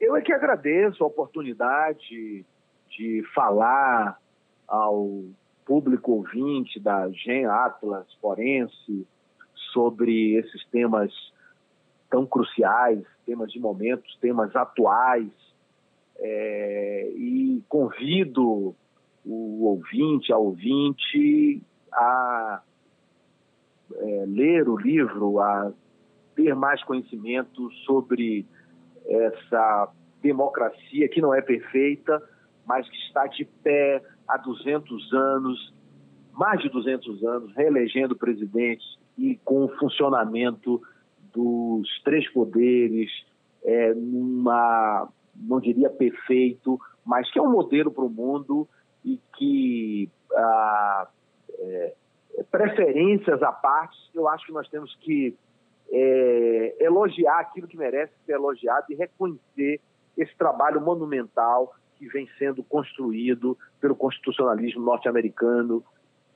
Eu 0.00 0.14
é 0.14 0.22
que 0.22 0.32
agradeço 0.32 1.02
a 1.02 1.06
oportunidade 1.08 2.46
de 2.96 3.22
falar 3.34 4.18
ao 4.66 5.24
público 5.64 6.12
ouvinte 6.12 6.80
da 6.80 7.08
Gen 7.10 7.46
Atlas 7.46 8.12
Forense 8.20 9.06
sobre 9.72 10.34
esses 10.34 10.64
temas 10.66 11.12
tão 12.10 12.26
cruciais, 12.26 13.02
temas 13.24 13.50
de 13.50 13.58
momentos, 13.58 14.16
temas 14.20 14.54
atuais, 14.54 15.30
é, 16.18 17.12
e 17.16 17.64
convido 17.68 18.74
o 19.24 19.64
ouvinte, 19.64 20.32
a 20.32 20.36
ouvinte, 20.36 21.62
a 21.92 22.62
é, 23.94 24.24
ler 24.26 24.68
o 24.68 24.76
livro, 24.76 25.40
a 25.40 25.72
ter 26.34 26.54
mais 26.54 26.82
conhecimento 26.84 27.70
sobre 27.86 28.46
essa 29.06 29.88
democracia 30.22 31.08
que 31.08 31.20
não 31.20 31.34
é 31.34 31.40
perfeita, 31.40 32.22
mas 32.66 32.88
que 32.88 32.96
está 32.96 33.26
de 33.26 33.44
pé 33.44 34.02
há 34.28 34.36
200 34.36 35.12
anos, 35.12 35.74
mais 36.32 36.60
de 36.60 36.68
200 36.68 37.24
anos, 37.24 37.54
reelegendo 37.54 38.16
presidentes 38.16 38.86
e 39.18 39.36
com 39.44 39.64
o 39.64 39.76
funcionamento 39.78 40.80
dos 41.32 41.88
três 42.02 42.30
poderes, 42.32 43.10
é, 43.64 43.94
numa, 43.94 45.08
não 45.36 45.60
diria 45.60 45.90
perfeito, 45.90 46.78
mas 47.04 47.30
que 47.30 47.38
é 47.38 47.42
um 47.42 47.50
modelo 47.50 47.90
para 47.90 48.04
o 48.04 48.10
mundo 48.10 48.68
e 49.04 49.20
que, 49.36 50.10
ah, 50.34 51.08
é, 51.58 51.94
preferências 52.50 53.42
à 53.42 53.52
parte, 53.52 53.98
eu 54.14 54.28
acho 54.28 54.46
que 54.46 54.52
nós 54.52 54.68
temos 54.68 54.94
que 54.96 55.36
é, 55.90 56.76
elogiar 56.80 57.40
aquilo 57.40 57.68
que 57.68 57.76
merece 57.76 58.12
ser 58.24 58.32
elogiado 58.32 58.86
e 58.90 58.94
reconhecer 58.94 59.80
esse 60.16 60.34
trabalho 60.36 60.80
monumental 60.80 61.74
que 62.02 62.08
vem 62.08 62.28
sendo 62.36 62.64
construído 62.64 63.56
pelo 63.80 63.94
constitucionalismo 63.94 64.82
norte-americano 64.82 65.84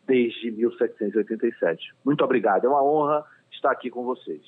desde 0.06 0.52
1787. 0.52 1.92
Muito 2.04 2.22
obrigado, 2.22 2.66
é 2.66 2.68
uma 2.68 2.84
honra 2.84 3.24
estar 3.50 3.72
aqui 3.72 3.90
com 3.90 4.04
vocês. 4.04 4.42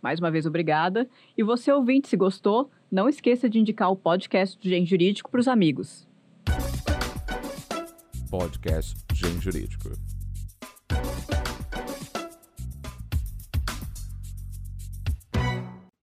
Mais 0.00 0.18
uma 0.18 0.30
vez, 0.30 0.46
obrigada. 0.46 1.06
E 1.36 1.42
você, 1.42 1.70
ouvinte, 1.70 2.08
se 2.08 2.16
gostou, 2.16 2.70
não 2.90 3.10
esqueça 3.10 3.46
de 3.48 3.58
indicar 3.58 3.90
o 3.90 3.96
podcast 3.96 4.58
do 4.58 4.66
Gen 4.66 4.86
Jurídico 4.86 5.30
para 5.30 5.40
os 5.40 5.48
amigos. 5.48 6.08
Podcast 8.30 9.04
Gen 9.12 9.38
Jurídico. 9.40 9.90